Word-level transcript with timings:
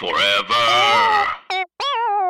Forever. 0.00 1.26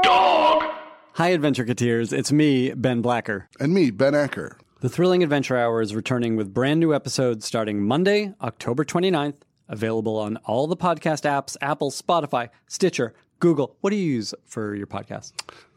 Dog. 0.02 0.64
Hi, 1.12 1.28
Adventure 1.28 1.64
Cateers. 1.64 2.12
It's 2.12 2.32
me, 2.32 2.74
Ben 2.74 3.00
Blacker. 3.00 3.48
And 3.60 3.72
me, 3.72 3.92
Ben 3.92 4.12
Acker. 4.12 4.58
The 4.80 4.88
Thrilling 4.88 5.22
Adventure 5.22 5.56
Hour 5.56 5.80
is 5.80 5.94
returning 5.94 6.34
with 6.34 6.52
brand 6.52 6.80
new 6.80 6.92
episodes 6.92 7.46
starting 7.46 7.80
Monday, 7.80 8.34
October 8.42 8.84
29th, 8.84 9.36
available 9.68 10.16
on 10.16 10.36
all 10.38 10.66
the 10.66 10.76
podcast 10.76 11.22
apps 11.22 11.56
Apple, 11.60 11.92
Spotify, 11.92 12.48
Stitcher, 12.66 13.14
Google. 13.38 13.76
What 13.82 13.90
do 13.90 13.96
you 13.96 14.14
use 14.14 14.34
for 14.46 14.74
your 14.74 14.88
podcast? 14.88 15.30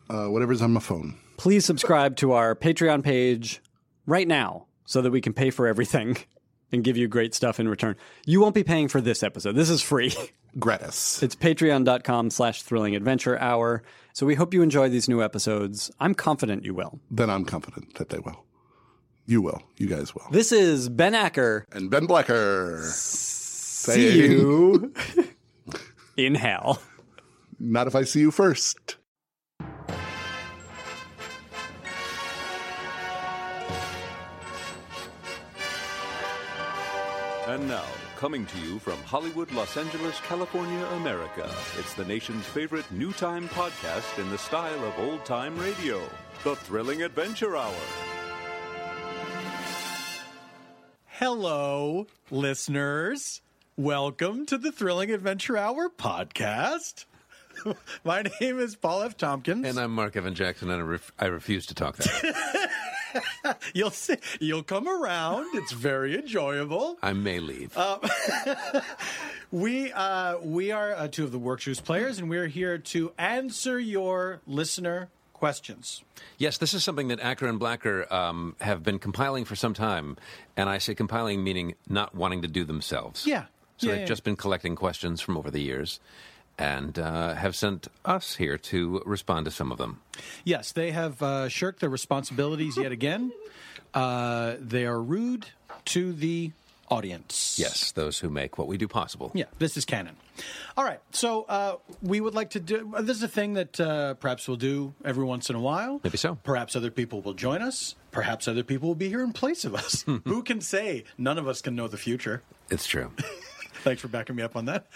Uh, 0.09 0.31
whatever's 0.31 0.63
on 0.63 0.73
my 0.73 0.79
phone. 0.79 1.15
Please 1.37 1.63
subscribe 1.63 2.15
to 2.15 2.31
our 2.31 2.55
Patreon 2.55 3.03
page 3.03 3.61
right 4.07 4.27
now 4.27 4.65
so 4.85 4.99
that 5.03 5.11
we 5.11 5.21
can 5.21 5.33
pay 5.33 5.51
for 5.51 5.67
everything 5.67 6.17
and 6.71 6.83
give 6.83 6.97
you 6.97 7.07
great 7.07 7.35
stuff 7.35 7.59
in 7.59 7.69
return. 7.69 7.95
You 8.25 8.41
won't 8.41 8.55
be 8.55 8.63
paying 8.63 8.87
for 8.87 8.99
this 8.99 9.21
episode. 9.21 9.53
This 9.53 9.69
is 9.69 9.83
free. 9.83 10.11
Gratis. 10.59 11.21
It's 11.23 11.35
patreon.com 11.35 12.29
slash 12.29 12.61
thrilling 12.61 12.95
adventure 12.95 13.37
hour. 13.39 13.83
So 14.13 14.25
we 14.25 14.35
hope 14.35 14.53
you 14.53 14.61
enjoy 14.61 14.89
these 14.89 15.09
new 15.09 15.21
episodes. 15.23 15.91
I'm 15.99 16.13
confident 16.13 16.63
you 16.65 16.73
will. 16.73 16.99
Then 17.09 17.29
I'm 17.29 17.45
confident 17.45 17.95
that 17.95 18.09
they 18.09 18.19
will. 18.19 18.45
You 19.25 19.41
will. 19.41 19.63
You 19.77 19.87
guys 19.87 20.13
will. 20.13 20.27
This 20.31 20.51
is 20.51 20.89
Ben 20.89 21.15
Acker. 21.15 21.65
And 21.71 21.89
Ben 21.89 22.05
Blacker. 22.05 22.83
See 22.91 24.27
you 24.27 24.93
in 26.17 26.35
hell. 26.35 26.81
Not 27.59 27.87
if 27.87 27.95
I 27.95 28.03
see 28.03 28.19
you 28.19 28.31
first. 28.31 28.97
And 37.47 37.67
now, 37.67 37.83
coming 38.23 38.45
to 38.45 38.57
you 38.59 38.79
from 38.79 38.95
Hollywood, 39.03 39.51
Los 39.51 39.75
Angeles, 39.75 40.17
California, 40.21 40.85
America, 40.93 41.53
it's 41.77 41.93
the 41.93 42.05
nation's 42.05 42.45
favorite 42.45 42.89
new 42.89 43.11
time 43.11 43.49
podcast 43.49 44.17
in 44.17 44.29
the 44.29 44.37
style 44.37 44.81
of 44.85 44.97
old 44.97 45.25
time 45.25 45.57
radio 45.57 46.01
The 46.45 46.55
Thrilling 46.55 47.01
Adventure 47.01 47.57
Hour. 47.57 47.75
Hello, 51.05 52.07
listeners. 52.31 53.41
Welcome 53.75 54.45
to 54.45 54.57
the 54.57 54.71
Thrilling 54.71 55.11
Adventure 55.11 55.57
Hour 55.57 55.89
podcast. 55.89 57.03
My 58.05 58.23
name 58.39 58.57
is 58.57 58.77
Paul 58.77 59.01
F. 59.01 59.17
Tompkins. 59.17 59.67
And 59.67 59.77
I'm 59.77 59.91
Marc 59.91 60.15
Evan 60.15 60.33
Jackson, 60.33 60.71
and 60.71 60.81
I, 60.81 60.85
ref- 60.85 61.11
I 61.19 61.25
refuse 61.25 61.65
to 61.65 61.75
talk 61.75 61.97
that. 61.97 62.69
you'll 63.73 63.89
see, 63.91 64.17
you'll 64.39 64.63
come 64.63 64.87
around. 64.87 65.45
It's 65.55 65.71
very 65.71 66.17
enjoyable. 66.17 66.97
I 67.01 67.13
may 67.13 67.39
leave. 67.39 67.75
Uh, 67.77 67.99
we 69.51 69.91
uh, 69.91 70.37
we 70.39 70.71
are 70.71 70.93
uh, 70.93 71.07
two 71.07 71.23
of 71.23 71.31
the 71.31 71.39
WorkJuice 71.39 71.83
players, 71.83 72.19
and 72.19 72.29
we're 72.29 72.47
here 72.47 72.77
to 72.77 73.11
answer 73.17 73.79
your 73.79 74.41
listener 74.47 75.09
questions. 75.33 76.03
Yes, 76.37 76.57
this 76.57 76.73
is 76.73 76.83
something 76.83 77.09
that 77.09 77.19
Acker 77.19 77.47
and 77.47 77.59
Blacker 77.59 78.11
um, 78.13 78.55
have 78.61 78.81
been 78.81 78.99
compiling 78.99 79.43
for 79.43 79.55
some 79.55 79.73
time, 79.73 80.15
and 80.55 80.69
I 80.69 80.77
say 80.77 80.95
compiling 80.95 81.43
meaning 81.43 81.75
not 81.89 82.15
wanting 82.15 82.43
to 82.43 82.47
do 82.47 82.63
themselves. 82.63 83.27
Yeah. 83.27 83.45
So 83.77 83.87
yeah, 83.87 83.93
they've 83.93 84.01
yeah. 84.01 84.07
just 84.07 84.23
been 84.23 84.35
collecting 84.35 84.75
questions 84.75 85.19
from 85.19 85.35
over 85.35 85.51
the 85.51 85.59
years, 85.59 85.99
and 86.57 86.99
uh, 86.99 87.33
have 87.35 87.55
sent 87.55 87.87
us 88.05 88.35
here 88.35 88.57
to 88.57 89.01
respond 89.05 89.45
to 89.45 89.51
some 89.51 89.71
of 89.71 89.77
them. 89.77 90.01
Yes, 90.43 90.71
they 90.71 90.91
have 90.91 91.21
uh, 91.21 91.49
shirked 91.49 91.79
their 91.79 91.89
responsibilities 91.89 92.77
yet 92.77 92.91
again. 92.91 93.31
Uh, 93.93 94.55
they 94.59 94.85
are 94.85 95.01
rude 95.01 95.47
to 95.85 96.13
the 96.13 96.51
audience. 96.89 97.57
Yes, 97.59 97.91
those 97.91 98.19
who 98.19 98.29
make 98.29 98.57
what 98.57 98.67
we 98.67 98.77
do 98.77 98.87
possible. 98.87 99.31
Yeah, 99.33 99.45
this 99.57 99.77
is 99.77 99.85
canon. 99.85 100.15
All 100.77 100.83
right, 100.83 100.99
so 101.11 101.43
uh, 101.43 101.75
we 102.01 102.21
would 102.21 102.33
like 102.33 102.51
to 102.51 102.59
do. 102.59 102.93
This 103.01 103.17
is 103.17 103.23
a 103.23 103.27
thing 103.27 103.53
that 103.53 103.79
uh, 103.79 104.13
perhaps 104.15 104.47
we'll 104.47 104.57
do 104.57 104.93
every 105.03 105.23
once 105.23 105.49
in 105.49 105.55
a 105.55 105.59
while. 105.59 106.01
Maybe 106.03 106.17
so. 106.17 106.35
Perhaps 106.43 106.75
other 106.75 106.91
people 106.91 107.21
will 107.21 107.33
join 107.33 107.61
us. 107.61 107.95
Perhaps 108.11 108.47
other 108.47 108.63
people 108.63 108.89
will 108.89 108.95
be 108.95 109.09
here 109.09 109.23
in 109.23 109.33
place 109.33 109.65
of 109.65 109.75
us. 109.75 110.03
Who 110.25 110.43
can 110.43 110.61
say? 110.61 111.03
None 111.17 111.37
of 111.37 111.47
us 111.47 111.61
can 111.61 111.75
know 111.75 111.87
the 111.87 111.97
future. 111.97 112.43
It's 112.69 112.85
true. 112.87 113.11
Thanks 113.83 114.01
for 114.01 114.07
backing 114.07 114.35
me 114.35 114.43
up 114.43 114.55
on 114.55 114.65
that. 114.65 114.87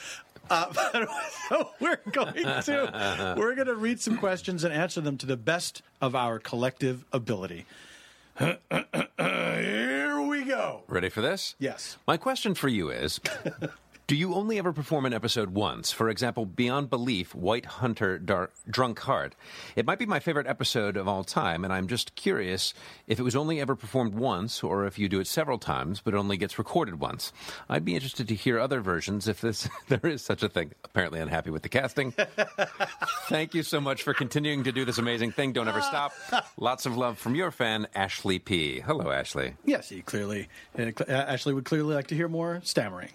Uh, 0.50 0.66
but, 0.74 1.10
so 1.50 1.70
we're 1.80 2.00
going 2.12 2.34
to 2.34 3.36
we're 3.38 3.56
going 3.56 3.68
to 3.68 3.76
read 3.76 4.00
some 4.00 4.18
questions 4.18 4.64
and 4.64 4.74
answer 4.74 5.02
them 5.02 5.18
to 5.18 5.26
the 5.26 5.38
best 5.38 5.82
of 6.02 6.16
our 6.16 6.40
collective 6.40 7.06
ability. 7.12 7.66
Here 8.40 10.22
we 10.22 10.44
go. 10.44 10.82
Ready 10.88 11.10
for 11.10 11.22
this? 11.22 11.56
Yes. 11.60 11.98
My 12.08 12.18
question 12.18 12.54
for 12.54 12.68
you 12.68 12.90
is 12.90 13.20
Do 14.08 14.16
you 14.16 14.36
only 14.36 14.58
ever 14.58 14.72
perform 14.72 15.06
an 15.06 15.12
episode 15.12 15.50
once? 15.50 15.92
For 15.92 16.08
example, 16.08 16.46
Beyond 16.46 16.90
Belief, 16.90 17.36
White 17.36 17.66
Hunter, 17.66 18.18
Dark, 18.18 18.54
Drunk 18.70 19.00
Heart. 19.00 19.36
It 19.76 19.86
might 19.86 20.00
be 20.00 20.06
my 20.06 20.22
favorite 20.22 20.48
episode 20.48 20.96
of 20.96 21.10
all 21.10 21.26
time, 21.26 21.66
and 21.66 21.74
I'm 21.74 21.88
just 21.88 22.16
curious 22.16 22.74
if 23.06 23.20
it 23.20 23.24
was 23.24 23.36
only 23.36 23.60
ever 23.60 23.76
performed 23.76 24.14
once 24.14 24.64
or 24.64 24.86
if 24.86 24.98
you 24.98 25.10
do 25.10 25.20
it 25.20 25.28
several 25.28 25.58
times 25.58 26.00
but 26.00 26.14
only 26.14 26.38
gets 26.38 26.58
recorded 26.58 27.02
once. 27.02 27.34
I'd 27.68 27.84
be 27.84 27.96
interested 27.96 28.30
to 28.30 28.34
hear 28.36 28.60
other 28.60 28.80
versions 28.80 29.28
if 29.28 29.42
this 29.42 29.68
there 29.90 30.00
is 30.06 30.22
such 30.22 30.42
a 30.42 30.48
thing. 30.48 30.72
Apparently 30.86 31.20
unhappy 31.20 31.50
with 31.50 31.64
the 31.64 31.70
casting. 31.70 32.14
Thank 33.28 33.56
you 33.56 33.62
so 33.62 33.82
much 33.82 34.04
for 34.04 34.14
continuing 34.14 34.64
to 34.64 34.72
do 34.72 34.86
this 34.86 35.00
amazing 35.00 35.34
thing. 35.34 35.52
Don't 35.52 35.68
ever 35.68 35.82
stop. 35.82 36.14
Lots 36.58 36.86
of 36.86 36.96
love 36.96 37.18
from 37.18 37.36
your 37.36 37.52
fan, 37.52 37.88
Ashley 37.94 38.40
P. 38.40 38.80
Hello, 38.80 39.12
Ashley. 39.12 39.56
Yes, 39.66 39.90
he 39.90 40.02
clearly 40.02 40.48
uh, 40.80 40.92
uh, 41.02 41.12
Ashley 41.12 41.54
would 41.54 41.66
clearly 41.66 41.94
like 41.94 42.08
to 42.08 42.16
hear 42.16 42.30
more 42.30 42.62
stammering. 42.64 43.10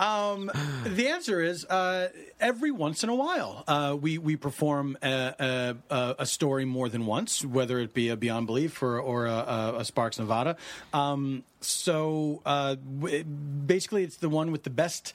Um, 0.00 0.50
the 0.84 1.08
answer 1.08 1.40
is 1.40 1.64
uh, 1.64 2.08
every 2.40 2.70
once 2.70 3.02
in 3.04 3.08
a 3.10 3.14
while 3.14 3.64
uh, 3.68 3.96
we 4.00 4.18
we 4.18 4.36
perform 4.36 4.96
a, 5.02 5.76
a, 5.90 6.14
a 6.20 6.26
story 6.26 6.64
more 6.64 6.88
than 6.88 7.06
once, 7.06 7.44
whether 7.44 7.78
it 7.78 7.94
be 7.94 8.08
a 8.08 8.16
Beyond 8.16 8.46
Belief 8.46 8.82
or 8.82 8.98
or 9.00 9.26
a, 9.26 9.74
a, 9.78 9.84
Sparks 9.84 10.18
Nevada. 10.18 10.56
Um, 10.92 11.44
so 11.60 12.42
uh, 12.44 12.76
w- 12.76 13.24
basically, 13.24 14.04
it's 14.04 14.16
the 14.16 14.28
one 14.28 14.52
with 14.52 14.62
the 14.64 14.70
best 14.70 15.12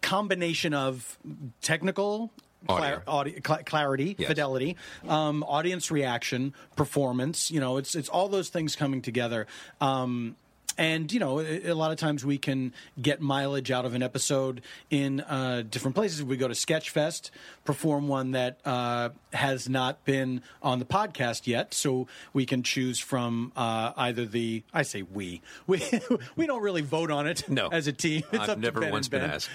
combination 0.00 0.74
of 0.74 1.18
technical. 1.60 2.30
Audio. 2.68 3.00
clar- 3.00 3.02
audi- 3.08 3.40
cl- 3.44 3.64
clarity, 3.64 4.14
Yes. 4.16 4.28
fidelity, 4.28 4.76
um, 5.08 5.42
audience 5.42 5.90
reaction, 5.90 6.54
performance. 6.76 7.50
You 7.50 7.58
know, 7.58 7.76
it's 7.76 7.96
it's 7.96 8.08
all 8.08 8.28
those 8.28 8.50
things 8.50 8.76
coming 8.76 9.02
together. 9.02 9.48
Um, 9.80 10.36
and 10.78 11.12
you 11.12 11.20
know, 11.20 11.40
a, 11.40 11.72
lot 11.72 11.92
of 11.92 11.98
times 11.98 12.24
we 12.24 12.38
can 12.38 12.72
get 13.00 13.20
mileage 13.20 13.70
out 13.70 13.84
of 13.84 13.94
an 13.94 14.02
episode 14.02 14.62
in 14.90 15.20
uh, 15.20 15.62
different 15.68 15.94
places. 15.94 16.22
We 16.22 16.36
go 16.36 16.48
to 16.48 16.54
Sketchfest, 16.54 17.30
perform 17.64 18.08
one 18.08 18.32
that 18.32 18.58
uh, 18.64 19.10
has 19.32 19.68
not 19.68 20.04
been 20.04 20.42
on 20.62 20.78
the 20.78 20.84
podcast 20.84 21.46
yet, 21.46 21.74
so 21.74 22.06
we 22.32 22.46
can 22.46 22.62
choose 22.62 22.98
from 22.98 23.52
uh, 23.56 23.92
either 23.96 24.26
the. 24.26 24.62
I 24.72 24.82
say 24.82 25.02
we. 25.02 25.40
We 25.66 25.80
we 26.36 26.46
don't 26.46 26.60
really 26.62 26.82
vote 26.82 27.10
on 27.10 27.26
it. 27.26 27.48
No. 27.48 27.68
as 27.68 27.86
a 27.86 27.92
team. 27.92 28.24
It's 28.32 28.42
I've 28.42 28.50
up 28.50 28.56
to 28.56 28.60
never 28.60 28.90
once 28.90 29.08
been 29.08 29.22
asked. 29.22 29.48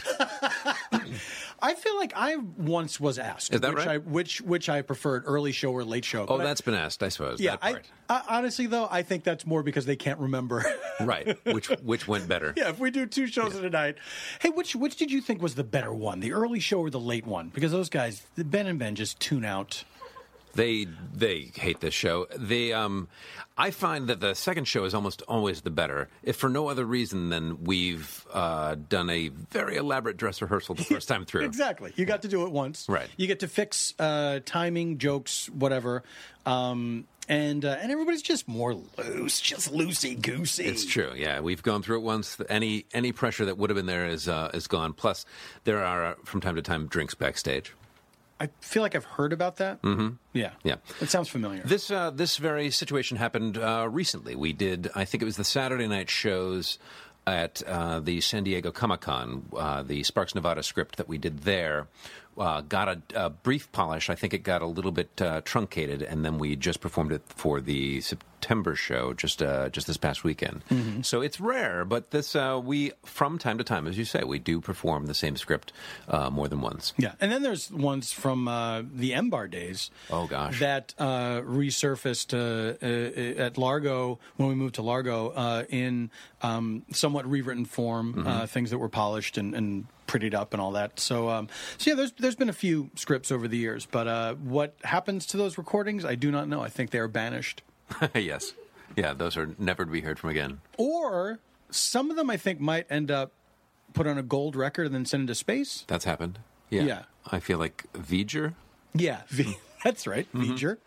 I 1.60 1.74
feel 1.74 1.96
like 1.98 2.14
I 2.16 2.36
once 2.36 3.00
was 3.00 3.18
asked. 3.18 3.54
Is 3.54 3.62
that 3.62 3.74
which 3.74 3.86
right? 3.86 3.96
I, 3.96 3.98
which 3.98 4.42
which 4.42 4.70
I 4.70 4.82
preferred, 4.82 5.24
early 5.26 5.52
show 5.52 5.72
or 5.72 5.84
late 5.84 6.06
show. 6.06 6.24
Oh, 6.24 6.38
But 6.38 6.42
I- 6.42 6.44
that's 6.46 6.62
been 6.62 6.74
asked, 6.76 7.02
I 7.04 7.10
suppose. 7.10 7.40
yeah. 7.40 7.58
that 7.58 7.64
I. 7.64 7.76
I, 8.10 8.22
honestly, 8.38 8.68
though, 8.68 8.88
I 8.90 9.02
think 9.02 9.24
that's 9.24 9.46
more 9.46 9.64
because 9.64 9.86
they 9.86 9.96
can't 9.98 10.20
remember. 10.20 10.64
right. 11.02 11.38
Which 11.46 11.68
which 11.82 12.08
went 12.08 12.28
better? 12.28 12.54
yeah, 12.56 12.70
if 12.70 12.80
we 12.80 12.90
do 12.92 13.06
two 13.06 13.28
shows 13.28 13.56
in 13.56 13.66
a 13.66 13.70
night, 13.70 13.98
hey, 14.40 14.50
which 14.50 14.76
which 14.76 14.96
did 14.96 15.12
you 15.12 15.20
think 15.22 15.42
was 15.42 15.56
the 15.56 15.64
better 15.64 15.94
one, 15.94 16.20
the 16.22 16.32
early 16.34 16.60
show 16.60 16.80
or 16.80 16.90
the 16.90 17.00
late 17.00 17.26
one? 17.28 17.50
Because 17.54 17.72
those 17.72 17.90
guys, 17.90 18.26
Ben 18.38 18.68
and 18.68 18.78
Ben, 18.80 18.96
just 18.96 19.20
tune 19.20 19.44
out. 19.46 19.84
They 20.54 20.88
they 21.14 21.52
hate 21.56 21.80
this 21.82 21.94
show. 21.94 22.28
They 22.36 22.74
um, 22.74 23.08
I 23.58 23.72
find 23.72 24.08
that 24.08 24.20
the 24.20 24.36
second 24.36 24.66
show 24.66 24.86
is 24.86 24.94
almost 24.94 25.22
always 25.28 25.62
the 25.62 25.70
better, 25.72 26.10
if 26.24 26.36
for 26.36 26.50
no 26.50 26.68
other 26.68 26.86
reason 26.86 27.30
than 27.30 27.64
we've 27.64 28.26
uh, 28.32 28.76
done 28.76 29.10
a 29.10 29.30
very 29.30 29.78
elaborate 29.78 30.18
dress 30.18 30.42
rehearsal 30.42 30.76
the 30.76 30.84
first 30.84 31.08
time 31.08 31.26
through. 31.26 31.46
Exactly. 31.58 31.92
You 31.96 32.06
got 32.06 32.22
to 32.24 32.28
do 32.28 32.44
it 32.46 32.52
once. 32.52 32.88
Right. 32.88 33.08
You 33.18 33.26
get 33.26 33.40
to 33.40 33.48
fix 33.48 33.94
uh, 34.00 34.42
timing, 34.46 34.98
jokes, 35.00 35.50
whatever. 35.50 36.04
Um, 36.46 37.06
and 37.30 37.66
uh, 37.66 37.78
and 37.82 37.92
everybody's 37.92 38.22
just 38.22 38.48
more 38.48 38.74
loose, 38.74 39.42
just 39.42 39.72
loosey 39.72 40.20
goosey. 40.22 40.66
It's 40.66 40.86
true. 40.86 41.12
Yeah, 41.16 41.40
we've 41.40 41.64
gone 41.64 41.82
through 41.82 41.98
it 41.98 42.04
once. 42.04 42.38
Any 42.50 42.86
any 42.94 43.12
pressure 43.12 43.46
that 43.46 43.58
would 43.58 43.70
have 43.70 43.76
been 43.78 43.86
there 43.86 44.06
is 44.08 44.28
uh, 44.28 44.52
is 44.54 44.68
gone. 44.68 44.94
Plus, 44.94 45.26
there 45.64 45.84
are 45.84 46.06
uh, 46.06 46.16
from 46.24 46.42
time 46.42 46.56
to 46.56 46.62
time 46.62 46.88
drinks 46.88 47.16
backstage. 47.16 47.74
I 48.40 48.50
feel 48.62 48.84
like 48.84 48.96
I've 48.96 49.06
heard 49.06 49.34
about 49.34 49.58
that. 49.58 49.82
Mm-hmm. 49.82 50.10
Yeah. 50.34 50.52
Yeah. 50.64 50.76
It 51.02 51.10
sounds 51.10 51.28
familiar. 51.30 51.64
This 51.64 51.90
uh, 51.90 52.12
this 52.12 52.38
very 52.38 52.70
situation 52.72 53.18
happened 53.18 53.58
uh, 53.58 53.88
recently. 53.90 54.36
We 54.36 54.54
did, 54.54 54.90
I 54.96 55.06
think 55.06 55.22
it 55.22 55.26
was 55.26 55.38
the 55.38 55.44
Saturday 55.44 55.88
night 55.88 56.10
shows 56.10 56.78
at 57.26 57.62
uh, 57.64 58.00
the 58.00 58.22
San 58.22 58.44
Diego 58.44 58.72
Comic 58.72 59.02
Con. 59.02 59.46
Uh, 59.56 59.84
the 59.84 60.04
Sparks 60.04 60.36
Nevada 60.36 60.64
script 60.64 60.98
that 60.98 61.08
we 61.08 61.18
did 61.18 61.40
there 61.40 61.88
uh, 62.38 62.62
got 62.62 62.88
a, 62.88 63.02
a 63.16 63.30
brief 63.30 63.72
polish. 63.72 64.10
I 64.10 64.16
think 64.16 64.34
it 64.34 64.44
got 64.44 64.62
a 64.62 64.68
little 64.68 64.92
bit 64.92 65.22
uh, 65.22 65.42
truncated, 65.44 66.02
and 66.04 66.24
then 66.24 66.38
we 66.38 66.56
just 66.56 66.80
performed 66.80 67.12
it 67.12 67.24
for 67.28 67.60
the 67.60 68.02
September 68.48 68.76
show 68.76 69.12
just 69.14 69.44
uh, 69.44 69.68
just 69.68 69.88
this 69.88 69.98
past 69.98 70.24
weekend. 70.24 70.64
So 71.02 71.20
it's 71.22 71.38
rare, 71.42 71.84
but 71.84 72.12
this 72.12 72.34
uh, 72.34 72.62
we 72.64 72.94
from 73.04 73.38
time 73.40 73.58
to 73.58 73.66
time, 73.66 73.88
as 73.88 73.98
you 73.98 74.06
say, 74.06 74.24
we 74.24 74.40
do 74.40 74.62
perform 74.62 75.08
the 75.08 75.14
same 75.14 75.36
script 75.36 75.74
uh, 76.08 76.30
more 76.30 76.48
than 76.48 76.62
once. 76.62 76.94
Yeah, 76.98 77.12
and 77.20 77.30
then 77.30 77.42
there's 77.44 77.70
ones 77.70 78.14
from 78.14 78.48
uh, 78.48 78.84
the 78.90 79.14
M 79.14 79.30
Bar 79.30 79.50
days. 79.50 79.92
Oh, 80.10 80.28
gosh. 80.28 80.62
that 80.62 80.94
uh, 80.98 81.42
resurfaced 81.42 82.34
uh, 82.34 82.78
uh, 82.82 83.44
at 83.46 83.58
Largo 83.58 84.18
when 84.38 84.48
we 84.48 84.56
moved 84.56 84.76
to 84.76 84.82
Largo 84.82 85.32
uh, 85.32 85.64
in 85.68 86.10
um, 86.42 86.84
somewhat 86.94 87.30
rewritten 87.30 87.66
form, 87.66 87.98
Mm-hmm. 88.14 88.28
uh, 88.28 88.48
things 88.48 88.70
that 88.70 88.78
were 88.78 88.88
polished 88.90 89.38
and, 89.38 89.54
and 89.54 89.86
prettied 90.08 90.34
up 90.34 90.54
and 90.54 90.62
all 90.62 90.72
that. 90.72 91.00
So, 91.00 91.28
um, 91.30 91.50
so 91.78 91.90
yeah, 91.92 91.96
there's 91.98 92.14
there's 92.14 92.36
been 92.38 92.48
a 92.50 92.54
few 92.54 92.90
scripts 92.96 93.30
over 93.30 93.48
the 93.50 93.58
years, 93.58 93.86
but 93.86 94.08
uh, 94.08 94.36
what 94.36 94.76
happens 94.86 95.26
to 95.28 95.38
those 95.38 95.58
recordings, 95.58 96.06
I 96.06 96.16
do 96.16 96.32
not 96.32 96.48
know. 96.48 96.62
I 96.62 96.70
think 96.70 96.92
they 96.92 97.00
are 97.00 97.10
banished, 97.10 97.62
yes, 98.16 98.54
yeah, 98.96 99.14
those 99.14 99.38
are 99.38 99.50
never 99.58 99.86
to 99.86 99.92
be 99.92 100.02
heard 100.02 100.20
from 100.20 100.30
again. 100.32 100.60
or 100.78 101.40
some 101.70 102.10
of 102.10 102.16
them 102.16 102.30
I 102.30 102.38
think 102.38 102.60
might 102.60 102.86
end 102.90 103.12
up 103.12 103.32
put 103.94 104.08
on 104.08 104.18
a 104.18 104.24
gold 104.24 104.56
record 104.56 104.86
and 104.86 104.96
then 104.96 105.06
sent 105.06 105.22
into 105.22 105.36
space. 105.36 105.84
That's 105.88 106.06
happened. 106.06 106.40
Yeah. 106.70 106.84
Yeah. 106.84 107.02
I 107.32 107.40
feel 107.40 107.58
like 107.58 107.86
V'ger. 107.94 108.54
Yeah, 108.94 109.22
v- 109.28 109.58
that's 109.84 110.08
right, 110.08 110.28
Mm-hmm. 110.34 110.54
V'ger. 110.54 110.78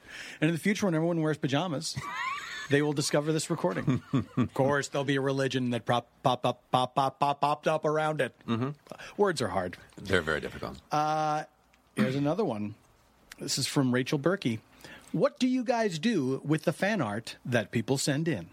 And 0.41 0.49
in 0.49 0.53
the 0.55 0.59
future, 0.61 0.87
when 0.87 0.95
everyone 0.95 1.21
wears 1.23 1.37
pajamas, 1.39 1.97
they 2.71 2.81
will 2.83 2.93
discover 2.95 3.33
this 3.33 3.51
recording. 3.51 4.03
of 4.37 4.55
course, 4.55 4.89
there'll 4.89 5.05
be 5.05 5.17
a 5.17 5.21
religion 5.21 5.71
that 5.71 5.85
pop, 5.87 6.07
pop, 6.23 6.43
pop, 6.43 6.63
pop, 6.71 6.95
pop, 6.95 7.19
pop, 7.21 7.41
popped 7.41 7.69
up 7.69 7.85
around 7.85 8.21
it. 8.21 8.35
Mm-hmm. 8.49 8.71
Words 9.19 9.43
are 9.43 9.49
hard. 9.49 9.77
They're 10.01 10.23
very 10.23 10.41
difficult. 10.41 10.79
Uh, 10.91 11.45
Here's 11.97 12.17
another 12.17 12.45
one. 12.45 12.75
This 13.39 13.59
is 13.59 13.67
from 13.67 13.93
Rachel 13.93 14.19
Berkey. 14.19 14.61
What 15.13 15.39
do 15.39 15.49
you 15.49 15.65
guys 15.65 15.99
do 15.99 16.41
with 16.45 16.65
the 16.65 16.73
fan 16.73 17.01
art 17.01 17.37
that 17.45 17.71
people 17.71 17.99
send 17.99 18.29
in? 18.29 18.49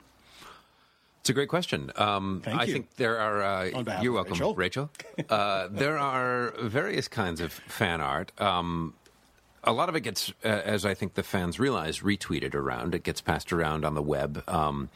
It's 1.22 1.30
a 1.30 1.34
great 1.34 1.50
question. 1.50 1.92
Um, 1.98 2.42
I 2.48 2.64
you. 2.64 2.74
think 2.74 2.96
there 2.96 3.20
are. 3.20 3.44
Uh, 3.44 4.00
you're 4.02 4.14
welcome, 4.14 4.54
Rachel. 4.56 4.90
uh, 5.30 5.68
there 5.70 5.98
are 5.98 6.54
various 6.62 7.08
kinds 7.08 7.42
of 7.42 7.52
fan 7.52 8.00
art. 8.02 8.32
Um, 8.40 8.94
a 9.64 9.74
lot 9.74 9.90
of 9.90 9.96
it 9.96 10.02
gets, 10.02 10.32
uh, 10.46 10.48
as 10.48 10.86
I 10.86 10.94
think 10.94 11.16
the 11.16 11.24
fans 11.24 11.60
realize, 11.60 12.00
retweeted 12.00 12.56
around. 12.56 12.96
It 12.96 13.04
gets 13.04 13.20
passed 13.20 13.52
around 13.52 13.84
on 13.84 13.94
the 13.94 14.02
web. 14.02 14.42
Um, 14.48 14.90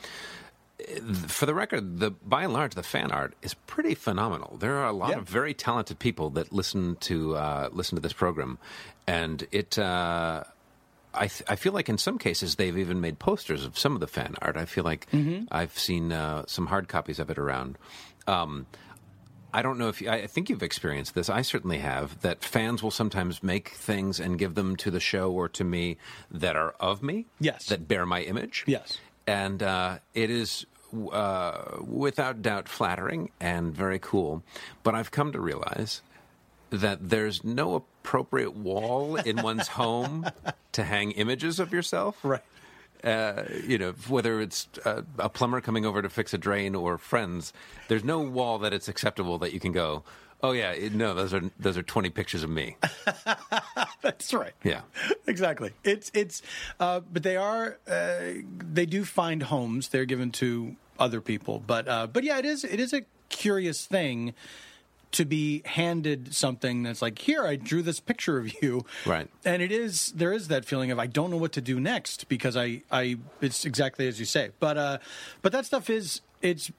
for 1.27 1.45
the 1.45 1.53
record, 1.53 1.99
the 1.99 2.11
by 2.11 2.43
and 2.45 2.53
large, 2.53 2.75
the 2.75 2.83
fan 2.83 3.11
art 3.11 3.33
is 3.41 3.53
pretty 3.53 3.93
phenomenal. 3.93 4.55
There 4.57 4.77
are 4.77 4.87
a 4.87 4.93
lot 4.93 5.09
Yeah. 5.09 5.17
of 5.17 5.27
very 5.27 5.53
talented 5.53 5.99
people 5.99 6.29
that 6.31 6.53
listen 6.53 6.95
to 7.01 7.35
uh, 7.35 7.69
listen 7.73 7.97
to 7.97 8.01
this 8.01 8.13
program, 8.13 8.57
and 9.05 9.45
it. 9.51 9.77
Uh, 9.77 10.45
I, 11.13 11.27
th- 11.27 11.43
I 11.47 11.55
feel 11.55 11.73
like 11.73 11.89
in 11.89 11.97
some 11.97 12.17
cases 12.17 12.55
they've 12.55 12.77
even 12.77 13.01
made 13.01 13.19
posters 13.19 13.65
of 13.65 13.77
some 13.77 13.93
of 13.95 13.99
the 13.99 14.07
fan 14.07 14.35
art. 14.41 14.57
I 14.57 14.65
feel 14.65 14.83
like 14.83 15.07
I've 15.51 15.77
seen 15.77 16.11
uh, 16.11 16.43
some 16.47 16.67
hard 16.67 16.87
copies 16.87 17.19
of 17.19 17.29
it 17.29 17.37
around. 17.37 17.77
Um, 18.27 18.65
I 19.53 19.61
don't 19.61 19.77
know 19.77 19.89
if 19.89 20.01
you, 20.01 20.09
I 20.09 20.27
think 20.27 20.49
you've 20.49 20.63
experienced 20.63 21.13
this. 21.13 21.29
I 21.29 21.41
certainly 21.41 21.79
have. 21.79 22.21
That 22.21 22.43
fans 22.43 22.81
will 22.81 22.91
sometimes 22.91 23.43
make 23.43 23.69
things 23.69 24.19
and 24.19 24.39
give 24.39 24.55
them 24.55 24.77
to 24.77 24.91
the 24.91 25.01
show 25.01 25.31
or 25.31 25.49
to 25.49 25.63
me 25.65 25.97
that 26.31 26.55
are 26.55 26.71
of 26.79 27.03
me. 27.03 27.25
Yes. 27.39 27.65
That 27.65 27.87
bear 27.87 28.05
my 28.05 28.21
image. 28.21 28.63
Yes. 28.65 28.97
And 29.27 29.61
uh, 29.61 29.99
it 30.13 30.29
is 30.29 30.65
uh, 31.11 31.77
without 31.85 32.41
doubt 32.41 32.69
flattering 32.69 33.31
and 33.41 33.75
very 33.75 33.99
cool. 33.99 34.43
But 34.83 34.95
I've 34.95 35.11
come 35.11 35.33
to 35.33 35.41
realize 35.41 36.01
that 36.69 37.09
there's 37.09 37.43
no 37.43 37.83
appropriate 38.03 38.55
wall 38.55 39.15
in 39.15 39.41
one's 39.43 39.67
home 39.67 40.25
to 40.71 40.83
hang 40.83 41.11
images 41.11 41.59
of 41.59 41.71
yourself. 41.71 42.17
Right. 42.23 42.41
Uh, 43.03 43.43
you 43.65 43.77
know, 43.77 43.91
whether 44.09 44.41
it's 44.41 44.67
uh, 44.85 45.01
a 45.19 45.29
plumber 45.29 45.61
coming 45.61 45.85
over 45.85 46.01
to 46.01 46.09
fix 46.09 46.33
a 46.33 46.37
drain 46.37 46.75
or 46.75 46.97
friends, 46.97 47.53
there's 47.87 48.03
no 48.03 48.19
wall 48.19 48.59
that 48.59 48.73
it's 48.73 48.87
acceptable 48.87 49.37
that 49.39 49.53
you 49.53 49.59
can 49.59 49.71
go. 49.71 50.03
Oh 50.43 50.51
yeah, 50.51 50.71
it- 50.71 50.93
no, 50.93 51.13
those 51.13 51.33
are 51.33 51.41
those 51.59 51.77
are 51.77 51.83
20 51.83 52.09
pictures 52.09 52.43
of 52.43 52.49
me. 52.49 52.75
That's 54.01 54.33
right. 54.33 54.53
Yeah. 54.63 54.81
exactly. 55.27 55.71
It's 55.83 56.09
it's, 56.13 56.41
uh, 56.79 57.01
but 57.11 57.21
they 57.23 57.37
are 57.37 57.77
uh, 57.87 58.19
they 58.73 58.85
do 58.87 59.05
find 59.05 59.43
homes. 59.43 59.89
They're 59.89 60.05
given 60.05 60.31
to 60.33 60.75
other 60.99 61.21
people, 61.21 61.63
but 61.65 61.87
uh, 61.87 62.07
but 62.07 62.23
yeah, 62.23 62.39
it 62.39 62.45
is 62.45 62.63
it 62.63 62.79
is 62.79 62.93
a 62.93 63.01
curious 63.29 63.85
thing 63.85 64.33
to 65.13 65.25
be 65.25 65.61
handed 65.65 66.33
something 66.33 66.83
that's 66.83 67.01
like 67.01 67.19
here 67.19 67.45
I 67.45 67.55
drew 67.55 67.81
this 67.81 67.99
picture 67.99 68.37
of 68.37 68.61
you, 68.61 68.85
Right. 69.05 69.27
And 69.43 69.61
it 69.61 69.71
is 69.71 70.11
there 70.15 70.33
is 70.33 70.47
that 70.47 70.65
feeling 70.65 70.91
of 70.91 70.99
I 70.99 71.07
don't 71.07 71.31
know 71.31 71.37
what 71.37 71.51
to 71.53 71.61
do 71.61 71.79
next 71.79 72.27
because 72.29 72.55
I 72.55 72.83
I 72.91 73.17
it's 73.41 73.65
exactly 73.65 74.07
as 74.07 74.19
you 74.19 74.25
say, 74.25 74.51
but 74.59 74.77
uh, 74.77 74.97
but 75.41 75.51
that 75.51 75.65
stuff 75.65 75.89
is 75.89 76.21
it's. 76.41 76.71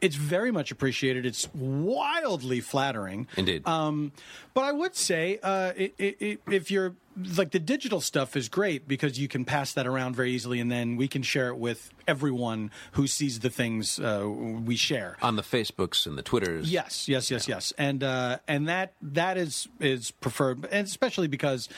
It's 0.00 0.16
very 0.16 0.50
much 0.50 0.72
appreciated. 0.72 1.24
It's 1.24 1.48
wildly 1.54 2.60
flattering. 2.60 3.28
Indeed. 3.36 3.64
Um, 3.68 4.10
but 4.52 4.64
I 4.64 4.72
would 4.72 4.96
say, 4.96 5.38
uh, 5.44 5.74
it, 5.76 5.94
it, 5.96 6.16
it, 6.18 6.40
if 6.50 6.72
you're 6.72 6.96
like 7.36 7.50
the 7.50 7.58
digital 7.58 8.00
stuff 8.00 8.36
is 8.36 8.48
great 8.48 8.88
because 8.88 9.18
you 9.18 9.28
can 9.28 9.44
pass 9.44 9.72
that 9.74 9.86
around 9.86 10.16
very 10.16 10.32
easily, 10.32 10.60
and 10.60 10.70
then 10.70 10.96
we 10.96 11.08
can 11.08 11.22
share 11.22 11.48
it 11.48 11.56
with 11.56 11.90
everyone 12.06 12.70
who 12.92 13.06
sees 13.06 13.40
the 13.40 13.50
things 13.50 13.98
uh, 13.98 14.26
we 14.28 14.76
share. 14.76 15.16
On 15.22 15.36
the 15.36 15.42
Facebooks 15.42 16.06
and 16.06 16.16
the 16.16 16.22
Twitters. 16.22 16.70
Yes, 16.70 17.08
yes, 17.08 17.30
yes, 17.30 17.48
yes, 17.48 17.72
and 17.76 18.02
uh, 18.02 18.38
and 18.48 18.68
that 18.68 18.94
that 19.02 19.36
is 19.36 19.68
is 19.80 20.10
preferred, 20.10 20.66
and 20.70 20.86
especially 20.86 21.28
because 21.28 21.68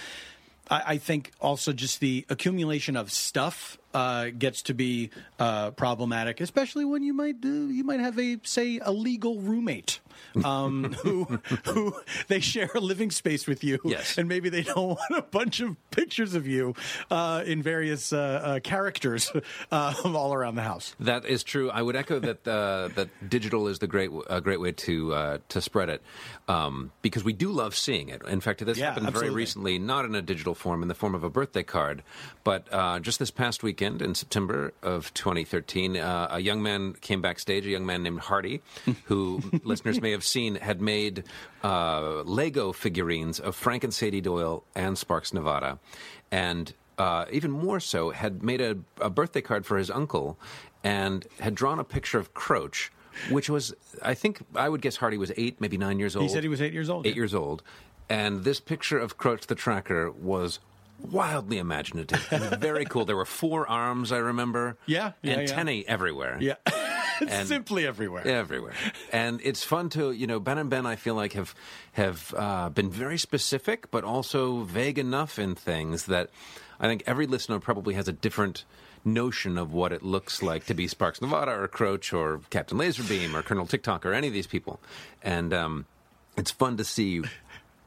I, 0.71 0.83
I 0.87 0.99
think 0.99 1.33
also 1.41 1.73
just 1.73 2.01
the 2.01 2.25
accumulation 2.29 2.97
of 2.97 3.11
stuff 3.11 3.79
uh, 3.95 4.27
gets 4.37 4.63
to 4.63 4.75
be 4.75 5.11
uh, 5.39 5.71
problematic, 5.73 6.41
especially 6.41 6.85
when 6.85 7.03
you 7.03 7.15
might 7.15 7.37
uh, 7.45 7.49
you 7.49 7.85
might 7.85 8.01
have 8.01 8.19
a 8.19 8.39
say 8.43 8.79
a 8.83 8.93
legal 8.93 9.41
roommate 9.41 10.01
um, 10.45 10.93
who 11.03 11.25
who 11.67 11.95
they 12.29 12.41
share 12.41 12.71
a 12.75 12.81
living 12.81 13.11
space 13.11 13.47
with 13.47 13.63
you, 13.65 13.79
Yes. 13.85 14.19
and 14.19 14.29
maybe 14.29 14.49
they 14.49 14.63
don't 14.63 14.89
want 14.99 15.01
a 15.17 15.23
bunch 15.23 15.61
of 15.61 15.77
pictures 15.91 16.35
of 16.35 16.47
you 16.47 16.75
uh, 17.11 17.43
in 17.47 17.63
various 17.63 18.13
uh, 18.13 18.19
uh, 18.19 18.61
characters 18.61 19.31
uh, 19.71 19.95
all 20.05 20.35
around 20.35 20.57
the 20.57 20.63
house. 20.63 20.95
That 21.01 21.25
is 21.25 21.45
true. 21.45 21.71
I 21.71 21.81
would 21.83 21.97
echo 21.97 22.19
that 22.19 22.47
uh, 22.49 22.89
that 22.97 23.09
digital 23.29 23.69
is 23.69 23.79
the 23.79 23.87
great 23.87 24.11
a 24.29 24.41
great 24.41 24.61
way 24.61 24.73
to 24.73 25.15
uh, 25.15 25.39
to 25.51 25.61
spread 25.61 25.89
it 25.89 26.03
um, 26.49 26.91
because 27.03 27.23
we 27.23 27.33
do 27.33 27.51
love 27.53 27.77
seeing 27.77 28.09
it. 28.09 28.23
In 28.27 28.41
fact, 28.41 28.65
this 28.65 28.79
Yeah, 28.79 28.91
happened 28.95 29.11
very 29.13 29.31
recently, 29.31 29.79
not 29.79 30.05
in 30.05 30.15
a 30.15 30.23
digital 30.23 30.55
form, 30.55 30.83
in 30.83 30.89
the 30.89 30.95
form 30.95 31.15
of 31.15 31.23
a 31.23 31.31
birthday 31.31 31.63
card, 31.63 32.03
but 32.43 32.67
uh, 32.73 32.99
just 32.99 33.19
this 33.19 33.31
past 33.31 33.63
weekend 33.63 33.84
weekend 33.85 34.03
in 34.03 34.15
September 34.15 34.73
of 34.83 35.13
2013. 35.15 35.97
Uh, 35.97 36.29
a 36.31 36.41
young 36.41 36.63
man 36.63 36.95
came 36.95 37.21
backstage, 37.21 37.67
a 37.67 37.71
young 37.71 37.87
man 37.87 38.03
named 38.03 38.21
Hardy, 38.21 38.63
who 39.05 39.43
listeners 39.65 40.01
may 40.01 40.11
have 40.13 40.25
seen 40.25 40.57
had 40.57 40.81
made 40.81 41.25
uh, 41.63 42.23
Lego 42.23 42.73
figurines 42.73 43.41
of 43.41 43.55
Frank 43.55 43.85
and 43.85 43.93
Sadie 43.93 44.21
Doyle 44.21 44.65
and 44.75 44.97
Sparks 44.97 45.33
Nevada. 45.33 45.79
And 46.31 46.73
uh, 46.99 47.27
even 47.31 47.51
more 47.51 47.81
so, 47.81 48.11
had 48.11 48.43
made 48.43 48.61
a, 48.61 48.77
a 49.01 49.11
birthday 49.11 49.41
card 49.41 49.67
for 49.67 49.77
his 49.77 49.91
uncle 49.91 50.39
and 50.83 51.27
had 51.41 51.55
drawn 51.55 51.79
a 51.79 51.85
picture 51.85 52.19
of 52.19 52.35
Croach. 52.35 52.91
Which 53.31 53.49
was, 53.49 53.73
I 54.03 54.15
think, 54.15 54.41
I 54.57 54.69
would 54.69 54.83
guess 54.83 54.97
Hardy 54.97 55.19
was 55.19 55.31
eight, 55.37 55.61
maybe 55.61 55.79
nine 55.79 56.01
years 56.01 56.17
old. 56.17 56.25
He 56.25 56.29
said 56.29 56.43
he 56.43 56.49
was 56.49 56.61
eight 56.61 56.73
years 56.73 56.91
old. 56.91 57.07
Eight 57.07 57.11
yeah. 57.11 57.21
years 57.21 57.33
old. 57.33 57.63
And 58.09 58.43
this 58.43 58.59
picture 58.59 58.99
of 58.99 59.19
Croach 59.19 59.47
the 59.47 59.55
Tracker 59.55 60.11
was 60.11 60.59
wildly 61.05 61.59
imaginative 61.59 62.27
and 62.31 62.61
very 62.61 62.85
cool. 62.91 63.05
There 63.05 63.17
were 63.17 63.25
four 63.25 63.69
arms, 63.69 64.13
I 64.13 64.19
remember. 64.19 64.77
Yeah, 64.87 65.13
yeah, 65.23 65.35
yeah. 65.35 65.39
Antennae 65.41 65.85
everywhere. 65.87 66.39
Yeah. 66.41 66.55
Simply 67.45 67.87
everywhere. 67.87 68.27
Everywhere, 68.27 68.73
and 69.13 69.41
it's 69.45 69.63
fun 69.63 69.89
to 69.91 70.11
you 70.11 70.27
know 70.27 70.41
Ben 70.41 70.59
and 70.59 70.69
Ben. 70.69 70.85
I 70.85 70.97
feel 70.97 71.15
like 71.15 71.35
have 71.35 71.55
have 71.93 72.35
uh, 72.37 72.71
been 72.71 72.91
very 72.91 73.19
specific, 73.19 73.91
but 73.93 74.03
also 74.03 74.63
vague 74.63 74.99
enough 74.99 75.39
in 75.39 75.55
things 75.55 76.07
that 76.07 76.31
I 76.81 76.89
think 76.89 77.05
every 77.07 77.29
listener 77.29 77.61
probably 77.61 77.95
has 77.95 78.09
a 78.09 78.13
different 78.13 78.65
notion 79.05 79.59
of 79.59 79.73
what 79.73 79.93
it 79.93 80.03
looks 80.03 80.43
like 80.43 80.65
to 80.67 80.75
be 80.75 80.89
Sparks 80.89 81.21
Nevada 81.21 81.53
or 81.53 81.69
Croach 81.69 82.13
or 82.13 82.41
Captain 82.51 82.79
Laserbeam 82.79 83.35
or 83.35 83.43
Colonel 83.43 83.67
Tick-Tock 83.67 84.05
or 84.07 84.13
any 84.13 84.27
of 84.27 84.33
these 84.33 84.47
people, 84.49 84.81
and 85.23 85.55
um, 85.55 85.87
it's 86.37 86.51
fun 86.51 86.77
to 86.79 86.85
see 86.85 87.23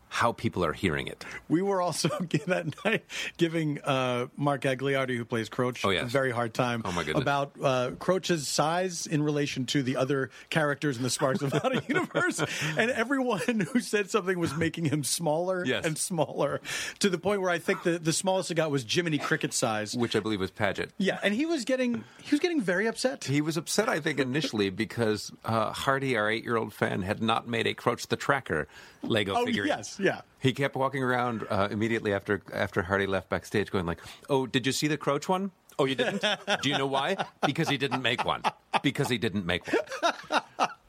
how 0.10 0.32
people 0.32 0.64
are 0.64 0.74
hearing 0.74 1.08
it. 1.08 1.26
We 1.50 1.62
were 1.62 1.82
also 1.82 2.08
that 2.48 2.74
night 2.86 3.04
giving 3.38 3.80
uh, 3.84 4.28
Mark 4.38 4.62
Gagliardi, 4.62 5.16
who 5.18 5.26
plays 5.26 5.50
Croach, 5.50 5.86
Oh, 5.86 5.90
yes. 5.90 6.04
a 6.04 6.08
very 6.08 6.32
hard 6.32 6.54
time 6.54 6.82
Oh, 6.86 6.92
my 6.92 7.04
goodness. 7.04 7.22
about 7.22 7.52
uh, 7.62 7.92
Croach's 8.00 8.48
size 8.48 9.06
in 9.08 9.22
relation 9.22 9.66
to 9.68 9.84
the 9.84 9.98
other 9.98 10.30
characters 10.50 10.98
in 10.98 11.04
the 11.04 11.10
Sparks 11.10 11.42
of 11.42 11.54
Nevada 11.54 11.82
universe. 11.88 12.42
And 12.78 12.90
everyone 12.92 13.68
who 13.72 13.80
said 13.80 14.10
something 14.10 14.40
was 14.40 14.56
making 14.56 14.86
him 14.86 15.04
smaller 15.04 15.66
Yes. 15.66 15.86
and 15.86 15.98
smaller 15.98 16.62
to 17.00 17.10
the 17.10 17.18
point 17.18 17.42
where 17.42 17.50
I 17.52 17.60
think 17.60 17.84
the, 17.84 18.00
the 18.00 18.14
smallest 18.14 18.50
it 18.52 18.56
got 18.56 18.72
was 18.72 18.86
Jiminy 18.88 19.18
Cricket 19.18 19.54
size. 19.54 19.96
which 19.96 20.16
I 20.16 20.20
believe 20.20 20.40
was 20.40 20.52
Paget. 20.52 20.92
Yeah, 20.98 21.20
and 21.22 21.34
he 21.34 21.46
was 21.46 21.66
getting 21.66 22.04
he 22.24 22.32
was 22.32 22.40
getting 22.40 22.62
very 22.62 22.88
upset. 22.88 23.26
He 23.26 23.42
was 23.42 23.58
upset, 23.58 23.90
I 23.90 24.00
think, 24.00 24.20
initially 24.20 24.70
because 24.70 25.32
uh, 25.44 25.72
Hardy, 25.72 26.16
our 26.18 26.30
eight-year-old 26.30 26.74
fan, 26.74 27.02
had 27.02 27.22
not 27.22 27.48
made 27.48 27.68
a 27.68 27.74
Croach 27.74 28.08
the 28.08 28.16
Tracker 28.16 28.68
Lego 29.08 29.34
Oh, 29.36 29.46
figurine. 29.46 29.70
yes, 29.70 30.00
yeah. 30.00 30.22
He 30.40 30.54
kept 30.54 30.76
walking 30.76 31.04
around 31.04 31.46
uh, 31.50 31.68
immediately 31.72 32.14
after 32.14 32.42
after 32.54 32.82
Hardy 32.84 33.08
left 33.08 33.30
backstage, 33.30 33.72
going 33.72 33.86
like, 33.86 34.00
"Oh, 34.30 34.46
did 34.46 34.66
you 34.66 34.72
see 34.72 34.88
the 34.88 34.98
Croach 34.98 35.28
one? 35.28 35.52
Oh, 35.80 35.86
you 35.86 35.96
didn't? 35.96 36.22
Do 36.62 36.70
you 36.70 36.78
know 36.78 36.88
why? 36.88 37.18
Because 37.46 37.70
he 37.70 37.78
didn't 37.78 38.02
make 38.02 38.26
one. 38.26 38.42
Because 38.82 39.10
he 39.10 39.18
didn't 39.18 39.46
make 39.46 39.64
one." 39.72 40.42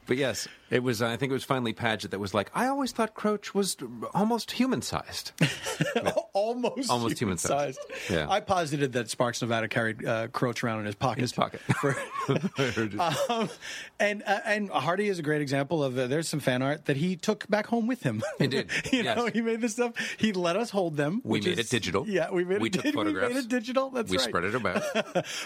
But 0.07 0.17
yes, 0.17 0.47
it 0.69 0.83
was. 0.83 1.01
I 1.01 1.15
think 1.17 1.29
it 1.31 1.33
was 1.33 1.43
finally 1.43 1.73
Paget 1.73 2.11
that 2.11 2.19
was 2.19 2.33
like, 2.33 2.51
"I 2.53 2.67
always 2.67 2.91
thought 2.91 3.13
Croach 3.15 3.53
was 3.53 3.77
almost 4.13 4.51
human-sized." 4.51 5.31
almost 6.33 6.89
Almost 6.89 7.19
human-sized. 7.19 7.79
human-sized. 7.79 8.11
Yeah. 8.11 8.27
I 8.29 8.39
posited 8.39 8.93
that 8.93 9.09
Sparks 9.09 9.41
Nevada 9.41 9.67
carried 9.67 10.05
uh, 10.05 10.27
Croach 10.27 10.63
around 10.63 10.79
in 10.81 10.85
his 10.85 10.95
pocket. 10.95 11.17
In 11.19 11.21
his 11.23 11.33
pocket. 11.33 11.59
For, 11.79 11.95
um, 13.29 13.49
and 13.99 14.23
uh, 14.25 14.39
and 14.45 14.69
Hardy 14.69 15.07
is 15.09 15.19
a 15.19 15.21
great 15.21 15.41
example 15.41 15.83
of 15.83 15.97
uh, 15.97 16.07
there's 16.07 16.27
some 16.27 16.39
fan 16.39 16.61
art 16.61 16.85
that 16.85 16.97
he 16.97 17.15
took 17.15 17.47
back 17.49 17.67
home 17.67 17.87
with 17.87 18.03
him. 18.03 18.23
He 18.37 18.47
did, 18.47 18.69
you 18.91 19.03
yes. 19.03 19.17
know, 19.17 19.27
he 19.27 19.41
made 19.41 19.61
this 19.61 19.73
stuff. 19.73 19.93
He 20.17 20.33
let 20.33 20.55
us 20.55 20.69
hold 20.69 20.97
them. 20.97 21.21
We 21.23 21.39
made 21.41 21.59
is- 21.59 21.67
it 21.67 21.69
digital. 21.69 22.07
Yeah, 22.07 22.31
we 22.31 22.45
made 22.45 22.61
We 22.61 22.67
it. 22.67 22.73
took 22.73 22.83
did 22.83 22.95
We 22.95 23.13
made 23.13 23.35
it 23.35 23.47
digital. 23.49 23.89
That's 23.89 24.09
we 24.11 24.17
right. 24.17 24.27
spread 24.27 24.43
it 24.45 24.55
about. 24.55 24.83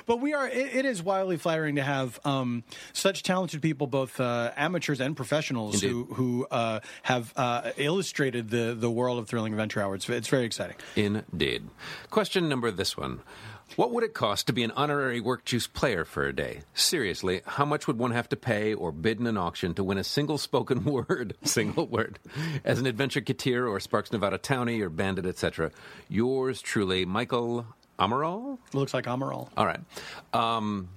but 0.06 0.20
we 0.20 0.34
are. 0.34 0.48
It, 0.48 0.76
it 0.76 0.86
is 0.86 1.02
wildly 1.02 1.38
flattering 1.38 1.76
to 1.76 1.84
have 1.84 2.20
um, 2.26 2.64
such 2.94 3.24
talented 3.24 3.62
people, 3.62 3.88
both 3.88 4.20
uh, 4.20 4.52
amateurs 4.56 5.00
and 5.02 5.13
professionals, 5.16 5.82
who 5.82 6.02
Indeed. 6.02 6.16
who 6.16 6.48
uh, 6.50 6.80
have 7.04 7.34
uh, 7.36 7.72
illustrated 7.78 8.50
the 8.50 8.76
the 8.78 8.90
world 8.92 9.20
of 9.20 9.28
thrilling 9.28 9.54
adventure 9.54 9.82
hour. 9.82 9.96
It's, 9.96 10.08
it's 10.10 10.28
very 10.28 10.46
exciting. 10.46 10.76
Indeed. 10.96 11.68
Question 12.10 12.50
number 12.50 12.72
this 12.72 12.98
one. 12.98 13.22
What 13.76 13.92
would 13.92 14.04
it 14.04 14.14
cost 14.14 14.46
to 14.48 14.54
be 14.54 14.62
an 14.64 14.72
honorary 14.72 15.20
work 15.20 15.46
juice 15.46 15.66
player 15.66 16.06
for 16.06 16.26
a 16.26 16.34
day? 16.34 16.62
Seriously, 16.76 17.42
how 17.46 17.66
much 17.66 17.88
would 17.88 17.98
one 17.98 18.12
have 18.12 18.30
to 18.30 18.36
pay 18.36 18.74
or 18.74 18.92
bid 18.92 19.20
in 19.20 19.26
an 19.26 19.38
auction 19.38 19.74
to 19.76 19.84
win 19.84 19.98
a 19.98 20.04
single 20.04 20.38
spoken 20.38 20.84
word, 20.86 21.36
single 21.44 21.88
word, 21.88 22.20
as 22.64 22.80
an 22.80 22.86
adventure 22.86 23.22
Katir 23.22 23.68
or 23.68 23.80
Sparks 23.80 24.12
Nevada 24.12 24.38
Townie 24.38 24.82
or 24.82 24.90
Bandit, 24.90 25.26
etc.? 25.26 25.72
Yours 26.08 26.62
truly, 26.62 27.04
Michael 27.06 27.66
Amaral? 27.98 28.60
Looks 28.74 28.94
like 28.94 29.06
Amaral. 29.06 29.50
All 29.58 29.66
right. 29.66 29.80
Um, 30.34 30.90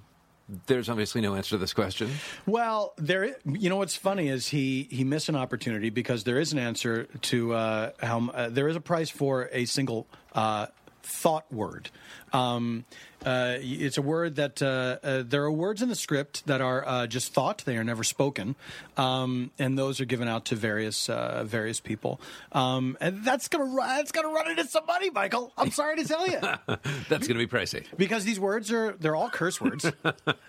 there's 0.67 0.89
obviously 0.89 1.21
no 1.21 1.35
answer 1.35 1.51
to 1.51 1.57
this 1.57 1.73
question. 1.73 2.09
Well, 2.45 2.93
there. 2.97 3.35
You 3.45 3.69
know 3.69 3.77
what's 3.77 3.95
funny 3.95 4.29
is 4.29 4.47
he 4.47 4.87
he 4.89 5.03
missed 5.03 5.29
an 5.29 5.35
opportunity 5.35 5.89
because 5.89 6.23
there 6.23 6.39
is 6.39 6.53
an 6.53 6.59
answer 6.59 7.05
to 7.23 7.53
uh, 7.53 7.91
how 7.99 8.29
uh, 8.29 8.49
there 8.49 8.67
is 8.67 8.75
a 8.75 8.81
price 8.81 9.09
for 9.09 9.49
a 9.51 9.65
single 9.65 10.07
uh, 10.33 10.67
thought 11.03 11.51
word. 11.51 11.89
Um, 12.33 12.85
uh, 13.25 13.57
it's 13.59 13.97
a 13.97 14.01
word 14.01 14.35
that 14.35 14.61
uh, 14.61 14.97
uh, 15.03 15.23
there 15.25 15.43
are 15.43 15.51
words 15.51 15.81
in 15.81 15.89
the 15.89 15.95
script 15.95 16.45
that 16.45 16.61
are 16.61 16.87
uh, 16.87 17.07
just 17.07 17.33
thought; 17.33 17.63
they 17.65 17.77
are 17.77 17.83
never 17.83 18.03
spoken, 18.03 18.55
um, 18.95 19.51
and 19.57 19.77
those 19.77 19.99
are 19.99 20.05
given 20.05 20.27
out 20.27 20.45
to 20.45 20.55
various 20.55 21.09
uh, 21.09 21.43
various 21.45 21.79
people. 21.79 22.21
Um, 22.51 22.97
and 23.01 23.23
that's 23.23 23.47
gonna 23.47 23.65
run, 23.65 23.87
that's 23.97 24.11
gonna 24.11 24.29
run 24.29 24.49
into 24.49 24.65
some 24.65 24.85
money, 24.85 25.09
Michael. 25.09 25.51
I'm 25.57 25.71
sorry 25.71 25.97
to 25.97 26.05
tell 26.05 26.27
you. 26.27 26.39
That's 27.09 27.27
to 27.27 27.33
be 27.33 27.47
pricey. 27.47 27.85
Because 27.97 28.23
these 28.23 28.39
words 28.39 28.71
are 28.71 28.93
they're 28.99 29.15
all 29.15 29.29
curse 29.29 29.59
words, 29.59 29.89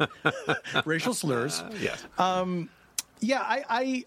racial 0.85 1.15
slurs. 1.15 1.63
Yes. 1.81 2.05
Yeah, 3.21 3.41
I, 3.41 3.65
I, 3.69 4.05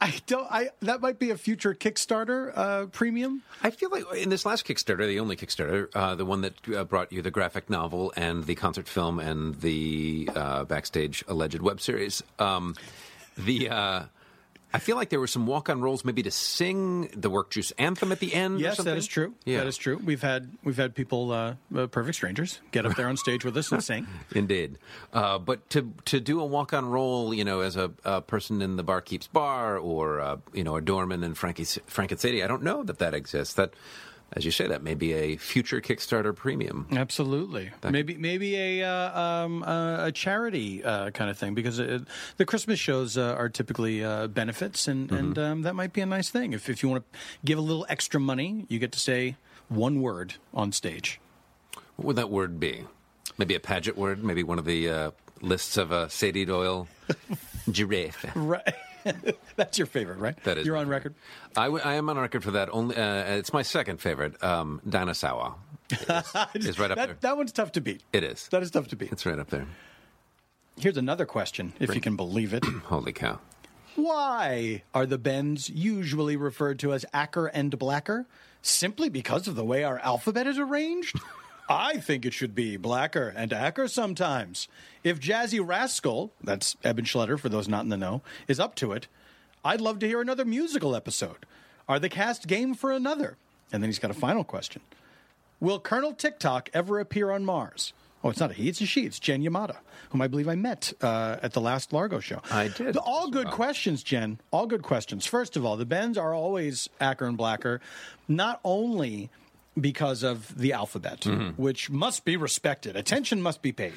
I 0.00 0.14
don't. 0.26 0.46
I 0.50 0.70
that 0.80 1.00
might 1.00 1.18
be 1.18 1.30
a 1.30 1.36
future 1.36 1.74
Kickstarter 1.74 2.52
uh, 2.56 2.86
premium. 2.86 3.42
I 3.62 3.70
feel 3.70 3.90
like 3.90 4.04
in 4.14 4.28
this 4.28 4.46
last 4.46 4.64
Kickstarter, 4.64 5.08
the 5.08 5.18
only 5.18 5.34
Kickstarter, 5.34 5.88
uh, 5.94 6.14
the 6.14 6.24
one 6.24 6.42
that 6.42 6.54
uh, 6.68 6.84
brought 6.84 7.10
you 7.10 7.20
the 7.20 7.32
graphic 7.32 7.68
novel 7.68 8.12
and 8.16 8.44
the 8.44 8.54
concert 8.54 8.86
film 8.86 9.18
and 9.18 9.60
the 9.60 10.30
uh, 10.36 10.64
backstage 10.64 11.24
alleged 11.26 11.60
web 11.60 11.80
series, 11.80 12.22
um, 12.38 12.76
the 13.36 13.70
uh, 13.70 14.02
I 14.72 14.78
feel 14.78 14.96
like 14.96 15.08
there 15.08 15.20
were 15.20 15.26
some 15.26 15.46
walk-on 15.46 15.80
roles, 15.80 16.04
maybe 16.04 16.22
to 16.24 16.30
sing 16.30 17.08
the 17.16 17.30
Work 17.30 17.50
Juice 17.50 17.72
anthem 17.78 18.12
at 18.12 18.18
the 18.18 18.34
end. 18.34 18.56
or 18.56 18.58
Yes, 18.58 18.76
that 18.78 18.96
is 18.98 19.06
true. 19.06 19.34
Yeah. 19.44 19.58
That 19.58 19.66
is 19.66 19.76
true. 19.78 19.96
We've 19.96 20.20
had 20.20 20.50
we've 20.62 20.76
had 20.76 20.94
people, 20.94 21.32
uh, 21.32 21.54
uh, 21.74 21.86
perfect 21.86 22.16
strangers, 22.16 22.60
get 22.70 22.84
up 22.84 22.94
there 22.96 23.08
on 23.08 23.16
stage 23.16 23.44
with 23.44 23.56
us 23.56 23.72
and 23.72 23.82
sing. 23.82 24.06
Indeed, 24.34 24.78
uh, 25.12 25.38
but 25.38 25.68
to 25.70 25.92
to 26.06 26.20
do 26.20 26.40
a 26.40 26.44
walk 26.44 26.74
on 26.74 26.86
role, 26.86 27.32
you 27.32 27.44
know, 27.44 27.60
as 27.60 27.76
a, 27.76 27.90
a 28.04 28.20
person 28.20 28.60
in 28.60 28.76
the 28.76 28.84
barkeep's 28.84 29.26
bar 29.26 29.78
or 29.78 30.20
uh, 30.20 30.36
you 30.52 30.64
know 30.64 30.76
a 30.76 30.80
doorman 30.82 31.24
in 31.24 31.34
Frankie 31.34 31.64
Frank 31.64 32.12
and 32.12 32.20
Sadie, 32.20 32.42
I 32.44 32.46
don't 32.46 32.62
know 32.62 32.82
that 32.82 32.98
that 32.98 33.14
exists. 33.14 33.54
That, 33.54 33.72
as 34.32 34.44
you 34.44 34.50
say, 34.50 34.66
that 34.66 34.82
may 34.82 34.94
be 34.94 35.12
a 35.14 35.36
future 35.36 35.80
Kickstarter 35.80 36.34
premium. 36.34 36.86
Absolutely. 36.92 37.70
maybe 37.88 38.16
maybe 38.16 38.56
a 38.56 38.82
uh, 38.82 39.20
um, 39.20 39.62
uh, 39.62 40.06
a 40.06 40.12
charity 40.12 40.84
uh, 40.84 41.10
kind 41.10 41.30
of 41.30 41.38
thing 41.38 41.54
because 41.54 41.78
it, 41.78 42.02
the 42.36 42.44
Christmas 42.44 42.78
shows 42.78 43.16
uh, 43.16 43.34
are 43.38 43.48
typically 43.48 44.04
uh, 44.04 44.26
benefits, 44.26 44.86
and 44.86 45.10
and 45.10 45.38
um, 45.38 45.62
that 45.62 45.74
might 45.74 45.92
be 45.92 46.00
a 46.00 46.06
nice 46.06 46.28
thing. 46.28 46.52
If 46.52 46.68
if 46.68 46.82
you 46.82 46.88
want 46.88 47.10
to 47.10 47.18
give 47.44 47.58
a 47.58 47.62
little 47.62 47.86
extra 47.88 48.20
money, 48.20 48.66
you 48.68 48.78
get 48.78 48.92
to 48.92 49.00
say 49.00 49.36
one 49.68 50.02
word 50.02 50.34
on 50.52 50.72
stage. 50.72 51.20
What 51.96 52.06
would 52.06 52.16
that 52.16 52.30
word 52.30 52.60
be? 52.60 52.84
Maybe 53.38 53.54
a 53.54 53.60
Paget 53.60 53.96
word? 53.96 54.22
Maybe 54.22 54.42
one 54.42 54.58
of 54.58 54.64
the 54.64 54.90
uh, 54.90 55.10
lists 55.40 55.76
of 55.76 55.90
uh, 55.92 56.08
Sadie 56.08 56.44
Doyle 56.44 56.88
giraffe. 57.70 58.26
Right. 58.34 58.74
That's 59.56 59.78
your 59.78 59.86
favorite, 59.86 60.18
right? 60.18 60.42
That 60.44 60.58
is 60.58 60.66
You're 60.66 60.76
on 60.76 60.88
record. 60.88 61.14
I, 61.56 61.64
w- 61.64 61.82
I 61.84 61.94
am 61.94 62.08
on 62.08 62.18
record 62.18 62.44
for 62.44 62.52
that. 62.52 62.68
Only 62.72 62.96
uh, 62.96 63.36
it's 63.36 63.52
my 63.52 63.62
second 63.62 64.00
favorite. 64.00 64.42
Um, 64.42 64.80
Dinosaur 64.88 65.56
is, 66.54 66.66
is 66.66 66.78
right 66.78 66.90
up 66.90 66.96
that, 66.96 67.06
there. 67.06 67.16
That 67.20 67.36
one's 67.36 67.52
tough 67.52 67.72
to 67.72 67.80
beat. 67.80 68.02
It 68.12 68.24
is. 68.24 68.48
That 68.48 68.62
is 68.62 68.70
tough 68.70 68.88
to 68.88 68.96
beat. 68.96 69.12
It's 69.12 69.26
right 69.26 69.38
up 69.38 69.50
there. 69.50 69.66
Here's 70.78 70.96
another 70.96 71.26
question, 71.26 71.72
if 71.80 71.94
you 71.94 72.00
can 72.00 72.14
believe 72.14 72.54
it. 72.54 72.64
Holy 72.84 73.12
cow! 73.12 73.40
Why 73.96 74.84
are 74.94 75.06
the 75.06 75.18
bends 75.18 75.68
usually 75.68 76.36
referred 76.36 76.78
to 76.80 76.92
as 76.92 77.04
Acker 77.12 77.46
and 77.46 77.76
Blacker? 77.76 78.26
Simply 78.62 79.08
because 79.08 79.48
of 79.48 79.56
the 79.56 79.64
way 79.64 79.82
our 79.82 79.98
alphabet 79.98 80.46
is 80.46 80.58
arranged? 80.58 81.18
I 81.68 81.98
think 81.98 82.24
it 82.24 82.32
should 82.32 82.54
be 82.54 82.76
Blacker 82.76 83.28
and 83.36 83.52
Acker 83.52 83.88
sometimes. 83.88 84.68
If 85.04 85.20
Jazzy 85.20 85.60
Rascal, 85.66 86.32
that's 86.42 86.76
Eben 86.82 87.04
Schletter 87.04 87.38
for 87.38 87.48
those 87.48 87.68
not 87.68 87.82
in 87.84 87.90
the 87.90 87.96
know, 87.96 88.22
is 88.46 88.58
up 88.58 88.74
to 88.76 88.92
it, 88.92 89.06
I'd 89.64 89.80
love 89.80 89.98
to 90.00 90.06
hear 90.08 90.20
another 90.20 90.44
musical 90.44 90.94
episode. 90.96 91.44
Are 91.88 91.98
the 91.98 92.08
cast 92.08 92.46
game 92.46 92.74
for 92.74 92.90
another? 92.90 93.36
And 93.72 93.82
then 93.82 93.88
he's 93.88 93.98
got 93.98 94.10
a 94.10 94.14
final 94.14 94.44
question. 94.44 94.80
Will 95.60 95.78
Colonel 95.80 96.12
Tick-Tock 96.14 96.70
ever 96.72 97.00
appear 97.00 97.30
on 97.30 97.44
Mars? 97.44 97.92
Oh, 98.24 98.30
it's 98.30 98.40
not 98.40 98.50
a 98.50 98.54
he, 98.54 98.68
it's 98.68 98.80
a 98.80 98.86
she. 98.86 99.02
It's 99.06 99.18
Jen 99.20 99.42
Yamada, 99.42 99.76
whom 100.10 100.20
I 100.22 100.26
believe 100.26 100.48
I 100.48 100.54
met 100.56 100.92
uh, 101.02 101.36
at 101.42 101.52
the 101.52 101.60
last 101.60 101.92
Largo 101.92 102.18
show. 102.18 102.40
I 102.50 102.68
did 102.68 102.94
The- 102.94 103.00
all 103.00 103.30
good 103.30 103.46
well. 103.46 103.54
questions, 103.54 104.02
Jen. 104.02 104.40
All 104.50 104.66
good 104.66 104.82
questions. 104.82 105.24
First 105.26 105.56
of 105.56 105.64
all, 105.64 105.76
the 105.76 105.86
Bens 105.86 106.18
are 106.18 106.34
always 106.34 106.88
Acker 107.00 107.26
and 107.26 107.36
Blacker, 107.36 107.80
not 108.26 108.58
only 108.64 109.30
because 109.80 110.22
of 110.22 110.56
the 110.56 110.72
alphabet, 110.72 111.20
mm-hmm. 111.20 111.60
which 111.60 111.90
must 111.90 112.24
be 112.24 112.36
respected. 112.36 112.96
Attention 112.96 113.42
must 113.42 113.62
be 113.62 113.72
paid. 113.72 113.94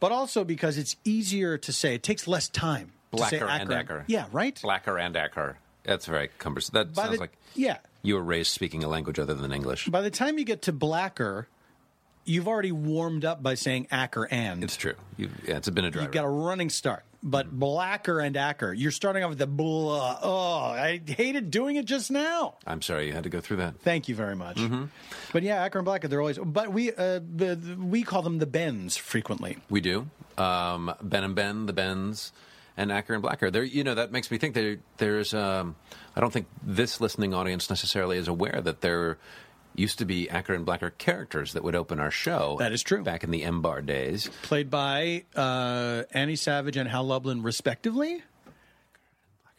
But 0.00 0.12
also 0.12 0.44
because 0.44 0.78
it's 0.78 0.96
easier 1.04 1.58
to 1.58 1.72
say. 1.72 1.94
It 1.94 2.02
takes 2.02 2.28
less 2.28 2.48
time. 2.48 2.92
to 3.12 3.18
say 3.24 3.38
Blacker 3.38 3.48
and 3.48 3.72
Acker. 3.72 4.04
Yeah, 4.06 4.26
right? 4.32 4.58
Blacker 4.62 4.98
and 4.98 5.16
Acker. 5.16 5.58
That's 5.84 6.06
very 6.06 6.28
cumbersome. 6.38 6.74
That 6.74 6.94
By 6.94 7.02
sounds 7.02 7.14
the- 7.14 7.20
like 7.20 7.32
yeah. 7.54 7.78
you 8.02 8.14
were 8.14 8.22
raised 8.22 8.52
speaking 8.52 8.84
a 8.84 8.88
language 8.88 9.18
other 9.18 9.34
than 9.34 9.52
English. 9.52 9.88
By 9.88 10.02
the 10.02 10.10
time 10.10 10.38
you 10.38 10.44
get 10.44 10.62
to 10.62 10.72
Blacker, 10.72 11.48
you've 12.24 12.46
already 12.46 12.72
warmed 12.72 13.24
up 13.24 13.42
by 13.42 13.54
saying 13.54 13.88
Acker 13.90 14.28
and. 14.30 14.62
It's 14.62 14.76
true. 14.76 14.94
You, 15.16 15.30
yeah, 15.46 15.56
it's 15.56 15.68
been 15.70 15.84
a 15.84 15.90
driver. 15.90 16.04
You've 16.04 16.12
got 16.12 16.24
a 16.24 16.30
running 16.30 16.70
start. 16.70 17.04
But 17.20 17.50
Blacker 17.50 18.20
and 18.20 18.36
Acker, 18.36 18.72
you're 18.72 18.92
starting 18.92 19.24
off 19.24 19.30
with 19.30 19.38
the 19.38 19.46
blah. 19.48 20.18
Oh, 20.22 20.60
I 20.60 21.00
hated 21.04 21.50
doing 21.50 21.74
it 21.74 21.84
just 21.84 22.12
now. 22.12 22.54
I'm 22.64 22.80
sorry 22.80 23.08
you 23.08 23.12
had 23.12 23.24
to 23.24 23.28
go 23.28 23.40
through 23.40 23.56
that. 23.56 23.80
Thank 23.80 24.08
you 24.08 24.14
very 24.14 24.36
much. 24.36 24.56
Mm-hmm. 24.56 24.84
But 25.32 25.42
yeah, 25.42 25.64
Acker 25.64 25.78
and 25.80 25.84
Blacker, 25.84 26.06
they're 26.06 26.20
always. 26.20 26.38
But 26.38 26.72
we 26.72 26.92
uh, 26.92 27.18
the, 27.34 27.56
the- 27.56 27.76
we 27.76 28.02
call 28.04 28.22
them 28.22 28.38
the 28.38 28.46
Bens 28.46 28.96
frequently. 28.96 29.58
We 29.68 29.80
do. 29.80 30.08
Um, 30.36 30.94
ben 31.02 31.24
and 31.24 31.34
Ben, 31.34 31.66
the 31.66 31.72
Bens, 31.72 32.32
and 32.76 32.92
Acker 32.92 33.14
and 33.14 33.22
Blacker. 33.22 33.50
There, 33.50 33.64
you 33.64 33.82
know, 33.82 33.96
that 33.96 34.12
makes 34.12 34.30
me 34.30 34.38
think 34.38 34.54
there. 34.54 34.76
There's. 34.98 35.34
Um, 35.34 35.74
I 36.14 36.20
don't 36.20 36.32
think 36.32 36.46
this 36.62 37.00
listening 37.00 37.34
audience 37.34 37.68
necessarily 37.68 38.16
is 38.16 38.28
aware 38.28 38.60
that 38.62 38.80
there 38.80 39.18
used 39.74 39.98
to 39.98 40.04
be 40.04 40.28
Acker 40.28 40.54
and 40.54 40.66
Blacker 40.66 40.90
characters 40.90 41.52
that 41.52 41.62
would 41.62 41.74
open 41.74 42.00
our 42.00 42.10
show. 42.10 42.56
That 42.58 42.72
is 42.72 42.82
true. 42.82 43.02
Back 43.02 43.24
in 43.24 43.30
the 43.30 43.44
M 43.44 43.62
Bar 43.62 43.82
days. 43.82 44.30
Played 44.42 44.70
by 44.70 45.24
uh, 45.36 46.02
Annie 46.12 46.36
Savage 46.36 46.76
and 46.76 46.88
Hal 46.88 47.04
Lublin, 47.04 47.42
respectively. 47.42 48.22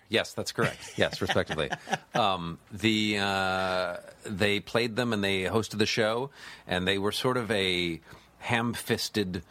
Yes, 0.10 0.34
that's 0.34 0.52
correct. 0.52 0.94
Yes, 0.98 1.22
respectively. 1.22 1.70
um, 2.16 2.58
the 2.72 3.20
uh, 3.20 3.98
they 4.26 4.60
played 4.60 4.96
them 4.96 5.14
and 5.14 5.24
they 5.24 5.44
hosted 5.44 5.78
the 5.78 5.86
show, 5.86 6.32
and 6.68 6.88
they 6.88 6.98
were 6.98 7.12
sort 7.12 7.38
of 7.38 7.50
a 7.52 8.02
ham-fisted 8.40 9.44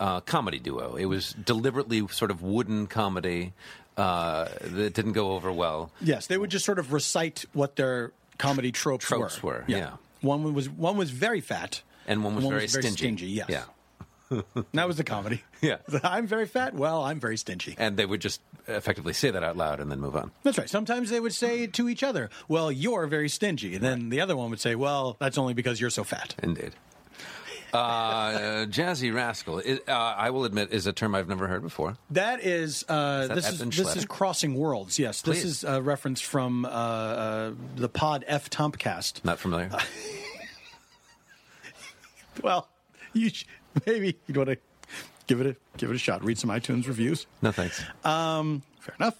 uh, 0.00 0.20
comedy 0.20 0.58
duo. 0.58 0.96
It 0.96 1.06
was 1.06 1.32
deliberately 1.32 2.06
sort 2.08 2.30
of 2.30 2.42
wooden 2.42 2.86
comedy 2.86 3.52
uh, 3.96 4.48
that 4.60 4.94
didn't 4.94 5.12
go 5.12 5.32
over 5.32 5.52
well. 5.52 5.90
Yes, 6.00 6.26
they 6.26 6.38
would 6.38 6.50
just 6.50 6.64
sort 6.64 6.78
of 6.78 6.92
recite 6.92 7.44
what 7.52 7.76
their 7.76 8.12
comedy 8.38 8.72
tropes, 8.72 9.06
Tropes 9.06 9.42
were, 9.42 9.64
yeah. 9.66 9.92
One 10.26 10.52
was 10.52 10.68
one 10.68 10.96
was 10.96 11.10
very 11.10 11.40
fat, 11.40 11.82
And 12.06 12.22
one 12.24 12.34
was 12.34 12.44
very 12.44 12.68
stingy. 12.68 12.90
stingy. 12.96 13.26
Yes. 13.26 13.48
Yeah. 13.48 13.64
that 14.74 14.86
was 14.88 14.96
the 14.96 15.04
comedy. 15.04 15.42
Yeah. 15.62 15.78
I'm 16.04 16.26
very 16.26 16.46
fat. 16.46 16.74
Well, 16.74 17.02
I'm 17.02 17.18
very 17.18 17.38
stingy. 17.38 17.74
And 17.78 17.96
they 17.96 18.04
would 18.04 18.20
just 18.20 18.40
effectively 18.68 19.12
say 19.14 19.30
that 19.30 19.42
out 19.42 19.56
loud 19.56 19.80
and 19.80 19.90
then 19.90 20.00
move 20.00 20.14
on. 20.16 20.30
That's 20.42 20.58
right. 20.58 20.68
Sometimes 20.68 21.08
they 21.10 21.18
would 21.20 21.32
say 21.32 21.66
to 21.68 21.88
each 21.88 22.02
other, 22.02 22.28
"Well, 22.46 22.70
you're 22.70 23.06
very 23.06 23.28
stingy," 23.30 23.74
and 23.74 23.82
then 23.82 24.10
the 24.10 24.20
other 24.20 24.36
one 24.36 24.50
would 24.50 24.60
say, 24.60 24.74
"Well, 24.74 25.16
that's 25.18 25.38
only 25.38 25.54
because 25.54 25.80
you're 25.80 25.90
so 25.90 26.04
fat." 26.04 26.34
Indeed. 26.42 26.72
Uh, 27.76 28.66
jazzy 28.66 29.14
rascal, 29.14 29.58
is, 29.58 29.80
uh, 29.88 29.92
I 29.92 30.30
will 30.30 30.44
admit, 30.44 30.72
is 30.72 30.86
a 30.86 30.92
term 30.92 31.14
I've 31.14 31.28
never 31.28 31.46
heard 31.48 31.62
before. 31.62 31.96
That 32.10 32.40
is, 32.44 32.84
uh, 32.88 33.26
that 33.28 33.34
this 33.34 33.48
is 33.50 33.58
this 33.60 33.96
is 33.96 34.04
crossing 34.04 34.54
worlds. 34.54 34.98
Yes, 34.98 35.22
this 35.22 35.44
is 35.44 35.64
a 35.64 35.80
reference 35.82 36.20
from 36.20 36.64
uh, 36.64 36.68
uh, 36.68 37.52
the 37.76 37.88
Pod 37.88 38.24
F 38.26 38.50
Tompkast. 38.50 39.24
Not 39.24 39.38
familiar. 39.38 39.70
Well, 42.42 42.68
you 43.12 43.30
sh- 43.30 43.46
maybe 43.86 44.16
you'd 44.26 44.36
want 44.36 44.50
to 44.50 44.58
give 45.26 45.40
it 45.40 45.46
a 45.46 45.56
give 45.78 45.90
it 45.90 45.94
a 45.94 45.98
shot. 45.98 46.22
Read 46.24 46.38
some 46.38 46.50
iTunes 46.50 46.86
reviews. 46.86 47.26
no 47.42 47.50
thanks. 47.52 47.82
Um, 48.04 48.62
fair 48.80 48.94
enough. 49.00 49.16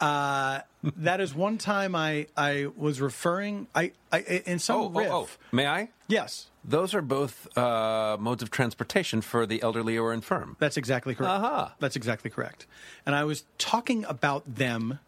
Uh, 0.00 0.60
that 0.96 1.20
is 1.20 1.34
one 1.34 1.58
time 1.58 1.94
I 1.94 2.26
I 2.36 2.68
was 2.76 3.00
referring 3.00 3.66
I, 3.74 3.92
I 4.10 4.20
in 4.46 4.58
some 4.58 4.76
Oh, 4.80 4.84
oh, 4.94 4.98
riff. 4.98 5.10
oh, 5.12 5.28
may 5.52 5.66
I? 5.66 5.90
Yes, 6.08 6.46
Those 6.64 6.94
are 6.94 7.02
both 7.02 7.46
uh, 7.56 8.16
modes 8.18 8.42
of 8.42 8.50
transportation 8.50 9.20
for 9.20 9.46
the 9.46 9.62
elderly 9.62 9.96
or 9.98 10.12
infirm. 10.12 10.56
that's 10.58 10.76
exactly 10.76 11.14
correct. 11.14 11.30
Aha. 11.32 11.74
That's 11.80 11.96
exactly 11.96 12.30
correct. 12.30 12.66
And 13.06 13.14
I 13.14 13.24
was 13.24 13.44
talking 13.58 14.04
about 14.06 14.42
them, 14.56 14.98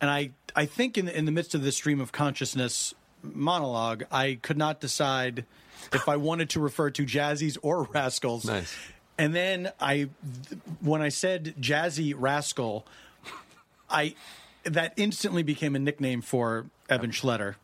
and 0.00 0.10
I 0.10 0.30
I 0.56 0.64
think 0.66 0.96
in 0.98 1.06
the, 1.06 1.16
in 1.16 1.24
the 1.26 1.32
midst 1.32 1.54
of 1.54 1.62
the 1.62 1.70
stream 1.72 2.00
of 2.00 2.10
consciousness 2.12 2.94
monologue, 3.22 4.04
I 4.10 4.38
could 4.42 4.56
not 4.58 4.80
decide 4.80 5.44
if 5.92 6.08
I 6.08 6.16
wanted 6.16 6.48
to 6.50 6.60
refer 6.60 6.90
to 6.90 7.04
Jazzies 7.04 7.56
or 7.62 7.84
Rascals. 7.84 8.44
Nice. 8.46 8.74
And 9.18 9.34
then 9.34 9.70
I, 9.78 10.08
when 10.80 11.02
I 11.02 11.10
said 11.10 11.54
Jazzy 11.60 12.14
Rascal, 12.16 12.84
I 13.92 14.14
that 14.64 14.94
instantly 14.96 15.42
became 15.42 15.76
a 15.76 15.78
nickname 15.78 16.22
for 16.22 16.66
Eben 16.88 17.10
Schletter. 17.10 17.56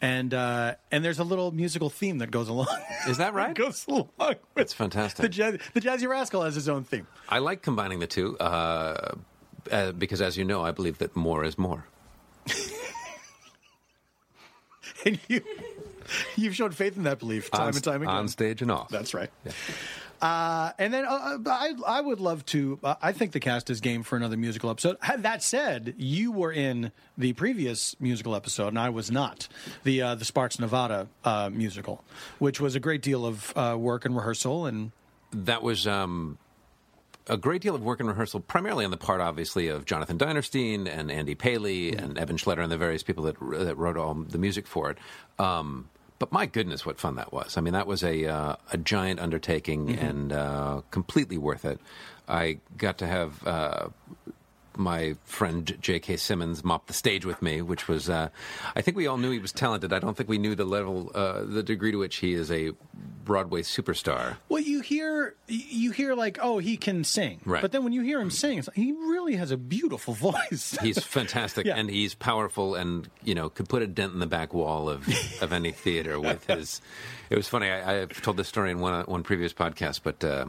And 0.00 0.32
uh, 0.32 0.76
and 0.92 1.04
there's 1.04 1.18
a 1.18 1.24
little 1.24 1.50
musical 1.50 1.90
theme 1.90 2.18
that 2.18 2.30
goes 2.30 2.48
along. 2.48 2.68
Is 3.08 3.16
that 3.18 3.34
right? 3.34 3.54
goes 3.54 3.84
along 3.88 4.10
with 4.18 4.38
That's 4.54 4.72
fantastic. 4.72 5.22
the 5.22 5.28
Jazzy, 5.28 5.60
the 5.72 5.80
Jazzy 5.80 6.08
Rascal 6.08 6.42
has 6.42 6.54
his 6.54 6.68
own 6.68 6.84
theme. 6.84 7.06
I 7.28 7.38
like 7.38 7.62
combining 7.62 7.98
the 7.98 8.06
two 8.06 8.38
uh, 8.38 9.16
uh, 9.72 9.92
because, 9.92 10.20
as 10.22 10.36
you 10.36 10.44
know, 10.44 10.62
I 10.62 10.70
believe 10.70 10.98
that 10.98 11.16
more 11.16 11.44
is 11.44 11.58
more. 11.58 11.84
And 15.04 15.18
you 15.28 15.42
you've 16.36 16.54
shown 16.56 16.72
faith 16.72 16.96
in 16.96 17.04
that 17.04 17.18
belief 17.18 17.50
time 17.50 17.68
on, 17.68 17.68
and 17.68 17.84
time 17.84 18.02
again. 18.02 18.14
on 18.14 18.28
stage 18.28 18.62
and 18.62 18.70
off. 18.70 18.88
That's 18.88 19.14
right. 19.14 19.30
Uh, 20.20 20.72
and 20.78 20.92
then 20.92 21.04
uh, 21.04 21.38
I, 21.46 21.74
I 21.86 22.00
would 22.00 22.20
love 22.20 22.44
to. 22.46 22.78
Uh, 22.82 22.96
I 23.00 23.12
think 23.12 23.32
the 23.32 23.40
cast 23.40 23.70
is 23.70 23.80
game 23.80 24.02
for 24.02 24.16
another 24.16 24.36
musical 24.36 24.70
episode. 24.70 24.96
That 25.18 25.42
said, 25.42 25.94
you 25.96 26.32
were 26.32 26.52
in 26.52 26.92
the 27.16 27.32
previous 27.34 27.94
musical 28.00 28.34
episode, 28.34 28.68
and 28.68 28.78
I 28.78 28.88
was 28.88 29.10
not. 29.10 29.48
The 29.84 30.02
uh, 30.02 30.14
the 30.16 30.24
Sparks 30.24 30.58
Nevada 30.58 31.08
uh, 31.24 31.50
musical, 31.52 32.04
which 32.38 32.60
was 32.60 32.74
a 32.74 32.80
great 32.80 33.02
deal 33.02 33.24
of 33.26 33.52
uh, 33.56 33.76
work 33.78 34.04
and 34.04 34.16
rehearsal, 34.16 34.66
and 34.66 34.90
that 35.32 35.62
was 35.62 35.86
um, 35.86 36.38
a 37.28 37.36
great 37.36 37.62
deal 37.62 37.74
of 37.74 37.82
work 37.82 38.00
and 38.00 38.08
rehearsal, 38.08 38.40
primarily 38.40 38.84
on 38.84 38.90
the 38.90 38.96
part, 38.96 39.20
obviously, 39.20 39.68
of 39.68 39.84
Jonathan 39.84 40.18
Dinerstein 40.18 40.88
and 40.88 41.10
Andy 41.10 41.34
Paley 41.34 41.94
and 41.94 42.18
Eben 42.18 42.36
Schletter 42.36 42.62
and 42.62 42.72
the 42.72 42.78
various 42.78 43.02
people 43.02 43.24
that 43.24 43.36
that 43.40 43.76
wrote 43.76 43.96
all 43.96 44.14
the 44.14 44.38
music 44.38 44.66
for 44.66 44.90
it. 44.90 44.98
Um, 45.38 45.88
but 46.18 46.32
my 46.32 46.46
goodness, 46.46 46.84
what 46.84 46.98
fun 46.98 47.16
that 47.16 47.32
was! 47.32 47.56
I 47.56 47.60
mean, 47.60 47.74
that 47.74 47.86
was 47.86 48.02
a 48.02 48.26
uh, 48.26 48.56
a 48.72 48.76
giant 48.78 49.20
undertaking 49.20 49.98
and 49.98 50.32
uh, 50.32 50.82
completely 50.90 51.38
worth 51.38 51.64
it. 51.64 51.80
I 52.28 52.58
got 52.76 52.98
to 52.98 53.06
have. 53.06 53.46
Uh, 53.46 53.88
my 54.78 55.16
friend 55.24 55.76
J.K. 55.80 56.16
Simmons 56.16 56.62
mopped 56.64 56.86
the 56.86 56.92
stage 56.94 57.24
with 57.26 57.42
me, 57.42 57.60
which 57.62 57.88
was, 57.88 58.08
uh, 58.08 58.28
I 58.76 58.80
think 58.80 58.96
we 58.96 59.06
all 59.06 59.18
knew 59.18 59.30
he 59.30 59.38
was 59.38 59.52
talented. 59.52 59.92
I 59.92 59.98
don't 59.98 60.16
think 60.16 60.28
we 60.28 60.38
knew 60.38 60.54
the 60.54 60.64
level, 60.64 61.10
uh, 61.14 61.42
the 61.44 61.62
degree 61.62 61.90
to 61.92 61.98
which 61.98 62.16
he 62.16 62.32
is 62.32 62.50
a 62.50 62.70
Broadway 63.24 63.60
superstar. 63.60 64.36
well, 64.48 64.62
you 64.62 64.80
hear 64.80 65.34
you 65.48 65.90
hear 65.90 66.14
like, 66.14 66.38
oh, 66.40 66.56
he 66.58 66.78
can 66.78 67.04
sing, 67.04 67.40
Right. 67.44 67.60
But 67.60 67.72
then 67.72 67.84
when 67.84 67.92
you 67.92 68.00
hear 68.00 68.20
him 68.20 68.30
sing, 68.30 68.56
it's 68.58 68.68
like, 68.68 68.76
he 68.76 68.92
really 68.92 69.36
has 69.36 69.50
a 69.50 69.58
beautiful 69.58 70.14
voice. 70.30 70.78
He's 70.80 70.98
fantastic, 71.04 71.66
Yeah. 71.66 71.76
and 71.76 71.90
he's 71.90 72.14
powerful, 72.14 72.74
and 72.74 73.06
you 73.22 73.34
know 73.34 73.50
could 73.50 73.68
put 73.68 73.82
a 73.82 73.86
dent 73.86 74.14
in 74.14 74.18
the 74.20 74.26
back 74.26 74.54
wall 74.54 74.88
of, 74.88 75.06
of 75.42 75.52
any 75.52 75.72
theater 75.72 76.18
with 76.18 76.46
his. 76.46 76.80
It 77.28 77.36
was 77.36 77.48
funny. 77.48 77.68
I, 77.68 78.00
I've 78.02 78.22
told 78.22 78.38
this 78.38 78.48
story 78.48 78.70
in 78.70 78.80
one 78.80 79.04
one 79.04 79.22
previous 79.24 79.52
podcast, 79.52 80.00
but 80.02 80.24
uh, 80.24 80.46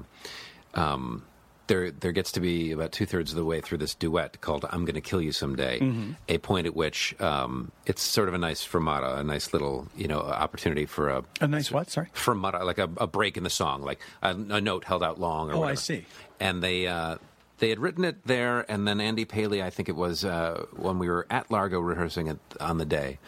um, 0.74 1.24
there 1.70 1.90
there 1.92 2.12
gets 2.12 2.34
to 2.34 2.42
be 2.42 2.74
about 2.74 2.92
two 2.92 3.06
thirds 3.06 3.32
of 3.32 3.38
the 3.38 3.46
way 3.46 3.62
through 3.62 3.78
this 3.78 3.96
duet 3.96 4.42
called 4.42 4.66
"I'm 4.70 4.84
Going 4.84 4.96
to 4.96 5.02
Kill 5.02 5.22
You 5.22 5.32
Someday," 5.32 5.80
Mm-hmm. 5.80 6.12
a 6.28 6.38
point 6.40 6.68
at 6.68 6.76
which 6.76 7.16
um, 7.22 7.72
it's 7.86 8.02
sort 8.02 8.28
of 8.28 8.34
a 8.34 8.38
nice 8.38 8.62
fermata, 8.68 9.18
a 9.20 9.24
nice 9.24 9.54
little 9.54 9.88
you 9.96 10.10
know 10.10 10.20
opportunity 10.20 10.86
for 10.86 11.08
a 11.10 11.24
a 11.40 11.48
nice 11.48 11.72
what? 11.72 11.90
Sorry. 11.90 12.08
fermata, 12.14 12.66
like 12.66 12.78
a, 12.78 12.90
a 12.98 13.08
break 13.08 13.38
in 13.38 13.44
the 13.44 13.50
song, 13.50 13.82
like 13.84 14.00
a, 14.22 14.32
a 14.32 14.60
note 14.60 14.84
held 14.84 15.02
out 15.02 15.18
long. 15.20 15.50
Or 15.50 15.56
Oh, 15.56 15.64
I 15.64 15.76
see. 15.76 16.06
And 16.42 16.62
they 16.62 16.88
uh, 16.88 17.16
they 17.60 17.70
had 17.70 17.80
written 17.80 18.04
it 18.06 18.26
there, 18.26 18.70
and 18.72 18.88
then 18.88 19.00
Andy 19.02 19.24
Paley, 19.26 19.62
I 19.64 19.70
think 19.70 19.88
it 19.90 19.96
was 19.96 20.24
uh, 20.26 20.66
when 20.76 21.00
we 21.00 21.08
were 21.10 21.26
at 21.30 21.50
Largo 21.52 21.80
rehearsing 21.80 22.28
it 22.28 22.40
on 22.60 22.78
the 22.78 22.86
day, 22.86 23.20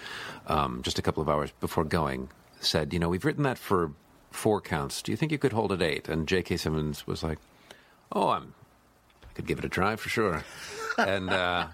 um, 0.47 0.81
just 0.83 0.97
a 0.99 1.01
couple 1.01 1.21
of 1.21 1.29
hours 1.29 1.51
before 1.59 1.83
going, 1.83 2.29
said, 2.61 2.93
you 2.93 2.99
know, 2.99 3.09
we've 3.09 3.25
written 3.25 3.43
that 3.43 3.57
for 3.57 3.91
four 4.31 4.61
counts. 4.61 5.01
Do 5.01 5.11
you 5.11 5.17
think 5.17 5.31
you 5.33 5.37
could 5.37 5.51
hold 5.53 5.71
it 5.73 5.81
eight? 5.81 6.07
And 6.07 6.27
J.K. 6.27 6.55
Simmons 6.57 7.05
was 7.05 7.21
like, 7.23 7.39
oh, 8.11 8.29
I'm, 8.29 8.53
I 9.29 9.33
could 9.33 9.45
give 9.47 9.59
it 9.59 9.65
a 9.65 9.69
try 9.69 9.95
for 9.95 10.09
sure. 10.09 10.43
and 10.97 11.29
uh, 11.29 11.67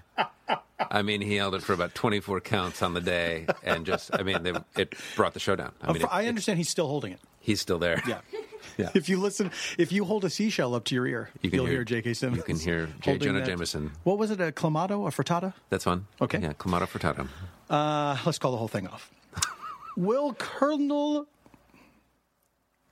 I 0.78 1.02
mean, 1.02 1.20
he 1.20 1.36
held 1.36 1.54
it 1.54 1.62
for 1.62 1.72
about 1.72 1.94
24 1.94 2.40
counts 2.40 2.82
on 2.82 2.94
the 2.94 3.00
day, 3.00 3.46
and 3.64 3.84
just, 3.84 4.10
I 4.14 4.22
mean, 4.22 4.42
they, 4.42 4.52
it 4.76 4.94
brought 5.16 5.34
the 5.34 5.40
show 5.40 5.56
down. 5.56 5.72
I 5.82 5.92
mean, 5.92 6.02
it- 6.02 6.08
I 6.10 6.26
understand 6.28 6.58
he's 6.58 6.68
still 6.68 6.86
holding 6.88 7.12
it. 7.12 7.20
he's 7.40 7.60
still 7.60 7.78
there. 7.78 8.02
Yeah. 8.06 8.20
Yeah. 8.76 8.90
If 8.94 9.08
you 9.08 9.18
listen, 9.18 9.50
if 9.76 9.90
you 9.90 10.04
hold 10.04 10.24
a 10.24 10.30
seashell 10.30 10.72
up 10.76 10.84
to 10.84 10.94
your 10.94 11.04
ear, 11.04 11.30
You 11.42 11.50
can 11.50 11.58
will 11.58 11.66
hear- 11.66 11.76
hear, 11.78 11.84
J.K. 11.84 12.14
Simmons. 12.14 12.36
you 12.38 12.44
can 12.44 12.58
hear 12.60 12.88
J. 13.00 13.18
Jonah 13.18 13.40
that- 13.40 13.46
Jameson. 13.46 13.90
What 14.04 14.18
was 14.18 14.30
it? 14.30 14.40
A 14.40 14.52
clamato, 14.52 15.04
a 15.08 15.10
frittata? 15.10 15.52
That's 15.68 15.84
one. 15.84 16.06
Okay. 16.20 16.38
Yeah, 16.38 16.52
Clamato 16.52 16.86
Frittata. 16.86 17.26
Uh, 17.68 18.16
let's 18.24 18.38
call 18.38 18.52
the 18.52 18.56
whole 18.56 18.68
thing 18.68 18.86
off. 18.86 19.10
Will 19.96 20.32
Colonel? 20.34 21.26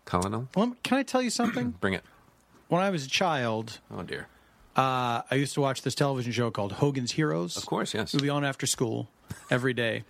Colonel? 0.04 0.48
Well, 0.56 0.76
can 0.82 0.98
I 0.98 1.02
tell 1.04 1.22
you 1.22 1.30
something? 1.30 1.70
Bring 1.80 1.94
it. 1.94 2.02
When 2.68 2.82
I 2.82 2.90
was 2.90 3.04
a 3.06 3.08
child, 3.08 3.78
Oh, 3.90 4.02
dear. 4.02 4.26
uh, 4.76 5.22
I 5.30 5.34
used 5.34 5.54
to 5.54 5.60
watch 5.60 5.82
this 5.82 5.94
television 5.94 6.32
show 6.32 6.50
called 6.50 6.72
Hogan's 6.72 7.12
Heroes. 7.12 7.56
Of 7.56 7.66
course, 7.66 7.94
yes. 7.94 8.12
It 8.12 8.16
would 8.18 8.22
be 8.24 8.30
on 8.30 8.44
after 8.44 8.66
school 8.66 9.08
every 9.50 9.74
day. 9.74 10.04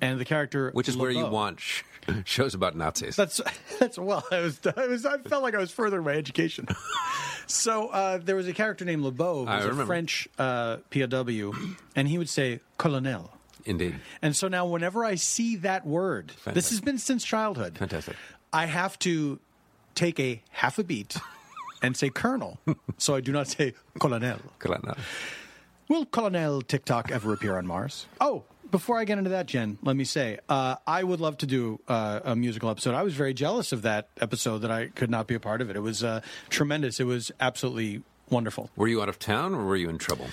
and 0.00 0.18
the 0.18 0.24
character 0.24 0.70
Which 0.72 0.88
is 0.88 0.96
where 0.96 1.10
you 1.10 1.24
LeBeau- 1.24 1.30
watch 1.32 1.84
shows 2.24 2.54
about 2.54 2.76
Nazis. 2.76 3.14
That's 3.16 3.40
that's 3.78 3.98
well. 3.98 4.24
I 4.32 4.40
was, 4.40 4.58
I 4.76 4.86
was 4.86 5.06
I 5.06 5.18
felt 5.18 5.42
like 5.42 5.54
I 5.54 5.58
was 5.58 5.70
furthering 5.70 6.04
my 6.04 6.12
education. 6.14 6.66
so 7.46 7.88
uh, 7.88 8.18
there 8.18 8.34
was 8.36 8.48
a 8.48 8.52
character 8.52 8.84
named 8.84 9.02
LeBeau, 9.04 9.44
who 9.46 9.52
was 9.52 9.64
a 9.64 9.68
remember. 9.68 9.86
French 9.86 10.28
uh, 10.38 10.78
POW, 10.90 11.52
and 11.94 12.08
he 12.08 12.18
would 12.18 12.28
say 12.28 12.60
"colonel." 12.78 13.30
Indeed. 13.64 13.94
And 14.22 14.34
so 14.34 14.48
now, 14.48 14.66
whenever 14.66 15.04
I 15.04 15.14
see 15.14 15.54
that 15.56 15.86
word, 15.86 16.32
this 16.52 16.70
has 16.70 16.80
been 16.80 16.98
since 16.98 17.22
childhood. 17.24 17.78
Fantastic. 17.78 18.16
I 18.52 18.66
have 18.66 18.98
to 19.00 19.38
take 19.94 20.18
a 20.18 20.42
half 20.50 20.80
a 20.80 20.84
beat 20.84 21.16
and 21.82 21.96
say 21.96 22.08
"colonel," 22.08 22.58
so 22.98 23.14
I 23.14 23.20
do 23.20 23.32
not 23.32 23.48
say 23.48 23.74
"colonel." 23.98 24.38
Colonel. 24.58 24.96
Will 25.88 26.06
Colonel 26.06 26.62
Tick-Tock 26.62 27.10
ever 27.10 27.32
appear 27.34 27.58
on 27.58 27.66
Mars? 27.66 28.06
Oh, 28.20 28.44
before 28.70 28.98
I 28.98 29.04
get 29.04 29.18
into 29.18 29.30
that, 29.30 29.46
Jen, 29.46 29.76
let 29.82 29.94
me 29.94 30.04
say 30.04 30.38
uh, 30.48 30.76
I 30.86 31.04
would 31.04 31.20
love 31.20 31.36
to 31.38 31.46
do 31.46 31.80
uh, 31.86 32.20
a 32.24 32.34
musical 32.34 32.70
episode. 32.70 32.94
I 32.94 33.02
was 33.02 33.14
very 33.14 33.34
jealous 33.34 33.72
of 33.72 33.82
that 33.82 34.08
episode 34.20 34.58
that 34.58 34.70
I 34.70 34.86
could 34.86 35.10
not 35.10 35.26
be 35.26 35.34
a 35.34 35.40
part 35.40 35.60
of 35.60 35.68
it. 35.68 35.76
It 35.76 35.80
was 35.80 36.02
uh, 36.02 36.22
tremendous. 36.48 36.98
It 36.98 37.04
was 37.04 37.30
absolutely 37.40 38.02
wonderful. 38.30 38.70
Were 38.76 38.88
you 38.88 39.02
out 39.02 39.10
of 39.10 39.18
town 39.18 39.54
or 39.54 39.64
were 39.64 39.76
you 39.76 39.90
in 39.90 39.98
trouble? 39.98 40.28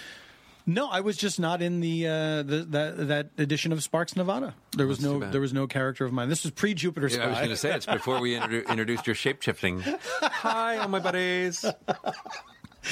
No, 0.65 0.88
I 0.88 1.00
was 1.00 1.17
just 1.17 1.39
not 1.39 1.62
in 1.62 1.80
the, 1.80 2.08
uh, 2.08 2.43
the 2.43 2.65
that 2.69 3.08
that 3.08 3.30
edition 3.38 3.72
of 3.72 3.82
Sparks 3.82 4.15
Nevada. 4.15 4.54
There 4.78 4.86
was 4.86 5.00
That's 5.00 5.12
no 5.12 5.19
there 5.32 5.41
was 5.41 5.54
no 5.54 5.65
character 5.67 6.06
of 6.06 6.13
mine. 6.13 6.30
This 6.30 6.43
was 6.43 6.52
pre 6.52 6.74
Jupiter. 6.74 7.08
Yeah, 7.08 7.26
I 7.26 7.28
was 7.28 7.38
going 7.38 7.50
to 7.50 7.58
say 7.58 7.74
it's 7.74 7.86
before 7.86 8.19
we 8.19 8.36
introdu- 8.36 8.67
introduced 8.69 9.08
your 9.08 9.15
shape 9.15 9.41
shifting. 9.41 9.82
Hi, 9.82 10.78
all 10.78 10.88
my 10.88 11.00
buddies. 11.00 11.65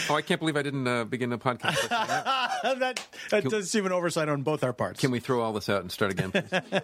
Oh, 0.10 0.16
I 0.16 0.22
can't 0.22 0.40
believe 0.40 0.58
I 0.58 0.64
didn't 0.64 0.88
uh, 0.88 1.04
begin 1.06 1.30
the 1.30 1.38
podcast. 1.38 1.88
that. 1.90 2.80
that 2.80 3.08
that 3.30 3.42
Can- 3.42 3.52
does 3.52 3.70
seem 3.70 3.86
an 3.86 3.92
oversight 3.92 4.28
on 4.30 4.42
both 4.42 4.64
our 4.64 4.74
parts. 4.74 5.00
Can 5.00 5.12
we 5.12 5.20
throw 5.20 5.42
all 5.42 5.54
this 5.54 5.70
out 5.70 5.82
and 5.82 5.92
start 5.92 6.12
again, 6.12 6.32
please? 6.32 6.82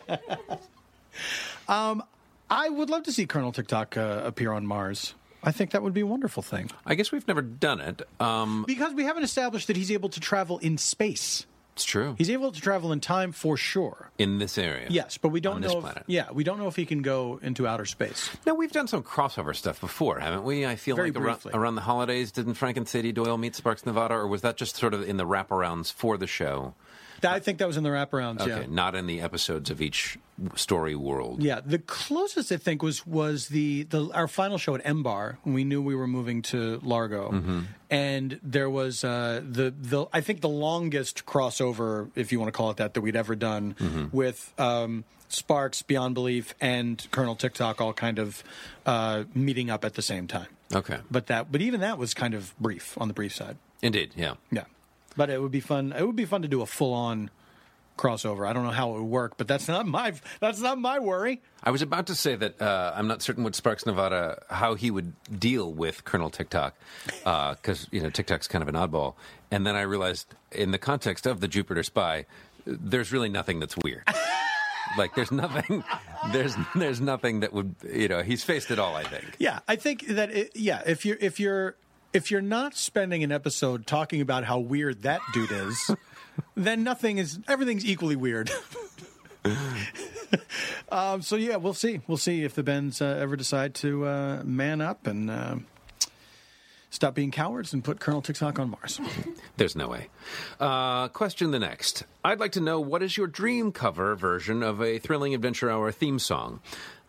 I 2.50 2.69
would 2.69 2.89
love 2.89 3.04
to 3.04 3.12
see 3.12 3.26
Colonel 3.26 3.52
Tick-Tock 3.52 3.98
uh, 3.98 4.22
appear 4.24 4.52
on 4.52 4.65
Mars. 4.67 5.15
I 5.43 5.51
think 5.51 5.71
that 5.71 5.84
would 5.84 5.93
be 5.93 6.01
a 6.01 6.06
wonderful 6.08 6.41
thing. 6.41 6.71
I 6.86 6.95
guess 6.95 7.12
we've 7.12 7.27
never 7.27 7.41
done 7.41 7.82
it. 7.82 8.01
Um, 8.19 8.63
Because 8.65 8.93
we 8.93 9.03
haven't 9.03 9.23
established 9.23 9.67
that 9.67 9.75
he's 9.75 9.91
able 9.91 10.10
to 10.10 10.19
travel 10.19 10.58
in 10.60 10.77
space. 10.77 11.45
it's 11.73 11.84
true. 11.84 12.15
He's 12.17 12.29
able 12.29 12.51
to 12.51 12.62
travel 12.62 12.91
in 12.91 12.99
time 12.99 13.32
for 13.32 13.58
sure. 13.58 14.10
in 14.17 14.38
this 14.39 14.58
area. 14.58 14.88
Yes, 14.89 15.17
but 15.17 15.29
we 15.29 15.41
don't 15.41 15.56
On 15.56 15.62
know. 15.62 15.67
this 15.82 15.84
if. 15.84 16.03
Yeah, 16.08 16.32
we 16.32 16.43
don't 16.43 16.60
know 16.60 16.67
if 16.67 16.75
he 16.75 16.86
can 16.86 17.01
go 17.01 17.39
into 17.41 17.67
outer 17.67 17.86
space. 17.86 18.29
Now 18.45 18.53
we've 18.53 18.71
done 18.71 18.88
some 18.88 19.03
crossover 19.03 19.56
stuff 19.56 19.82
before, 19.82 20.19
haven't 20.19 20.43
we? 20.43 20.65
I 20.65 20.75
feel 20.75 20.95
Very 20.95 21.12
like 21.12 21.21
around, 21.21 21.39
around 21.53 21.75
the 21.75 21.82
holidays, 21.82 22.32
didn't 22.32 22.53
Frank 22.53 22.77
and 22.77 22.88
Sadie 22.88 23.12
Doyle 23.12 23.38
meet 23.38 23.56
Sparks 23.56 23.86
Nevada, 23.86 24.13
or 24.13 24.27
was 24.27 24.41
that 24.43 24.56
just 24.56 24.75
sort 24.77 24.93
of 24.93 25.08
in 25.10 25.17
the 25.17 25.25
wraparounds 25.25 25.91
for 25.91 26.15
the 26.17 26.27
show? 26.27 26.73
I 27.31 27.39
think 27.39 27.57
that 27.59 27.67
was 27.67 27.77
in 27.77 27.83
the 27.83 27.89
wraparounds. 27.89 28.41
Okay, 28.41 28.62
Yeah. 28.62 28.65
not 28.69 28.95
in 28.95 29.07
the 29.07 29.21
episodes 29.21 29.69
of 29.69 29.81
each 29.81 30.17
story 30.55 30.95
world. 30.95 31.41
Yeah, 31.43 31.59
the 31.65 31.79
closest 31.79 32.51
I 32.51 32.57
think 32.57 32.81
was 32.83 33.05
was 33.05 33.47
the, 33.49 33.83
the 33.83 34.09
our 34.13 34.27
final 34.27 34.57
show 34.57 34.75
at 34.75 34.81
M 34.86 35.03
Bar 35.03 35.38
when 35.43 35.53
we 35.55 35.63
knew 35.63 35.81
we 35.81 35.95
were 35.95 36.07
moving 36.07 36.41
to 36.43 36.79
Largo, 36.83 37.31
Mm-hmm. 37.31 37.59
and 37.89 38.39
there 38.43 38.69
was 38.69 39.03
uh, 39.03 39.41
the 39.47 39.73
the 39.79 40.05
I 40.12 40.21
think 40.21 40.41
the 40.41 40.49
longest 40.49 41.25
crossover, 41.25 42.09
if 42.15 42.31
you 42.31 42.39
want 42.39 42.47
to 42.47 42.57
call 42.57 42.71
it 42.71 42.77
that, 42.77 42.93
that 42.95 43.01
we'd 43.01 43.15
ever 43.15 43.36
done 43.36 43.75
Mm-hmm. 43.79 44.05
with 44.15 44.53
um, 44.57 45.03
Sparks, 45.29 45.81
Beyond 45.81 46.13
Belief, 46.13 46.53
and 46.62 47.05
Colonel 47.12 47.36
Tick-Tock 47.36 47.81
all 47.81 47.93
kind 47.93 48.19
of 48.19 48.43
uh, 48.86 49.23
meeting 49.33 49.69
up 49.71 49.83
at 49.86 49.93
the 49.95 50.01
same 50.03 50.27
time. 50.27 50.47
Okay. 50.73 50.97
But 51.09 51.27
that 51.27 51.51
but 51.51 51.62
even 51.62 51.79
that 51.81 51.97
was 51.97 52.13
kind 52.13 52.33
of 52.33 52.53
brief 52.59 52.97
on 52.99 53.07
the 53.07 53.13
brief 53.13 53.36
side. 53.36 53.57
Indeed, 53.81 54.13
yeah. 54.15 54.36
Yeah, 54.51 54.63
but 55.15 55.30
it 55.30 55.41
would 55.41 55.52
be 55.52 55.60
fun. 55.60 55.93
It 55.97 56.06
would 56.06 56.15
be 56.15 56.26
fun 56.26 56.41
to 56.41 56.47
do 56.47 56.62
a 56.62 56.65
full 56.65 56.93
on 56.93 57.30
crossover. 57.97 58.47
I 58.47 58.54
don't 58.54 58.63
know 58.63 58.71
how 58.71 58.95
it 58.95 58.99
would 58.99 59.10
work, 59.10 59.38
but 59.38 59.47
that's 59.47 59.67
not 59.67 59.86
my 59.86 60.13
that's 60.39 60.60
not 60.60 60.78
my 60.78 60.99
worry. 60.99 61.41
I 61.63 61.71
was 61.71 61.82
about 61.82 62.08
to 62.08 62.15
say 62.15 62.36
that 62.36 62.62
uh, 62.62 62.93
I'm 62.95 63.08
not 63.08 63.21
certain 63.21 63.43
what 63.43 63.56
Sparks 63.56 63.86
Nevada 63.86 64.43
how 64.49 64.76
he 64.76 64.91
would 64.91 65.13
deal 65.39 65.71
with 65.71 66.04
Colonel 66.04 66.30
Tick-Tock 66.30 66.76
because 67.06 67.88
you 67.91 68.02
know 68.02 68.10
Tick-Tock's 68.10 68.47
kind 68.47 68.62
of 68.62 68.67
an 68.67 68.76
oddball, 68.76 69.15
and 69.52 69.65
then 69.65 69.76
I 69.76 69.82
realized 69.82 70.34
in 70.52 70.71
the 70.71 70.80
context 70.80 71.26
of 71.26 71.39
the 71.39 71.47
Jupiter 71.47 71.84
Spy, 71.84 72.26
there's 72.65 73.12
really 73.12 73.30
nothing 73.30 73.60
that's 73.60 73.78
weird. 73.78 74.08
like 74.97 75.15
there's 75.15 75.32
nothing, 75.32 75.84
there's 76.32 76.56
there's 76.76 77.02
nothing 77.02 77.41
that 77.41 77.54
would 77.54 77.76
you 77.91 78.08
know 78.08 78.21
he's 78.21 78.43
faced 78.43 78.71
it 78.71 78.80
all. 78.80 78.95
I 78.95 79.04
think. 79.04 79.36
Yeah, 79.39 79.60
I 79.67 79.76
think 79.76 80.08
that 80.08 80.32
it, 80.32 80.52
yeah, 80.56 80.82
if 80.86 81.06
you're 81.06 81.17
if 81.19 81.39
you're 81.39 81.76
if 82.13 82.30
you're 82.30 82.41
not 82.41 82.76
spending 82.76 83.23
an 83.23 83.32
episode 83.32 83.88
talking 83.88 84.21
about 84.21 84.43
how 84.43 84.60
weird 84.60 85.02
that 85.02 85.21
dude 85.34 85.52
is, 85.52 85.91
then 86.56 86.84
nothing 86.84 87.17
is 87.17 87.39
everything's 87.47 87.86
equally 87.86 88.15
weird. 88.15 88.52
um, 90.89 91.21
so 91.21 91.36
yeah, 91.36 91.58
we'll 91.58 91.73
see. 91.73 92.02
We'll 92.08 92.17
see 92.17 92.43
if 92.43 92.54
the 92.56 92.63
Bens 92.63 93.02
uh, 93.02 93.17
ever 93.19 93.36
decide 93.36 93.73
to 93.76 94.06
uh, 94.06 94.41
man 94.45 94.80
up 94.80 95.08
and 95.08 95.30
uh, 95.30 95.56
stop 96.89 97.15
being 97.15 97.32
cowards 97.32 97.73
and 97.73 97.84
put 97.84 97.99
Colonel 97.99 98.21
Tick-Tock 98.21 98.60
on 98.60 98.69
Mars. 98.69 99.02
There's 99.58 99.76
no 99.76 99.88
way. 99.88 100.10
Uh, 100.60 101.08
question 101.10 101.52
the 101.52 101.60
next. 101.60 102.04
I'd 102.23 102.39
like 102.39 102.54
to 102.54 102.62
know 102.62 102.80
what 102.80 103.04
is 103.04 103.17
your 103.17 103.28
dream 103.28 103.71
cover 103.71 104.15
version 104.15 104.63
of 104.63 104.82
a 104.82 104.99
Thrilling 104.99 105.34
Adventure 105.34 105.69
Hour 105.69 105.91
theme 105.91 106.19
song? 106.19 106.62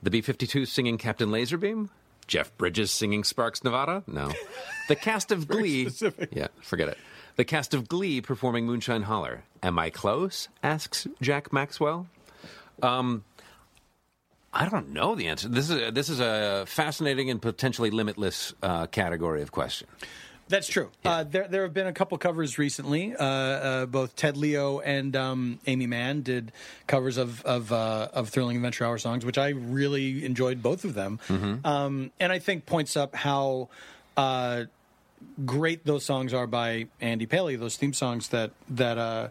The 0.02 0.10
B 0.10 0.22
52s 0.22 0.68
singing 0.68 0.98
Captain 0.98 1.28
Laserbeam? 1.28 1.88
Jeff 2.26 2.56
Bridges 2.56 2.90
singing 2.90 3.24
Sparks 3.24 3.62
Nevada? 3.64 4.02
No. 4.06 4.32
The 4.86 4.96
cast 4.96 5.32
of 5.32 5.48
Glee. 5.48 5.88
Yeah, 6.30 6.48
forget 6.60 6.88
it. 6.90 6.98
The 7.36 7.44
cast 7.46 7.72
of 7.72 7.88
Glee 7.88 8.20
performing 8.20 8.66
Moonshine 8.66 9.00
Holler. 9.04 9.42
Am 9.62 9.78
I 9.78 9.88
close? 9.88 10.48
asks 10.62 11.06
Jack 11.22 11.54
Maxwell. 11.54 12.06
Um, 12.82 13.24
I 14.52 14.68
don't 14.68 14.90
know 14.90 15.14
the 15.14 15.28
answer. 15.28 15.48
This 15.48 15.70
is 15.70 15.88
a, 15.88 15.90
this 15.90 16.10
is 16.10 16.20
a 16.20 16.64
fascinating 16.66 17.30
and 17.30 17.40
potentially 17.40 17.90
limitless 17.90 18.52
uh, 18.62 18.86
category 18.88 19.40
of 19.40 19.52
question. 19.52 19.88
That's 20.48 20.68
true. 20.68 20.90
Uh, 21.04 21.24
there, 21.24 21.48
there 21.48 21.62
have 21.62 21.72
been 21.72 21.86
a 21.86 21.92
couple 21.92 22.18
covers 22.18 22.58
recently. 22.58 23.14
Uh, 23.16 23.24
uh, 23.24 23.86
both 23.86 24.14
Ted 24.14 24.36
Leo 24.36 24.80
and 24.80 25.16
um, 25.16 25.58
Aimee 25.66 25.86
Mann 25.86 26.22
did 26.22 26.52
covers 26.86 27.16
of 27.16 27.42
of, 27.44 27.72
uh, 27.72 28.08
of 28.12 28.28
Thrilling 28.28 28.56
Adventure 28.56 28.84
Hour 28.84 28.98
songs, 28.98 29.24
which 29.24 29.38
I 29.38 29.48
really 29.48 30.24
enjoyed 30.24 30.62
both 30.62 30.84
of 30.84 30.94
them. 30.94 31.18
Um, 31.64 32.10
and 32.20 32.30
I 32.30 32.38
think 32.38 32.66
points 32.66 32.96
up 32.96 33.14
how 33.14 33.68
uh, 34.16 34.64
great 35.44 35.84
those 35.86 36.04
songs 36.04 36.34
are 36.34 36.46
by 36.46 36.86
Andy 37.00 37.26
Paley. 37.26 37.56
Those 37.56 37.76
theme 37.76 37.94
songs 37.94 38.28
that 38.28 38.50
that 38.68 38.98
uh, 38.98 39.28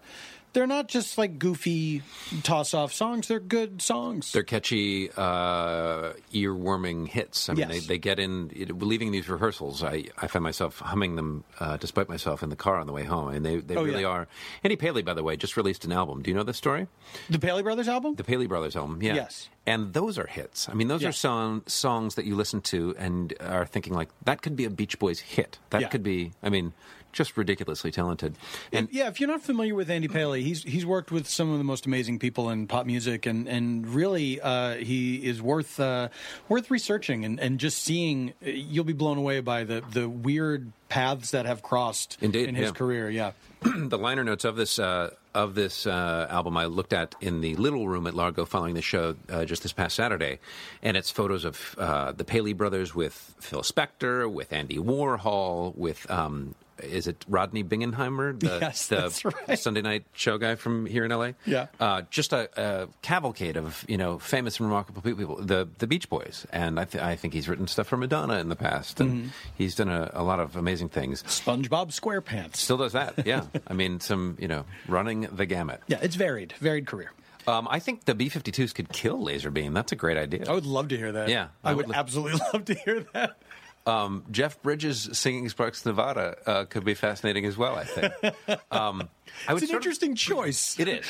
they're 0.54 0.68
not 0.68 0.88
just 0.88 1.18
like 1.18 1.38
goofy 1.40 2.02
toss 2.44 2.74
off 2.74 2.94
songs. 2.94 3.28
They're 3.28 3.40
good 3.40 3.82
songs. 3.82 4.32
They're 4.32 4.44
catchy, 4.44 5.10
uh, 5.12 6.14
ear-warming 6.32 7.08
hits. 7.08 7.50
I 7.50 7.54
mean, 7.54 7.60
Yes. 7.70 7.70
they, 7.72 7.80
they 7.80 7.98
get 7.98 8.20
in. 8.20 8.52
It, 8.56 8.78
leaving 8.82 9.12
these 9.12 9.28
rehearsals, 9.30 9.84
I, 9.84 10.06
I 10.18 10.28
find 10.28 10.44
myself 10.44 10.80
humming 10.80 11.16
them, 11.16 11.44
uh, 11.60 11.78
despite 11.78 12.10
myself, 12.10 12.44
in 12.44 12.50
the 12.50 12.56
car 12.56 12.78
on 12.78 12.88
the 12.88 12.94
way 12.94 13.04
home. 13.04 13.30
And 13.30 13.46
they, 13.46 13.58
they 13.58 13.76
Oh, 13.76 13.84
really 13.84 14.02
yeah. 14.04 14.08
are. 14.10 14.28
Andy 14.64 14.76
Paley, 14.76 15.02
by 15.02 15.14
the 15.14 15.24
way, 15.24 15.36
just 15.38 15.58
released 15.58 15.86
an 15.86 15.92
album. 15.92 16.22
Do 16.22 16.30
you 16.32 16.36
know 16.36 16.44
this 16.44 16.58
story? 16.58 16.88
the 17.30 17.40
Paley 17.40 17.64
Brothers 17.64 17.88
album. 17.88 18.16
The 18.16 18.24
Paley 18.24 18.48
Brothers 18.48 18.76
album. 18.76 19.02
Yeah. 19.02 19.16
Yes. 19.16 19.50
And 19.66 19.94
those 19.94 20.18
are 20.20 20.28
hits. 20.28 20.68
I 20.70 20.74
mean, 20.74 20.88
those 20.90 21.04
are 21.06 21.12
song, 21.14 21.64
songs 21.68 22.16
that 22.16 22.26
you 22.26 22.36
listen 22.36 22.62
to 22.62 22.94
and 22.98 23.34
are 23.40 23.66
thinking 23.66 23.94
like 23.94 24.10
that 24.26 24.42
could 24.42 24.56
be 24.56 24.66
a 24.66 24.70
Beach 24.70 25.00
Boys 25.00 25.20
hit. 25.20 25.58
That 25.70 25.82
Yeah. 25.82 25.88
could 25.88 26.04
be. 26.04 26.32
I 26.44 26.50
mean, 26.50 26.74
just 27.14 27.38
ridiculously 27.38 27.92
talented. 27.92 28.36
And 28.72 28.90
yeah, 28.92 29.08
if 29.08 29.20
you're 29.20 29.30
not 29.30 29.42
familiar 29.42 29.76
with 29.76 29.90
Andy 29.90 30.08
Paley, 30.08 30.44
he's 30.44 30.64
he's 30.64 30.86
worked 30.86 31.12
with 31.12 31.28
some 31.28 31.52
of 31.52 31.58
the 31.58 31.64
most 31.64 31.86
amazing 31.86 32.20
people 32.20 32.50
in 32.50 32.68
pop 32.68 32.86
music, 32.86 33.26
and 33.26 33.48
and 33.48 33.88
really 33.88 34.42
uh, 34.42 34.76
he 34.76 35.26
is 35.26 35.42
worth 35.42 35.80
uh, 35.80 36.10
worth 36.50 36.70
researching 36.70 37.24
and, 37.24 37.40
and 37.40 37.60
just 37.60 37.82
seeing. 37.82 38.34
You'll 38.42 38.84
be 38.84 38.94
blown 38.94 39.18
away 39.18 39.40
by 39.40 39.64
the 39.64 39.84
the 39.92 40.10
weird 40.10 40.72
paths 40.90 41.32
that 41.32 41.46
have 41.46 41.64
crossed 41.64 42.18
Indeed, 42.22 42.50
in 42.50 42.56
his 42.56 42.68
yeah. 42.68 42.72
career. 42.72 43.10
Yeah, 43.10 43.32
the 43.62 43.98
liner 43.98 44.24
notes 44.24 44.46
of 44.46 44.56
this 44.56 44.80
uh, 44.80 45.12
of 45.34 45.56
this 45.56 45.88
uh, 45.88 46.28
album 46.30 46.58
I 46.58 46.66
looked 46.66 46.94
at 46.94 47.16
in 47.22 47.42
the 47.42 47.56
little 47.56 47.88
room 47.88 48.08
at 48.08 48.14
Largo 48.14 48.46
following 48.46 48.76
the 48.76 48.82
show 48.82 49.16
uh, 49.30 49.46
just 49.46 49.64
this 49.64 49.74
past 49.74 49.96
Saturday, 49.96 50.40
and 50.82 50.98
it's 50.98 51.10
photos 51.10 51.46
of 51.46 51.76
uh, 51.78 52.12
the 52.12 52.24
Paley 52.24 52.54
brothers 52.54 52.94
with 52.94 53.36
Phil 53.40 53.62
Spector, 53.62 54.32
with 54.32 54.52
Andy 54.54 54.78
Warhol, 54.78 55.76
with 55.76 56.10
um, 56.12 56.56
is 56.82 57.08
it 57.08 57.24
Rodney 57.28 57.64
Bingenheimer, 57.64 58.40
the, 58.40 58.58
Yes, 58.62 58.88
the 58.88 58.96
that's 58.96 59.24
right. 59.26 59.60
Sunday 59.60 59.82
night 59.82 60.06
show 60.14 60.38
guy 60.38 60.56
from 60.56 60.86
here 60.86 61.06
in 61.06 61.12
LA? 61.12 61.32
Yeah. 61.46 61.68
uh, 61.80 62.04
just 62.10 62.34
a, 62.34 62.50
a 62.56 62.88
cavalcade 63.02 63.58
of 63.58 63.86
you 63.88 63.98
know 63.98 64.18
famous 64.20 64.60
and 64.60 64.68
remarkable 64.68 65.02
people, 65.02 65.36
the 65.38 65.68
the 65.78 65.88
Beach 65.88 66.10
Boys, 66.10 66.46
and 66.52 66.80
I, 66.80 66.86
th- 66.86 67.04
I 67.04 67.16
think 67.16 67.34
he's 67.34 67.48
written 67.48 67.68
stuff 67.68 67.88
for 67.88 67.98
Madonna 67.98 68.40
in 68.40 68.50
the 68.50 68.56
past, 68.56 69.00
and 69.00 69.12
Mm-hmm. 69.12 69.28
he's 69.56 69.76
done 69.76 69.90
a, 69.90 70.10
a 70.14 70.24
lot 70.24 70.40
of 70.40 70.56
amazing 70.56 70.90
things. 70.90 71.24
SpongeBob 71.24 71.90
SquarePants. 71.98 72.56
Still 72.58 72.78
does 72.78 72.94
that, 72.94 73.26
yeah. 73.26 73.44
I 73.68 73.74
mean, 73.74 74.00
some 74.00 74.38
you 74.40 74.48
know, 74.48 74.66
running 74.88 75.22
the 75.32 75.46
gamut. 75.46 75.82
yeah, 75.88 76.00
it's 76.02 76.16
varied, 76.16 76.54
varied 76.60 76.88
career. 76.88 77.12
Um, 77.46 77.68
I 77.70 77.80
think 77.80 78.06
the 78.06 78.16
B-52s 78.16 78.74
could 78.74 78.88
kill 78.94 79.20
Laserbeam. 79.20 79.74
That's 79.74 79.92
a 79.92 79.98
great 79.98 80.16
idea. 80.18 80.46
I 80.48 80.54
would 80.54 80.66
love 80.66 80.88
to 80.88 80.98
hear 80.98 81.12
that. 81.12 81.28
Yeah, 81.28 81.50
I, 81.62 81.72
I 81.72 81.74
would, 81.74 81.88
would 81.88 81.94
li- 81.94 82.00
absolutely 82.00 82.40
love 82.54 82.64
to 82.66 82.74
hear 82.74 83.02
that. 83.14 83.36
Um, 83.86 84.24
Jeff 84.32 84.62
Bridges 84.62 85.10
singing 85.14 85.50
Sparks 85.50 85.86
Nevada 85.86 86.38
uh, 86.46 86.66
could 86.66 86.86
be 86.86 86.94
fascinating 86.94 87.46
as 87.46 87.58
well. 87.58 87.76
I 87.76 87.84
think. 87.84 88.14
Um, 88.72 89.10
I 89.48 89.54
It's 89.54 89.62
an 89.64 89.68
sort 89.68 89.70
of- 89.70 89.76
interesting 89.76 90.16
choice. 90.16 90.80
It 90.80 90.88
is. 90.88 91.06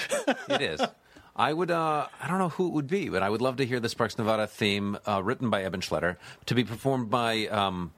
It 0.49 0.62
is. 0.62 0.81
I 1.36 1.51
would. 1.53 1.71
Uh, 1.71 2.07
I 2.21 2.27
don't 2.27 2.39
know 2.39 2.49
who 2.49 2.67
it 2.67 2.73
would 2.73 2.88
be, 2.88 3.09
but 3.09 3.21
I 3.23 3.29
would 3.29 3.41
love 3.41 3.57
to 3.57 3.65
hear 3.65 3.79
the 3.79 3.89
Sparks 3.89 4.17
Nevada 4.17 4.47
theme 4.47 4.97
uh, 5.07 5.21
written 5.23 5.49
by 5.49 5.63
Eben 5.63 5.81
Schletter 5.81 6.17
to 6.47 6.55
be 6.55 6.63
performed 6.63 7.09
by. 7.09 7.47
Um, 7.47 7.91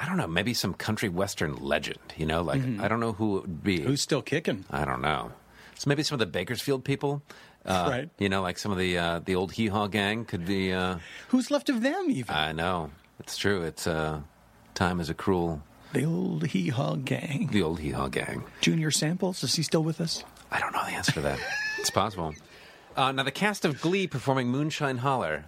I 0.00 0.06
don't 0.06 0.16
know, 0.16 0.28
maybe 0.28 0.54
some 0.54 0.74
country 0.74 1.08
western 1.08 1.56
legend. 1.56 1.98
You 2.16 2.26
know, 2.26 2.42
like 2.42 2.60
Mhm. 2.60 2.80
I 2.80 2.86
don't 2.88 3.00
know 3.00 3.12
who 3.14 3.38
it 3.38 3.42
would 3.42 3.62
be. 3.64 3.80
Who's 3.80 4.00
still 4.00 4.22
kicking? 4.22 4.64
I 4.70 4.84
don't 4.84 5.02
know. 5.02 5.32
So 5.76 5.88
maybe 5.88 6.02
some 6.04 6.14
of 6.16 6.20
the 6.20 6.26
Bakersfield 6.26 6.84
people. 6.84 7.22
Uh, 7.66 7.86
Right. 7.90 8.10
You 8.18 8.28
know, 8.28 8.42
like 8.42 8.58
some 8.58 8.70
of 8.72 8.78
the 8.78 8.96
uh, 8.98 9.20
the 9.24 9.34
old 9.34 9.52
Hee 9.52 9.66
Haw 9.68 9.86
gang 9.88 10.24
could 10.24 10.46
be. 10.46 10.72
Uh, 10.72 10.98
Who's 11.28 11.50
left 11.50 11.68
of 11.68 11.82
them 11.82 12.10
even? 12.10 12.34
I 12.34 12.52
know. 12.52 12.90
It's 13.20 13.36
true. 13.36 13.62
It's 13.62 13.86
uh, 13.86 14.20
time 14.74 15.00
is 15.00 15.10
a 15.10 15.14
cruel. 15.14 15.62
The 15.92 16.04
old 16.04 16.46
Hee 16.48 16.68
Haw 16.68 16.96
gang. 16.96 17.48
The 17.50 17.62
old 17.62 17.80
Hee 17.80 17.90
Haw 17.90 18.08
gang. 18.08 18.44
Junior 18.60 18.90
Samples, 18.90 19.42
is 19.42 19.54
he 19.54 19.62
still 19.62 19.82
with 19.82 20.00
us? 20.00 20.22
I 20.50 20.60
don't 20.60 20.72
know 20.72 20.84
the 20.84 20.92
answer 20.92 21.12
to 21.12 21.20
that. 21.22 21.38
it's 21.78 21.90
possible. 21.90 22.34
Uh, 22.96 23.12
now 23.12 23.22
the 23.22 23.30
cast 23.30 23.64
of 23.64 23.80
Glee 23.80 24.06
performing 24.06 24.48
Moonshine 24.48 24.98
Holler. 24.98 25.46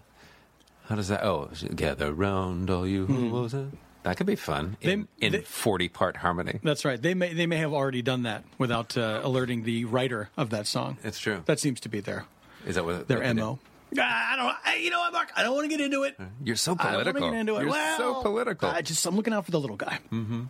How 0.88 0.96
does 0.96 1.08
that? 1.08 1.22
Oh, 1.22 1.50
gather 1.74 2.12
round 2.12 2.70
all 2.70 2.86
you. 2.86 3.06
Hmm. 3.06 3.30
What 3.30 3.42
was 3.42 3.54
it? 3.54 3.66
That 4.02 4.16
could 4.16 4.26
be 4.26 4.36
fun 4.36 4.78
in, 4.80 5.08
in 5.20 5.42
forty 5.42 5.88
part 5.88 6.16
harmony. 6.16 6.58
That's 6.62 6.84
right. 6.86 7.00
They 7.00 7.12
may 7.12 7.34
they 7.34 7.46
may 7.46 7.58
have 7.58 7.72
already 7.74 8.00
done 8.00 8.22
that 8.22 8.44
without 8.56 8.96
uh, 8.96 9.20
alerting 9.22 9.64
the 9.64 9.84
writer 9.84 10.30
of 10.38 10.50
that 10.50 10.66
song. 10.66 10.96
It's 11.04 11.18
true. 11.18 11.42
That 11.44 11.60
seems 11.60 11.80
to 11.80 11.90
be 11.90 12.00
their 12.00 12.24
Is 12.66 12.76
that 12.76 12.84
what 12.84 13.08
their 13.08 13.20
they 13.20 13.32
mo. 13.34 13.58
I 13.98 14.34
don't. 14.36 14.54
I, 14.64 14.76
you 14.76 14.90
know 14.90 15.00
what, 15.00 15.12
Mark? 15.12 15.32
I 15.36 15.42
don't 15.42 15.54
want 15.54 15.70
to 15.70 15.76
get 15.76 15.84
into 15.84 16.04
it. 16.04 16.18
You're 16.44 16.56
so 16.56 16.76
I 16.78 16.92
don't 16.92 16.94
want 16.94 17.06
to 17.06 17.12
political. 17.12 17.30
get 17.30 17.40
into 17.40 17.56
it. 17.56 17.60
You're 17.62 17.70
well, 17.70 17.98
so 17.98 18.22
political. 18.22 18.68
I 18.68 18.82
just 18.82 19.04
I'm 19.06 19.16
looking 19.16 19.32
out 19.32 19.44
for 19.44 19.50
the 19.50 19.60
little 19.60 19.76
guy. 19.76 19.98
mm-hmm. 20.12 20.44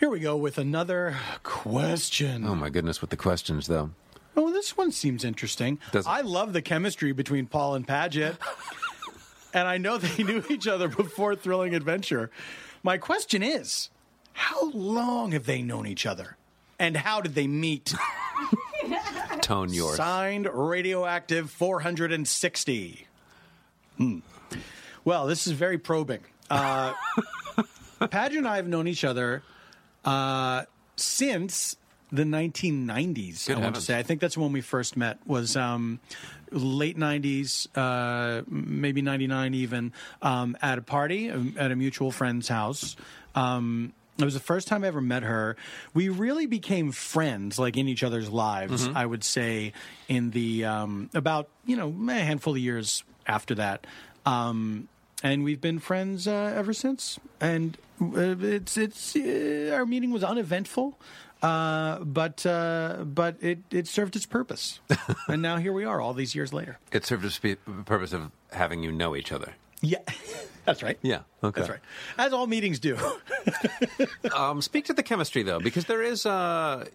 Here 0.00 0.10
we 0.10 0.18
go 0.18 0.36
with 0.36 0.58
another 0.58 1.16
question. 1.44 2.44
Oh 2.44 2.56
my 2.56 2.70
goodness, 2.70 3.00
with 3.00 3.10
the 3.10 3.16
questions 3.16 3.68
though. 3.68 3.90
Oh, 4.36 4.50
this 4.50 4.76
one 4.76 4.90
seems 4.90 5.24
interesting. 5.24 5.78
Does 5.92 6.06
it? 6.06 6.10
I 6.10 6.22
love 6.22 6.52
the 6.52 6.62
chemistry 6.62 7.12
between 7.12 7.46
Paul 7.46 7.76
and 7.76 7.86
Paget. 7.86 8.36
and 9.54 9.68
I 9.68 9.78
know 9.78 9.98
they 9.98 10.24
knew 10.24 10.42
each 10.50 10.66
other 10.66 10.88
before 10.88 11.36
Thrilling 11.36 11.74
Adventure. 11.74 12.30
My 12.82 12.98
question 12.98 13.42
is 13.42 13.90
how 14.32 14.70
long 14.70 15.32
have 15.32 15.46
they 15.46 15.62
known 15.62 15.86
each 15.86 16.06
other? 16.06 16.36
And 16.78 16.96
how 16.96 17.20
did 17.20 17.34
they 17.36 17.46
meet? 17.46 17.94
Tone 19.52 19.72
yours. 19.72 19.96
Signed 19.96 20.48
Radioactive 20.50 21.50
460. 21.50 23.06
Hmm. 23.98 24.18
Well, 25.04 25.26
this 25.26 25.46
is 25.46 25.52
very 25.52 25.76
probing. 25.76 26.20
Uh, 26.48 26.94
Padge 28.10 28.36
and 28.36 28.48
I 28.48 28.56
have 28.56 28.66
known 28.66 28.88
each 28.88 29.04
other 29.04 29.42
uh, 30.06 30.62
since 30.96 31.76
the 32.10 32.24
1990s. 32.24 33.46
Good 33.46 33.58
I 33.58 33.60
want 33.60 33.74
to 33.74 33.82
say. 33.82 33.98
I 33.98 34.02
think 34.02 34.20
that's 34.20 34.38
when 34.38 34.52
we 34.52 34.62
first 34.62 34.96
met. 34.96 35.18
Was 35.26 35.54
um, 35.54 36.00
late 36.50 36.98
90s, 36.98 37.68
uh, 37.76 38.44
maybe 38.48 39.02
99 39.02 39.52
even, 39.52 39.92
um, 40.22 40.56
at 40.62 40.78
a 40.78 40.82
party 40.82 41.30
um, 41.30 41.56
at 41.58 41.70
a 41.70 41.76
mutual 41.76 42.10
friend's 42.10 42.48
house. 42.48 42.96
Um, 43.34 43.92
it 44.22 44.26
was 44.26 44.34
the 44.34 44.40
first 44.40 44.68
time 44.68 44.84
I 44.84 44.88
ever 44.88 45.00
met 45.00 45.22
her. 45.22 45.56
We 45.94 46.08
really 46.08 46.46
became 46.46 46.92
friends, 46.92 47.58
like 47.58 47.76
in 47.76 47.88
each 47.88 48.02
other's 48.02 48.30
lives. 48.30 48.88
Mhm. 48.88 48.96
I 48.96 49.06
would 49.06 49.24
say 49.24 49.72
in 50.08 50.30
the 50.30 50.64
um, 50.64 51.10
about 51.14 51.48
you 51.66 51.76
know 51.76 51.94
a 52.12 52.14
handful 52.20 52.54
of 52.54 52.58
years 52.58 53.04
after 53.26 53.54
that, 53.56 53.86
um, 54.26 54.88
and 55.22 55.44
we've 55.44 55.60
been 55.60 55.78
friends 55.78 56.26
uh, 56.26 56.54
ever 56.56 56.72
since. 56.72 57.18
And 57.40 57.76
uh, 58.00 58.36
it's 58.40 58.76
it's 58.76 59.16
uh, 59.16 59.70
our 59.74 59.86
meeting 59.86 60.10
was 60.12 60.24
uneventful. 60.24 60.98
Uh, 61.42 61.98
but 62.04 62.46
uh, 62.46 63.02
but 63.04 63.34
it, 63.40 63.58
it 63.72 63.88
served 63.88 64.14
its 64.14 64.26
purpose, 64.26 64.78
and 65.28 65.42
now 65.42 65.56
here 65.56 65.72
we 65.72 65.84
are, 65.84 66.00
all 66.00 66.14
these 66.14 66.36
years 66.36 66.52
later. 66.52 66.78
It 66.92 67.04
served 67.04 67.24
the 67.24 67.56
purpose 67.84 68.12
of 68.12 68.30
having 68.52 68.84
you 68.84 68.92
know 68.92 69.16
each 69.16 69.32
other. 69.32 69.54
Yeah, 69.82 69.98
that's 70.64 70.82
right. 70.82 70.98
Yeah. 71.02 71.20
Okay. 71.44 71.60
That's 71.60 71.70
right. 71.70 71.80
As 72.16 72.32
all 72.32 72.46
meetings 72.46 72.78
do. 72.78 72.96
um, 74.34 74.62
speak 74.62 74.86
to 74.86 74.94
the 74.94 75.02
chemistry 75.02 75.42
though, 75.42 75.60
because 75.60 75.84
there 75.84 76.02
is. 76.02 76.24
Uh, 76.24 76.86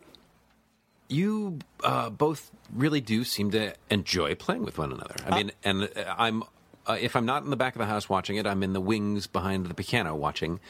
you 1.10 1.60
uh, 1.84 2.10
both 2.10 2.52
really 2.74 3.00
do 3.00 3.24
seem 3.24 3.52
to 3.52 3.74
enjoy 3.90 4.36
playing 4.36 4.64
with 4.64 4.78
one 4.78 4.92
another. 4.92 5.16
I 5.26 5.36
mean, 5.36 5.52
and 5.64 5.84
uh, 5.84 6.16
I'm. 6.18 6.44
Uh, 6.86 6.98
if 7.02 7.18
I'm 7.18 7.26
not 7.26 7.44
in 7.44 7.50
the 7.50 7.58
back 7.58 7.76
of 7.76 7.80
the 7.80 7.86
house 7.86 8.08
watching 8.08 8.38
it, 8.38 8.48
I'm 8.48 8.64
in 8.64 8.72
the 8.72 8.80
wings 8.80 9.28
behind 9.28 9.66
the 9.66 9.74
piano 9.74 10.16
watching, 10.16 10.62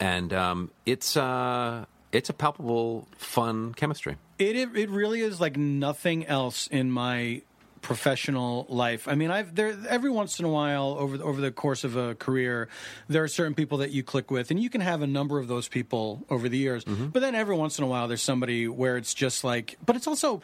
and 0.00 0.32
um, 0.32 0.70
it's 0.86 1.18
uh, 1.18 1.84
it's 2.12 2.30
a 2.30 2.32
palpable, 2.32 3.06
fun 3.18 3.74
chemistry. 3.74 4.16
It 4.38 4.56
it 4.56 4.88
really 4.88 5.20
is 5.20 5.38
like 5.38 5.56
nothing 5.56 6.26
else 6.26 6.66
in 6.66 6.90
my 6.90 7.42
professional 7.86 8.66
life. 8.68 9.06
I 9.06 9.14
mean, 9.14 9.30
I've 9.30 9.54
there 9.54 9.76
every 9.88 10.10
once 10.10 10.40
in 10.40 10.44
a 10.44 10.48
while 10.48 10.96
over 10.98 11.16
the, 11.18 11.22
over 11.22 11.40
the 11.40 11.52
course 11.52 11.84
of 11.84 11.94
a 11.94 12.16
career, 12.16 12.68
there 13.08 13.22
are 13.22 13.28
certain 13.28 13.54
people 13.54 13.78
that 13.78 13.92
you 13.92 14.02
click 14.02 14.28
with, 14.28 14.50
and 14.50 14.58
you 14.58 14.68
can 14.68 14.80
have 14.80 15.02
a 15.02 15.06
number 15.06 15.38
of 15.38 15.46
those 15.46 15.68
people 15.68 16.24
over 16.28 16.48
the 16.48 16.58
years. 16.58 16.82
But 16.84 17.20
then 17.20 17.36
every 17.36 17.54
once 17.54 17.78
in 17.78 17.84
a 17.84 17.86
while, 17.86 18.08
there's 18.08 18.22
somebody 18.22 18.66
where 18.66 18.96
it's 18.96 19.14
just 19.14 19.44
like. 19.44 19.78
But 19.86 19.94
it's 19.94 20.08
also, 20.08 20.42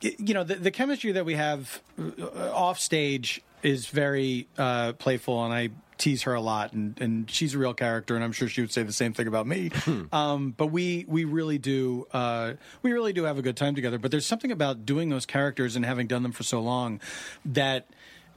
you 0.00 0.32
know, 0.32 0.42
the, 0.42 0.54
the 0.54 0.70
chemistry 0.70 1.12
that 1.12 1.26
we 1.26 1.34
have 1.34 1.82
uh, 2.00 2.50
off 2.52 2.80
stage 2.80 3.42
is 3.62 3.86
very 3.88 4.46
uh, 4.56 4.94
playful, 4.94 5.44
and 5.44 5.52
I 5.52 5.68
tease 5.98 6.22
her 6.24 6.34
a 6.34 6.40
lot, 6.40 6.72
and, 6.72 7.00
and 7.00 7.30
she's 7.30 7.54
a 7.54 7.58
real 7.58 7.74
character, 7.74 8.14
and 8.16 8.24
I'm 8.24 8.32
sure 8.32 8.48
she 8.48 8.60
would 8.60 8.72
say 8.72 8.82
the 8.82 8.92
same 8.92 9.12
thing 9.12 9.26
about 9.26 9.46
me. 9.46 9.70
um, 10.12 10.50
but 10.56 10.66
we 10.68 11.04
we 11.08 11.24
really 11.24 11.58
do 11.58 12.06
uh, 12.12 12.54
we 12.82 12.92
really 12.92 13.12
do 13.12 13.24
have 13.24 13.38
a 13.38 13.42
good 13.42 13.56
time 13.56 13.74
together. 13.74 13.98
But 13.98 14.10
there's 14.10 14.26
something 14.26 14.50
about 14.50 14.84
doing 14.86 15.08
those 15.08 15.26
characters 15.26 15.76
and 15.76 15.84
having 15.84 16.06
done 16.06 16.22
them 16.22 16.32
for 16.32 16.42
so 16.42 16.60
long 16.60 17.00
that 17.44 17.86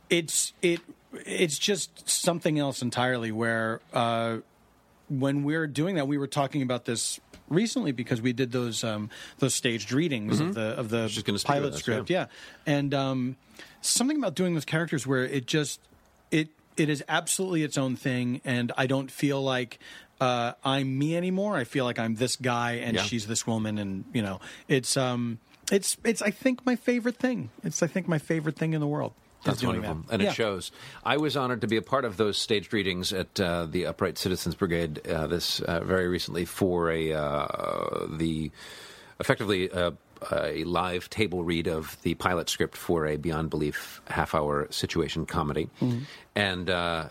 it's 0.10 0.54
it 0.62 0.82
it's 1.26 1.58
just 1.58 2.08
something 2.10 2.60
else 2.60 2.82
entirely. 2.82 3.32
Where 3.32 3.82
uh, 3.94 4.38
when 5.10 5.44
we're 5.44 5.68
doing 5.68 5.96
that, 5.96 6.08
we 6.08 6.18
were 6.18 6.28
talking 6.28 6.62
about 6.62 6.86
this 6.86 7.20
recently 7.50 7.94
because 7.94 8.22
we 8.22 8.34
did 8.34 8.52
those 8.52 8.84
um, 8.84 9.10
those 9.40 9.54
staged 9.56 9.92
readings 9.92 10.40
Mhm. 10.40 10.50
of 10.50 10.54
the 10.56 10.62
of 10.62 10.90
the 10.90 11.42
pilot 11.46 11.76
script. 11.76 12.10
yeah. 12.10 12.28
Yeah, 12.68 12.74
and 12.76 12.94
um, 12.94 13.36
something 13.82 14.18
about 14.18 14.36
doing 14.36 14.54
those 14.54 14.66
characters 14.66 15.08
where 15.08 15.24
it 15.24 15.46
just 15.48 15.80
it 16.30 16.50
it 16.78 16.90
is 16.90 17.04
absolutely 17.08 17.64
its 17.64 17.78
own 17.78 17.96
thing, 17.96 18.42
and 18.46 18.72
I 18.78 18.88
don't 18.88 19.12
feel 19.12 19.42
like. 19.44 19.80
Uh, 20.20 20.54
I'm 20.66 20.98
me 20.98 21.16
anymore. 21.16 21.56
I 21.58 21.64
feel 21.64 21.86
like 21.86 22.00
I'm 22.00 22.16
this 22.16 22.38
guy 22.38 22.82
and 22.84 22.96
Yeah. 22.96 23.04
she's 23.04 23.28
this 23.28 23.46
woman, 23.46 23.78
and 23.78 24.04
you 24.14 24.24
know, 24.24 24.40
it's 24.68 24.98
um, 24.98 25.38
it's 25.72 25.96
it's 26.04 26.24
I 26.24 26.32
think 26.32 26.66
my 26.66 26.76
favorite 26.76 27.18
thing. 27.18 27.52
It's 27.64 27.84
I 27.84 27.88
think 27.88 28.08
my 28.08 28.18
favorite 28.18 28.56
thing 28.56 28.74
in 28.74 28.82
the 28.82 28.88
world. 28.88 29.14
That's 29.44 29.60
doing 29.62 29.74
wonderful, 29.76 30.02
that. 30.08 30.14
and 30.14 30.22
Yeah. 30.24 30.30
it 30.32 30.34
shows. 30.34 30.72
I 31.06 31.18
was 31.18 31.38
honored 31.38 31.62
to 31.62 31.68
be 31.68 31.78
a 31.78 31.84
part 31.84 32.04
of 32.04 32.18
those 32.18 32.40
staged 32.40 32.74
readings 32.74 33.14
at 33.14 33.40
uh, 33.40 33.68
the 33.68 33.86
Upright 33.86 34.18
Citizens 34.18 34.56
Brigade 34.56 35.08
uh, 35.08 35.28
this 35.28 35.60
uh, 35.62 35.82
very 35.82 36.08
recently 36.08 36.46
for 36.46 36.90
a 36.90 37.14
uh, 37.14 38.08
the 38.10 38.50
effectively 39.20 39.70
uh, 39.72 39.92
a 40.32 40.64
live 40.64 41.10
table 41.10 41.44
read 41.44 41.68
of 41.68 41.98
the 42.04 42.14
pilot 42.16 42.50
script 42.50 42.76
for 42.76 43.06
a 43.06 43.18
Beyond 43.18 43.50
Belief 43.50 44.02
half 44.08 44.34
hour 44.36 44.68
situation 44.70 45.26
comedy, 45.26 45.70
Mm-hmm. 45.82 46.00
and. 46.36 46.70
Uh, 46.70 47.10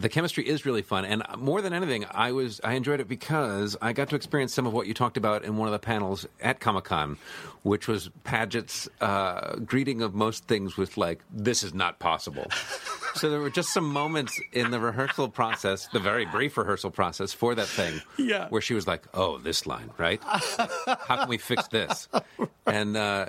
the 0.00 0.08
chemistry 0.08 0.48
is 0.48 0.64
really 0.64 0.82
fun, 0.82 1.04
and 1.04 1.22
more 1.38 1.60
than 1.60 1.72
anything, 1.72 2.06
I 2.10 2.32
was 2.32 2.60
I 2.64 2.74
enjoyed 2.74 3.00
it 3.00 3.08
because 3.08 3.76
I 3.82 3.92
got 3.92 4.08
to 4.10 4.16
experience 4.16 4.54
some 4.54 4.66
of 4.66 4.72
what 4.72 4.86
you 4.86 4.94
talked 4.94 5.16
about 5.16 5.44
in 5.44 5.56
one 5.56 5.68
of 5.68 5.72
the 5.72 5.78
panels 5.78 6.26
at 6.40 6.60
Comic 6.60 6.84
Con, 6.84 7.18
which 7.62 7.86
was 7.86 8.10
Paget's 8.24 8.88
uh, 9.00 9.56
greeting 9.56 10.02
of 10.02 10.14
most 10.14 10.44
things 10.46 10.76
with 10.76 10.96
like 10.96 11.20
"This 11.32 11.62
is 11.62 11.74
not 11.74 11.98
possible." 11.98 12.46
so 13.14 13.28
there 13.30 13.40
were 13.40 13.50
just 13.50 13.72
some 13.72 13.84
moments 13.84 14.40
in 14.52 14.70
the 14.70 14.80
rehearsal 14.80 15.28
process, 15.28 15.86
the 15.88 16.00
very 16.00 16.24
brief 16.26 16.56
rehearsal 16.56 16.90
process 16.90 17.32
for 17.32 17.54
that 17.54 17.66
thing, 17.68 18.00
Yeah. 18.16 18.48
where 18.48 18.62
she 18.62 18.74
was 18.74 18.86
like, 18.86 19.04
"Oh, 19.14 19.38
this 19.38 19.66
line, 19.66 19.90
right? 19.98 20.20
How 20.24 21.16
can 21.16 21.28
we 21.28 21.38
fix 21.38 21.68
this?" 21.68 22.08
And 22.66 22.96
uh, 22.96 23.26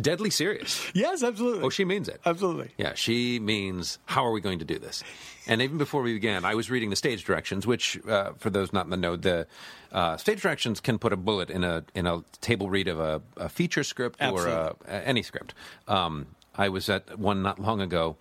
deadly 0.00 0.30
serious. 0.30 0.84
Yes, 0.94 1.22
absolutely. 1.22 1.64
Oh, 1.64 1.70
she 1.70 1.84
means 1.84 2.08
it. 2.08 2.20
Absolutely. 2.24 2.70
Yeah, 2.78 2.94
she 2.94 3.38
means, 3.38 3.98
how 4.06 4.24
are 4.26 4.32
we 4.32 4.40
going 4.40 4.58
to 4.58 4.64
do 4.64 4.78
this? 4.78 5.02
And 5.46 5.60
even 5.60 5.78
before 5.78 6.02
we 6.02 6.14
began, 6.14 6.44
I 6.44 6.54
was 6.54 6.70
reading 6.70 6.90
the 6.90 6.96
stage 6.96 7.24
directions, 7.24 7.66
which, 7.66 8.00
uh, 8.06 8.32
for 8.38 8.50
those 8.50 8.72
not 8.72 8.86
in 8.86 8.90
the 8.90 8.96
know, 8.96 9.16
the 9.16 9.46
uh, 9.92 10.16
stage 10.16 10.42
directions 10.42 10.80
can 10.80 10.98
put 10.98 11.12
a 11.12 11.16
bullet 11.16 11.50
in 11.50 11.64
a 11.64 11.84
in 11.94 12.06
a 12.06 12.22
table 12.40 12.70
read 12.70 12.88
of 12.88 12.98
a, 12.98 13.22
a 13.36 13.48
feature 13.48 13.84
script 13.84 14.20
or 14.22 14.46
a, 14.46 14.50
Absolutely. 14.50 14.88
any 14.88 15.22
script. 15.22 15.54
Um, 15.86 16.26
I 16.56 16.68
was 16.68 16.88
at 16.88 17.18
one 17.18 17.42
not 17.42 17.58
long 17.58 17.80
ago 17.80 18.16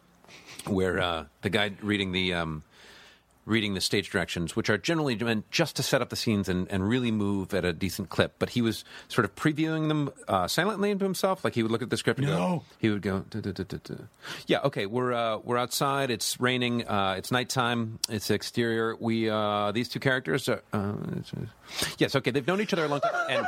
where 0.67 0.99
uh, 0.99 1.25
the 1.41 1.49
guy 1.49 1.71
reading 1.81 2.11
the 2.11 2.33
um, 2.33 2.63
reading 3.45 3.73
the 3.73 3.81
stage 3.81 4.09
directions, 4.09 4.55
which 4.55 4.69
are 4.69 4.77
generally 4.77 5.15
meant 5.15 5.49
just 5.51 5.75
to 5.75 5.83
set 5.83 6.01
up 6.01 6.09
the 6.09 6.15
scenes 6.15 6.47
and, 6.47 6.67
and 6.71 6.87
really 6.87 7.11
move 7.11 7.53
at 7.53 7.65
a 7.65 7.73
decent 7.73 8.09
clip. 8.09 8.35
But 8.39 8.51
he 8.51 8.61
was 8.61 8.83
sort 9.07 9.25
of 9.25 9.35
previewing 9.35 9.87
them 9.87 10.11
uh, 10.27 10.47
silently 10.47 10.91
into 10.91 11.05
himself. 11.05 11.43
Like 11.43 11.55
he 11.55 11.63
would 11.63 11.71
look 11.71 11.81
at 11.81 11.89
the 11.89 11.97
script 11.97 12.19
and 12.19 12.27
go, 12.27 12.63
he 12.79 12.89
would 12.89 13.01
go, 13.01 13.19
"Duh, 13.29 13.41
duh, 13.41 13.51
duh, 13.51 13.63
duh, 13.63 13.77
duh." 13.83 14.03
yeah, 14.47 14.59
okay, 14.61 14.85
we're 14.85 15.13
uh, 15.13 15.37
we're 15.37 15.57
outside. 15.57 16.11
It's 16.11 16.39
raining. 16.39 16.87
Uh, 16.87 17.15
it's 17.17 17.31
nighttime. 17.31 17.99
It's 18.09 18.29
exterior. 18.29 18.95
We 18.99 19.29
uh, 19.29 19.71
these 19.71 19.89
two 19.89 19.99
characters. 19.99 20.47
Are, 20.49 20.61
uh, 20.71 20.93
yes, 21.97 22.15
okay. 22.15 22.31
They've 22.31 22.45
known 22.47 22.61
each 22.61 22.73
other 22.73 22.85
a 22.85 22.87
long 22.87 23.01
time, 23.01 23.13
and 23.29 23.47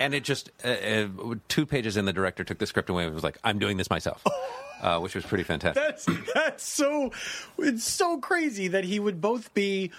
and 0.00 0.14
it 0.14 0.24
just 0.24 0.50
uh, 0.64 0.68
uh, 0.68 1.34
two 1.48 1.66
pages 1.66 1.96
in, 1.96 2.04
the 2.04 2.12
director 2.12 2.44
took 2.44 2.58
the 2.58 2.66
script 2.66 2.90
away 2.90 3.04
and 3.04 3.14
was 3.14 3.24
like, 3.24 3.38
"I'm 3.44 3.58
doing 3.58 3.76
this 3.76 3.90
myself," 3.90 4.24
uh, 4.82 4.98
which 5.00 5.14
was 5.14 5.24
pretty 5.24 5.44
fantastic. 5.44 5.82
That's 5.82 6.06
that's 6.34 6.64
so 6.64 7.12
it's 7.58 7.84
so 7.84 8.18
crazy 8.18 8.68
that 8.68 8.84
he 8.84 8.98
would 9.00 9.20
both 9.20 9.52
be 9.54 9.90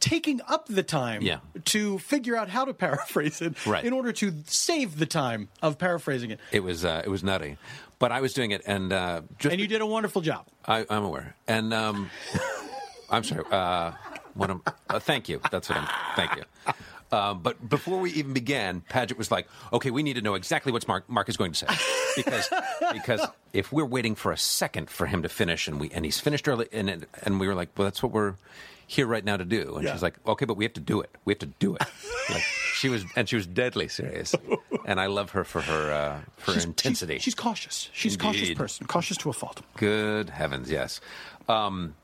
taking 0.00 0.40
up 0.48 0.66
the 0.66 0.82
time 0.82 1.22
Yeah. 1.22 1.38
to 1.66 1.98
figure 2.00 2.34
out 2.36 2.48
how 2.48 2.64
to 2.64 2.74
paraphrase 2.74 3.40
it 3.40 3.64
Right. 3.66 3.84
in 3.84 3.92
order 3.92 4.10
to 4.12 4.32
save 4.46 4.98
the 4.98 5.06
time 5.06 5.48
of 5.62 5.78
paraphrasing 5.78 6.30
it. 6.32 6.40
It 6.50 6.64
was 6.64 6.84
uh, 6.84 7.02
it 7.04 7.08
was 7.08 7.22
nutty, 7.22 7.56
but 8.00 8.10
I 8.12 8.20
was 8.20 8.32
doing 8.32 8.50
it, 8.50 8.62
and 8.66 8.92
uh, 8.92 9.22
just 9.38 9.52
And 9.52 9.60
you 9.60 9.68
did 9.68 9.80
a 9.80 9.86
wonderful 9.86 10.20
job. 10.22 10.46
I, 10.66 10.84
I'm 10.90 11.04
aware, 11.04 11.36
and 11.46 11.72
um, 11.72 12.10
I'm 13.10 13.22
sorry. 13.24 13.44
Uh, 13.50 13.92
what 14.34 14.50
am, 14.50 14.62
uh, 14.88 14.98
thank 14.98 15.28
you. 15.28 15.40
That's 15.50 15.68
what 15.68 15.78
I'm. 15.78 15.88
Thank 16.16 16.36
you. 16.36 16.42
Um, 17.12 17.40
but 17.42 17.68
before 17.68 17.98
we 17.98 18.10
even 18.12 18.32
began, 18.32 18.80
Paget 18.88 19.18
was 19.18 19.30
like, 19.30 19.46
"Okay, 19.72 19.90
we 19.90 20.02
need 20.02 20.14
to 20.14 20.22
know 20.22 20.34
exactly 20.34 20.72
what 20.72 20.88
Mark, 20.88 21.08
Mark 21.08 21.28
is 21.28 21.36
going 21.36 21.52
to 21.52 21.58
say, 21.58 21.66
because 22.16 22.48
because 22.92 23.26
if 23.52 23.70
we're 23.70 23.84
waiting 23.84 24.14
for 24.14 24.32
a 24.32 24.36
second 24.38 24.88
for 24.90 25.06
him 25.06 25.22
to 25.22 25.28
finish, 25.28 25.68
and 25.68 25.78
we 25.78 25.90
and 25.90 26.04
he's 26.04 26.18
finished 26.18 26.48
early, 26.48 26.68
and 26.72 27.06
and 27.22 27.38
we 27.38 27.46
were 27.46 27.54
like, 27.54 27.68
well, 27.76 27.84
that's 27.86 28.02
what 28.02 28.12
we're 28.12 28.34
here 28.86 29.06
right 29.06 29.24
now 29.24 29.36
to 29.36 29.44
do, 29.44 29.74
and 29.76 29.84
Yeah. 29.84 29.92
she's 29.92 30.02
like, 30.02 30.14
okay, 30.26 30.44
but 30.46 30.56
we 30.56 30.64
have 30.64 30.72
to 30.74 30.80
do 30.80 31.00
it. 31.02 31.10
We 31.24 31.32
have 31.32 31.38
to 31.40 31.46
do 31.46 31.74
it. 31.76 31.82
like 32.30 32.42
she 32.42 32.88
was, 32.88 33.04
and 33.16 33.28
she 33.28 33.36
was 33.36 33.46
deadly 33.46 33.88
serious, 33.88 34.34
and 34.86 34.98
I 35.00 35.06
love 35.06 35.30
her 35.30 35.44
for 35.44 35.60
her 35.60 35.92
uh, 35.92 36.20
for 36.38 36.46
her 36.52 36.52
She's- 36.54 36.64
intensity. 36.64 37.14
She's, 37.14 37.22
she's 37.24 37.34
cautious. 37.34 37.90
She's 37.92 38.14
a 38.14 38.18
cautious 38.18 38.50
person. 38.54 38.86
Cautious 38.86 39.16
to 39.18 39.28
a 39.30 39.32
fault. 39.34 39.60
Good 39.76 40.30
heavens, 40.30 40.70
yes. 40.70 41.00
Um, 41.48 41.94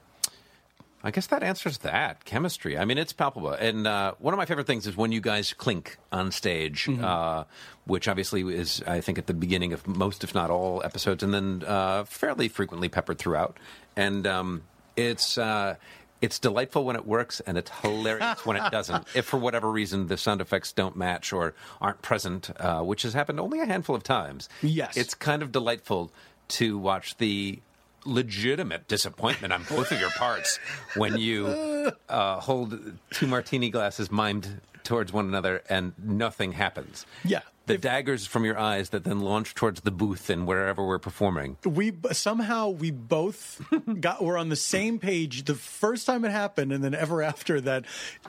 I 1.05 1.11
guess 1.13 1.29
that 1.29 1.43
answers 1.45 1.79
that 1.79 2.25
chemistry. 2.25 2.77
I 2.77 2.85
mean, 2.85 2.99
it's 2.99 3.13
palpable. 3.13 3.51
And 3.53 3.87
uh, 3.87 4.15
one 4.19 4.35
of 4.35 4.39
my 4.39 4.47
favorite 4.47 4.67
things 4.67 4.87
is 4.87 4.97
when 4.97 5.13
you 5.13 5.21
guys 5.21 5.53
clink 5.53 5.97
on 6.11 6.33
stage, 6.33 6.87
Mm-hmm. 6.87 7.05
uh, 7.05 7.45
which 7.87 8.09
obviously 8.09 8.43
is, 8.55 8.83
I 8.87 9.01
think, 9.01 9.17
at 9.19 9.27
the 9.29 9.33
beginning 9.35 9.73
of 9.73 9.87
most, 9.87 10.25
if 10.25 10.35
not 10.35 10.51
all, 10.51 10.83
episodes, 10.85 11.23
and 11.23 11.33
then 11.33 11.63
uh, 11.67 12.05
fairly 12.05 12.49
frequently 12.49 12.89
peppered 12.89 13.19
throughout. 13.19 13.57
And 13.97 14.27
um, 14.27 14.63
it's. 14.97 15.39
Uh, 15.39 15.77
it's 16.21 16.41
delightful 16.41 16.83
when 16.83 16.97
it 16.97 17.07
works, 17.07 17.39
and 17.47 17.57
it's 17.57 17.71
hilarious 17.81 18.45
when 18.45 18.57
it 18.57 18.69
doesn't. 18.73 19.07
If 19.15 19.25
for 19.27 19.37
whatever 19.37 19.71
reason 19.71 20.09
the 20.09 20.17
sound 20.17 20.41
effects 20.41 20.73
don't 20.73 20.97
match 20.97 21.33
or 21.33 21.55
aren't 21.81 22.03
present, 22.03 22.51
uh, 22.59 22.81
which 22.83 23.03
has 23.03 23.13
happened 23.15 23.39
only 23.39 23.61
a 23.61 23.67
handful 23.67 23.95
of 23.95 24.03
times, 24.03 24.49
Yes. 24.61 24.97
it's 24.97 25.15
kind 25.15 25.43
of 25.45 25.53
delightful 25.53 26.11
to 26.49 26.77
watch 26.77 27.17
the 27.19 27.61
legitimate 28.05 28.89
disappointment 28.89 29.53
on 29.53 29.65
both 29.69 29.93
of 29.93 30.01
your 30.01 30.11
parts 30.11 30.59
when 30.97 31.19
you 31.19 31.93
uh, 32.09 32.41
hold 32.41 32.79
two 33.11 33.27
martini 33.27 33.71
glasses 33.71 34.09
mimed 34.09 34.61
towards 34.85 35.13
one 35.13 35.27
another 35.27 35.63
and 35.69 35.93
nothing 36.03 36.53
happens. 36.53 37.05
Yeah. 37.25 37.41
The 37.69 37.79
daggers 37.79 38.27
from 38.27 38.45
your 38.45 38.59
eyes 38.59 38.91
that 38.91 39.05
then 39.05 39.21
launch 39.21 39.55
towards 39.55 39.83
the 39.83 39.91
booth 39.91 40.29
and 40.31 40.47
wherever 40.47 40.85
we're 40.87 40.99
performing. 40.99 41.57
We 41.65 41.93
somehow 42.13 42.71
we 42.71 42.91
both 42.91 43.63
got 44.01 44.23
were 44.23 44.37
on 44.37 44.49
the 44.49 44.57
same 44.57 44.99
page 44.99 45.45
the 45.45 45.55
first 45.55 46.07
time 46.07 46.25
it 46.25 46.31
happened, 46.31 46.73
and 46.73 46.83
then 46.83 46.95
ever 46.95 47.23
after 47.23 47.61
that, 47.63 47.85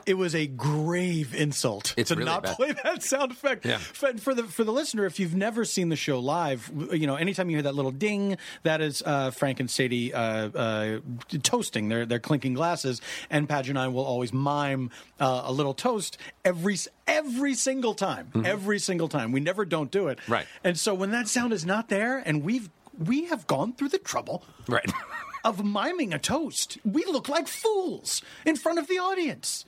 it 0.06 0.14
was 0.14 0.34
a 0.34 0.46
grave 0.46 1.34
insult 1.34 1.94
It's 1.96 2.08
to 2.10 2.14
really 2.16 2.26
not 2.30 2.42
bad. 2.44 2.56
play 2.56 2.72
that 2.84 3.02
sound 3.02 3.32
effect. 3.32 3.64
Yeah. 3.66 3.78
For, 3.78 4.16
for 4.18 4.34
the 4.34 4.44
for 4.44 4.64
the 4.64 4.72
listener, 4.72 5.06
if 5.06 5.18
you've 5.18 5.34
never 5.34 5.64
seen 5.64 5.88
the 5.88 5.96
show 5.96 6.20
live, 6.20 6.70
you 6.92 7.06
know 7.06 7.16
anytime 7.16 7.50
you 7.50 7.56
hear 7.56 7.62
that 7.62 7.74
little 7.74 7.90
ding, 7.90 8.36
that 8.62 8.80
is 8.80 9.02
uh, 9.04 9.30
Frank 9.30 9.60
and 9.60 9.70
Sadie 9.70 10.12
uh, 10.14 10.20
uh, 10.20 11.00
toasting. 11.42 11.88
They're 11.88 12.06
they're 12.06 12.20
clinking 12.20 12.54
glasses, 12.54 13.00
and 13.30 13.48
Padge 13.48 13.68
and 13.70 13.78
I 13.78 13.88
will 13.88 14.04
always 14.04 14.32
mime 14.32 14.90
uh, 15.18 15.42
a 15.44 15.52
little 15.52 15.74
toast 15.74 16.18
every 16.44 16.76
every 17.10 17.54
single 17.54 17.94
time, 17.94 18.30
every 18.44 18.78
single 18.78 19.08
time. 19.08 19.32
We 19.32 19.40
never 19.40 19.64
don't 19.64 19.90
do 19.90 20.08
it. 20.08 20.18
Mm-hmm. 20.18 20.32
Right. 20.32 20.46
And 20.64 20.78
so 20.78 20.94
when 20.94 21.10
that 21.10 21.28
sound 21.28 21.52
is 21.52 21.64
not 21.66 21.88
there, 21.88 22.18
and 22.18 22.42
we've 22.42 22.70
we 22.98 23.24
have 23.26 23.46
gone 23.46 23.72
through 23.72 23.88
the 23.88 23.98
trouble 23.98 24.44
Right. 24.68 24.90
of 25.44 25.64
miming 25.64 26.12
a 26.12 26.18
toast, 26.18 26.78
we 26.84 27.04
look 27.06 27.28
like 27.28 27.48
fools 27.48 28.22
in 28.44 28.56
front 28.56 28.78
of 28.78 28.88
the 28.88 28.98
audience. 28.98 29.64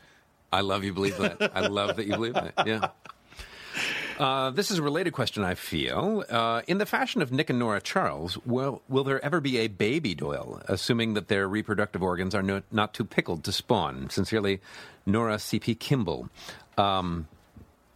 I 0.53 0.61
love 0.61 0.85
you 0.85 0.93
believe 0.93 1.17
that. 1.17 1.51
I 1.55 1.67
love 1.67 1.97
that 1.97 2.07
you 2.07 2.13
believe 2.13 2.35
that. 2.35 2.55
Yeah. 2.67 2.89
Uh, 4.19 4.51
this 4.51 4.71
is 4.71 4.79
a 4.79 4.83
related 4.83 5.13
question, 5.15 5.43
I 5.43 5.55
feel. 5.55 6.25
Uh, 6.29 6.61
in 6.67 6.77
the 6.77 6.85
fashion 6.85 7.23
of 7.23 7.33
Nick 7.33 7.49
and 7.49 7.59
Nora 7.59 7.81
Charles, 7.81 8.37
will, 8.45 8.83
will 8.87 9.03
there 9.03 9.25
ever 9.25 9.41
be 9.41 9.59
a 9.59 9.69
baby 9.69 10.15
Doyle, 10.15 10.61
assuming 10.67 11.15
that 11.15 11.29
their 11.29 11.49
reproductive 11.49 12.03
organs 12.03 12.35
are 12.35 12.43
no, 12.43 12.61
not 12.71 12.93
too 12.93 13.05
pickled 13.05 13.45
to 13.45 13.53
spawn? 13.53 14.11
Sincerely, 14.11 14.61
Nora 15.07 15.39
C.P. 15.39 15.75
Kimball. 15.77 16.29
Um, 16.77 17.29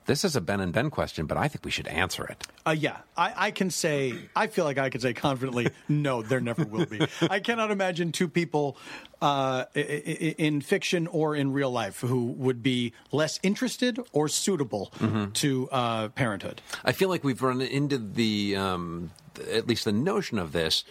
this 0.07 0.25
is 0.25 0.37
a 0.37 0.41
Ben 0.41 0.61
and 0.61 0.73
Ben 0.73 0.91
question, 0.91 1.27
but 1.27 1.37
I 1.37 1.49
think 1.49 1.65
we 1.65 1.71
should 1.71 1.89
answer 1.89 2.25
it. 2.25 2.47
Uh, 2.67 2.71
yeah, 2.71 2.99
I, 3.17 3.33
I 3.37 3.51
can 3.51 3.71
say, 3.71 4.15
I 4.35 4.47
feel 4.47 4.65
like 4.65 4.79
I 4.79 4.91
can 4.91 5.01
say 5.01 5.13
confidently, 5.13 5.69
no, 5.89 6.23
there 6.23 6.41
never 6.41 6.65
will 6.65 6.87
be. 6.87 7.01
I 7.23 7.41
cannot 7.41 7.71
imagine 7.71 8.13
two 8.13 8.29
people 8.29 8.77
uh, 9.21 9.65
in 9.75 10.61
fiction 10.61 11.07
or 11.07 11.35
in 11.35 11.53
real 11.53 11.71
life 11.71 12.01
who 12.01 12.27
would 12.33 12.63
be 12.63 12.93
less 13.13 13.41
interested 13.43 13.99
or 14.13 14.29
suitable 14.29 14.93
to 15.35 15.69
uh, 15.71 16.09
parenthood. 16.09 16.61
I 16.85 16.93
feel 16.93 17.09
like 17.09 17.25
we've 17.25 17.43
run 17.43 17.61
into 17.61 17.99
the, 17.99 18.57
um, 18.57 19.11
at 19.51 19.67
least 19.67 19.85
the 19.85 19.93
notion 19.93 20.39
of 20.39 20.53
this 20.53 20.85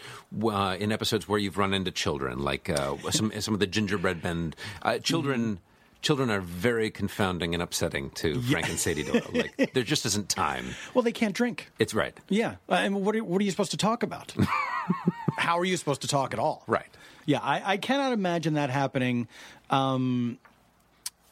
uh, 0.43 0.75
in 0.79 0.91
episodes 0.91 1.27
where 1.27 1.39
you've 1.39 1.57
run 1.57 1.73
into 1.73 1.91
children, 1.91 2.39
like 2.39 2.69
uh, 2.69 2.95
some 3.11 3.31
some 3.39 3.53
of 3.53 3.59
the 3.59 3.67
gingerbread 3.67 4.23
men. 4.23 4.53
Uh, 4.81 4.99
children, 4.99 5.59
children 6.05 6.29
are 6.29 6.39
very 6.39 6.91
confounding 6.91 7.55
and 7.55 7.63
upsetting 7.63 8.11
to 8.11 8.39
Frank 8.43 8.69
and 8.69 8.79
Sadie 8.79 9.01
Doyle. 9.03 9.21
Like 9.33 9.71
there 9.73 9.81
just 9.83 10.05
isn't 10.05 10.29
time. 10.29 10.65
Well, 10.93 11.01
they 11.01 11.11
can't 11.11 11.33
drink. 11.33 11.71
It's 11.79 11.95
right, 11.95 12.15
Yeah. 12.29 12.55
Uh, 12.69 12.75
and 12.75 13.03
what 13.03 13.15
are, 13.15 13.23
what 13.23 13.41
are 13.41 13.43
you 13.43 13.49
supposed 13.51 13.71
to 13.71 13.77
talk 13.77 14.03
about? 14.03 14.33
How 15.37 15.57
are 15.59 15.65
you 15.65 15.75
supposed 15.77 16.01
to 16.01 16.07
talk 16.07 16.31
at 16.33 16.39
all? 16.39 16.63
right. 16.67 16.87
Yeah, 17.27 17.39
I, 17.41 17.73
I 17.73 17.77
cannot 17.77 18.13
imagine 18.13 18.53
that 18.53 18.69
happening. 18.69 19.27
Um, 19.71 20.37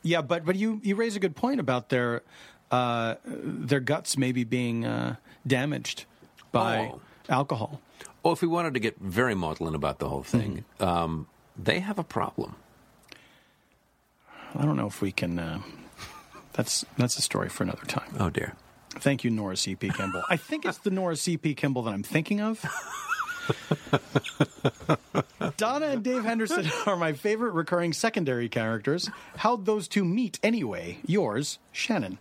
yeah, 0.01 0.21
but 0.23 0.43
but 0.43 0.55
you, 0.55 0.79
you 0.83 0.95
raise 0.95 1.15
a 1.15 1.19
good 1.19 1.36
point 1.36 1.59
about 1.59 1.89
their 1.89 2.23
uh, 2.71 3.15
their 3.25 3.79
guts 3.79 4.17
maybe 4.17 4.43
being 4.43 4.86
uh, 4.86 5.17
damaged 5.45 6.05
by 6.51 6.89
Oh. 6.93 7.01
alcohol. 7.29 7.79
Well, 8.23 8.33
if 8.33 8.41
we 8.41 8.47
wanted 8.47 8.73
to 8.73 8.79
get 8.79 8.97
very 8.99 9.36
maudlin 9.36 9.75
about 9.75 9.99
the 9.99 10.09
whole 10.09 10.23
thing, 10.23 10.65
Mm-hmm. 10.79 10.83
um, 10.83 11.27
they 11.55 11.79
have 11.79 11.99
a 11.99 12.03
problem. 12.03 12.55
I 14.55 14.65
don't 14.65 14.77
know 14.77 14.87
if 14.87 15.01
we 15.01 15.11
can. 15.11 15.39
Uh, 15.39 15.61
that's 16.53 16.85
that's 16.97 17.17
a 17.17 17.21
story 17.21 17.49
for 17.49 17.63
another 17.63 17.85
time. 17.85 18.15
Oh 18.19 18.29
dear. 18.29 18.53
Thank 18.95 19.23
you, 19.23 19.31
Nora 19.31 19.57
C.P. 19.57 19.89
Kimball. 19.89 20.21
I 20.29 20.37
think 20.37 20.65
it's 20.65 20.77
the 20.77 20.91
Nora 20.91 21.15
C.P. 21.15 21.55
Kimball 21.55 21.81
that 21.83 21.95
I'm 21.95 22.03
thinking 22.03 22.41
of. 22.41 22.63
Donna 25.57 25.87
and 25.87 26.03
Dave 26.03 26.23
Henderson 26.23 26.69
are 26.85 26.95
my 26.95 27.13
favorite 27.13 27.53
recurring 27.53 27.93
secondary 27.93 28.49
characters. 28.49 29.09
How'd 29.37 29.65
those 29.65 29.87
two 29.87 30.05
meet 30.05 30.39
anyway? 30.43 30.99
Yours, 31.05 31.57
Shannon. 31.71 32.17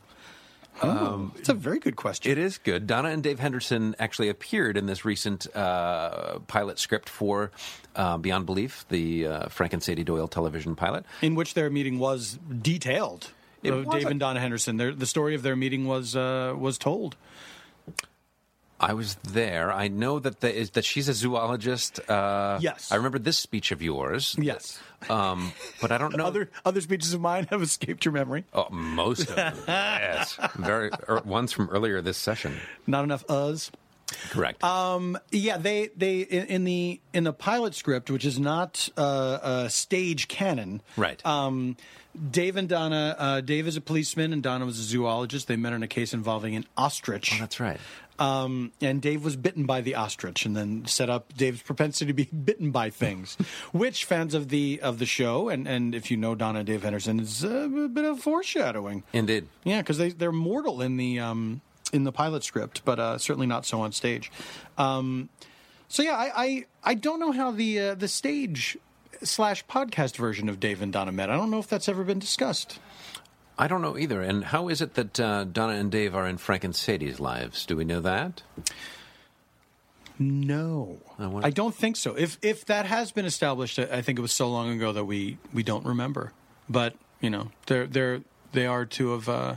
Oh, 0.83 1.31
it's 1.37 1.49
a 1.49 1.55
very 1.55 1.79
good 1.79 1.97
question. 1.97 2.31
It 2.33 2.39
is 2.39 2.59
good. 2.59 2.87
Donna 2.87 3.09
and 3.11 3.23
Dave 3.23 3.39
Henderson 3.39 3.95
actually 3.99 4.29
appeared 4.29 4.77
in 4.77 4.87
this 4.87 5.05
recent 5.05 5.47
uh, 5.55 6.39
pilot 6.49 6.79
script 6.79 7.09
for 7.09 7.51
uh, 7.95 8.17
Beyond 8.19 8.47
Belief, 8.47 8.85
the 8.89 9.27
uh, 9.27 9.49
Frank 9.49 9.73
and 9.75 9.83
Sadie 9.83 10.05
Doyle 10.05 10.29
television 10.29 10.75
pilot. 10.75 11.05
in 11.21 11.35
which 11.35 11.55
their 11.55 11.69
meeting 11.71 11.99
was 11.99 12.39
detailed. 12.61 13.31
Dave 13.63 13.75
a- 13.87 14.09
and 14.09 14.19
Donna 14.19 14.41
Henderson. 14.41 14.77
Their, 14.77 14.93
the 14.93 15.07
story 15.07 15.35
of 15.37 15.43
their 15.43 15.55
meeting 15.55 15.87
was 15.87 16.17
uh, 16.17 16.55
was 16.59 16.79
told. 16.79 17.17
I 18.83 18.95
was 18.95 19.15
there. 19.23 19.71
I 19.73 19.89
know 19.89 20.19
that 20.19 20.41
the, 20.41 20.53
is, 20.55 20.71
that 20.71 20.85
she's 20.85 21.09
a 21.09 21.15
zoologist. 21.15 22.01
Uh, 22.11 22.59
Yes. 22.61 22.91
I 22.93 22.97
remember 22.97 23.19
this 23.19 23.39
speech 23.39 23.71
of 23.73 23.81
yours. 23.81 24.37
Yes. 24.39 24.79
Um, 25.09 25.53
but 25.81 25.93
I 25.93 25.99
don't 25.99 26.17
know. 26.17 26.27
Other 26.27 26.51
other 26.65 26.81
speeches 26.81 27.15
of 27.15 27.21
mine 27.21 27.47
have 27.51 27.63
escaped 27.63 28.05
your 28.05 28.13
memory. 28.13 28.45
Oh, 28.53 28.69
most 28.71 29.29
of 29.31 29.37
them. 29.37 29.57
yes. 29.69 30.37
Very. 30.57 30.91
Er, 31.09 31.23
ones 31.25 31.53
from 31.53 31.69
earlier 31.71 32.01
this 32.03 32.19
session. 32.19 32.57
Not 32.87 33.05
enough 33.05 33.25
us. 33.31 33.71
Correct. 34.31 34.63
Um, 34.63 35.19
yeah, 35.31 35.57
they 35.57 35.89
they 35.97 36.19
in, 36.21 36.47
in 36.47 36.65
the 36.65 37.01
in 37.15 37.25
the 37.25 37.33
pilot 37.33 37.75
script, 37.75 38.11
which 38.11 38.25
is 38.27 38.39
not 38.39 38.89
uh, 38.99 39.39
a 39.65 39.71
stage 39.71 40.29
canon, 40.29 40.83
Right. 40.97 41.25
Um, 41.25 41.77
Dave 42.31 42.57
and 42.59 42.69
Donna. 42.69 43.17
Uh, 43.19 43.41
Dave 43.41 43.67
is 43.67 43.77
a 43.79 43.81
policeman, 43.81 44.35
and 44.35 44.43
Donna 44.43 44.67
was 44.67 44.79
a 44.79 44.83
zoologist. 44.83 45.49
They 45.49 45.57
met 45.57 45.73
in 45.73 45.83
a 45.83 45.89
case 45.89 46.13
involving 46.13 46.55
an 46.57 46.67
ostrich. 46.77 47.33
oh, 47.35 47.39
that's 47.41 47.59
right. 47.59 47.81
Um, 48.19 48.73
and 48.81 49.01
Dave 49.01 49.25
was 49.25 49.37
bitten 49.37 49.65
by 49.65 49.81
the 49.81 49.95
ostrich, 49.95 50.45
and 50.45 50.57
then 50.57 50.87
set 50.87 51.09
up 51.11 51.35
Dave's 51.35 51.63
propensity 51.63 52.07
to 52.07 52.13
be 52.13 52.25
bitten 52.45 52.71
by 52.71 52.91
things, 52.91 53.37
which 53.73 54.05
fans 54.05 54.35
of 54.35 54.49
the 54.49 54.81
of 54.83 54.99
the 54.99 55.07
show 55.07 55.49
and 55.49 55.67
and 55.67 55.95
if 55.95 56.11
you 56.11 56.17
know 56.17 56.35
Donna 56.35 56.61
and 56.61 56.67
Dave 56.67 56.83
Henderson 56.83 57.21
is 57.21 57.43
a 57.43 57.69
bit 57.93 58.05
of 58.05 58.21
foreshadowing. 58.21 59.03
Indeed. 59.13 59.49
Yeah, 59.65 59.81
because 59.81 59.99
they 59.99 60.11
they're 60.11 60.33
mortal 60.33 60.83
in 60.83 60.97
the 60.97 61.19
um, 61.19 61.61
in 61.93 62.05
the 62.05 62.13
pilot 62.13 62.45
script, 62.45 62.83
but 62.85 62.99
uh, 62.99 63.19
certainly 63.19 63.47
not 63.47 63.67
so 63.67 63.81
on 63.81 63.93
stage. 63.93 64.31
Um, 64.79 65.29
so 65.89 66.03
yeah, 66.03 66.17
I, 66.17 66.33
I 66.37 66.65
I 66.85 66.95
don't 66.95 67.21
know 67.21 67.33
how 67.33 67.51
the 67.51 67.79
uh, 67.81 67.95
the 67.95 68.09
stage 68.09 68.79
slash 69.23 69.65
podcast 69.67 70.17
version 70.17 70.49
of 70.49 70.61
Dave 70.61 70.83
and 70.83 70.93
Donna 70.93 71.13
met. 71.13 71.31
I 71.31 71.37
don't 71.37 71.51
know 71.51 71.59
if 71.59 71.69
that's 71.69 71.89
ever 71.89 72.05
been 72.05 72.19
discussed. 72.19 72.79
I 73.59 73.69
don't 73.69 73.83
know 73.83 73.99
either. 73.99 74.23
And 74.23 74.45
how 74.45 74.69
is 74.69 74.81
it 74.81 74.95
that 74.95 75.21
uh, 75.21 75.45
Donna 75.45 75.75
and 75.75 75.91
Dave 75.91 76.15
are 76.15 76.27
in 76.27 76.39
Frank 76.39 76.65
and 76.65 76.75
Sadie's 76.75 77.21
lives? 77.21 77.67
Do 77.67 77.77
we 77.77 77.85
know 77.85 78.01
that? 78.01 78.43
No, 80.19 80.99
I 81.19 81.47
I 81.47 81.51
don't 81.51 81.75
think 81.75 81.97
so. 81.97 82.15
If 82.15 82.39
if 82.43 82.65
that 82.67 82.87
has 82.87 83.13
been 83.13 83.25
established, 83.25 83.79
I 83.79 84.03
think 84.03 84.19
it 84.19 84.23
was 84.23 84.33
so 84.33 84.49
long 84.49 84.71
ago 84.71 84.93
that 84.93 85.05
we 85.05 85.39
we 85.53 85.63
don't 85.63 85.85
remember. 85.85 86.33
But 86.69 86.95
you 87.21 87.31
know, 87.31 87.51
they're 87.67 87.87
they're 87.87 88.21
they 88.53 88.67
are 88.67 88.85
two 88.85 89.13
of 89.13 89.29
uh, 89.29 89.57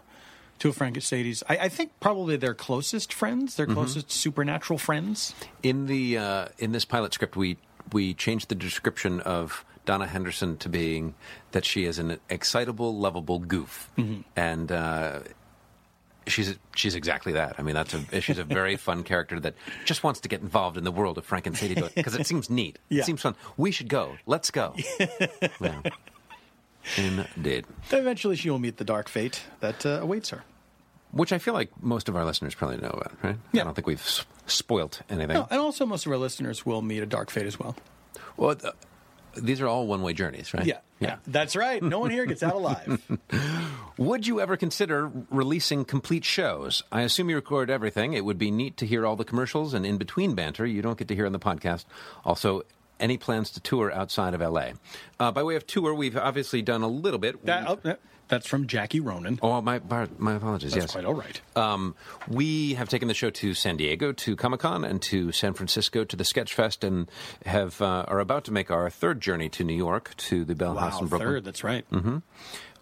two 0.57 0.69
of 0.69 0.75
Frank 0.75 0.95
and 0.95 1.03
Sadie's. 1.03 1.43
I, 1.47 1.57
I 1.57 1.69
think 1.69 1.91
probably 1.99 2.37
their 2.37 2.53
closest 2.53 3.13
friends, 3.13 3.55
their 3.55 3.67
closest 3.67 4.11
supernatural 4.11 4.79
friends. 4.79 5.35
In 5.61 5.85
the 5.87 6.17
uh, 6.17 6.47
in 6.57 6.71
this 6.71 6.85
pilot 6.85 7.13
script, 7.13 7.35
we 7.35 7.57
we 7.91 8.13
changed 8.13 8.49
the 8.49 8.55
description 8.55 9.19
of 9.21 9.65
Donna 9.85 10.07
Henderson 10.07 10.57
to 10.57 10.69
being 10.69 11.15
that 11.51 11.65
she 11.65 11.85
is 11.85 11.99
an 11.99 12.19
excitable, 12.29 12.97
lovable 12.97 13.39
goof, 13.39 13.89
and 14.35 14.71
uh, 14.71 15.19
she's 16.27 16.57
she's 16.75 16.95
exactly 16.95 17.33
that. 17.33 17.55
I 17.57 17.61
mean, 17.61 17.75
that's 17.75 17.93
a 17.93 18.21
she's 18.21 18.37
a 18.39 18.43
very 18.43 18.75
fun 18.87 19.03
character 19.03 19.39
that 19.39 19.55
just 19.85 20.03
wants 20.03 20.19
to 20.21 20.29
get 20.29 20.41
involved 20.41 20.77
in 20.77 20.83
the 20.83 20.91
world 20.91 21.17
of 21.17 21.25
Frank 21.25 21.47
and 21.47 21.57
Sadie 21.57 21.81
because 21.95 22.15
it 22.19 22.27
seems 22.27 22.49
neat. 22.49 22.79
Yeah. 22.89 23.01
It 23.01 23.05
seems 23.05 23.21
fun. 23.21 23.35
We 23.57 23.71
should 23.71 23.89
go. 23.89 24.17
Let's 24.25 24.51
go. 24.51 24.75
Yeah. 25.61 25.81
Indeed. 26.97 27.65
Eventually, 27.91 28.35
she 28.35 28.49
will 28.51 28.59
meet 28.59 28.77
the 28.77 28.83
dark 28.83 29.09
fate 29.09 29.41
that 29.59 29.85
uh, 29.85 29.99
awaits 30.01 30.29
her. 30.29 30.43
Which 31.11 31.33
I 31.33 31.39
feel 31.39 31.53
like 31.55 31.71
most 31.81 32.09
of 32.09 32.15
our 32.15 32.23
listeners 32.25 32.53
probably 32.53 32.77
know 32.77 32.89
about, 32.89 33.13
right? 33.23 33.37
Yeah. 33.53 33.61
I 33.61 33.63
don't 33.65 33.73
think 33.73 33.87
we've 33.87 34.23
spoilt 34.45 35.01
anything. 35.09 35.33
No, 35.33 35.47
and 35.49 35.59
also, 35.59 35.85
most 35.85 36.05
of 36.05 36.11
our 36.11 36.17
listeners 36.17 36.63
will 36.65 36.81
meet 36.83 37.01
a 37.01 37.05
dark 37.07 37.31
fate 37.31 37.47
as 37.47 37.57
well. 37.59 37.75
Well, 38.37 38.55
these 39.35 39.61
are 39.61 39.67
all 39.67 39.87
one-way 39.87 40.13
journeys, 40.13 40.53
right? 40.53 40.65
Yeah, 40.65 40.79
yeah, 40.99 41.17
that's 41.27 41.55
right. 41.55 41.81
No 41.81 41.99
one 41.99 42.11
here 42.11 42.25
gets 42.25 42.43
out 42.43 42.55
alive. 42.55 43.01
Would 43.97 44.27
you 44.27 44.41
ever 44.41 44.57
consider 44.57 45.11
releasing 45.29 45.85
complete 45.85 46.25
shows? 46.25 46.83
I 46.91 47.01
assume 47.01 47.29
you 47.29 47.35
record 47.35 47.69
everything. 47.69 48.13
It 48.13 48.25
would 48.25 48.37
be 48.37 48.51
neat 48.51 48.77
to 48.77 48.85
hear 48.85 49.05
all 49.05 49.15
the 49.15 49.25
commercials 49.25 49.73
and 49.73 49.85
in 49.85 49.97
between 49.97 50.35
banter 50.35 50.65
you 50.65 50.81
don't 50.81 50.97
get 50.97 51.07
to 51.09 51.15
hear 51.15 51.25
on 51.25 51.31
the 51.31 51.39
podcast. 51.39 51.85
Also, 52.25 52.63
any 52.99 53.17
plans 53.17 53.49
to 53.51 53.59
tour 53.59 53.91
outside 53.91 54.33
of 54.33 54.41
LA? 54.41 54.69
Uh, 55.19 55.31
by 55.31 55.43
way 55.43 55.55
of 55.55 55.65
tour, 55.67 55.93
we've 55.93 56.17
obviously 56.17 56.61
done 56.61 56.81
a 56.81 56.87
little 56.87 57.19
bit. 57.19 57.45
That, 57.45 57.67
oh, 57.67 57.95
that's 58.27 58.47
from 58.47 58.67
Jackie 58.67 58.99
Ronan. 58.99 59.39
Oh, 59.41 59.61
my 59.61 59.79
my 60.17 60.35
apologies. 60.35 60.73
That's 60.73 60.85
yes, 60.85 60.91
quite 60.91 61.05
all 61.05 61.13
right. 61.13 61.39
Um, 61.55 61.95
we 62.27 62.73
have 62.73 62.89
taken 62.89 63.07
the 63.07 63.13
show 63.13 63.29
to 63.29 63.53
San 63.53 63.77
Diego, 63.77 64.11
to 64.11 64.35
Comic 64.35 64.61
Con, 64.61 64.83
and 64.83 65.01
to 65.03 65.31
San 65.31 65.53
Francisco, 65.53 66.03
to 66.03 66.15
the 66.15 66.23
Sketchfest, 66.23 66.83
and 66.83 67.09
have 67.45 67.81
uh, 67.81 68.05
are 68.07 68.19
about 68.19 68.45
to 68.45 68.51
make 68.51 68.71
our 68.71 68.89
third 68.89 69.21
journey 69.21 69.49
to 69.49 69.63
New 69.63 69.75
York, 69.75 70.15
to 70.17 70.43
the 70.43 70.55
Bell 70.55 70.75
House 70.75 70.99
in 70.99 71.07
Brooklyn. 71.07 71.29
third. 71.29 71.43
That's 71.43 71.63
right. 71.63 71.85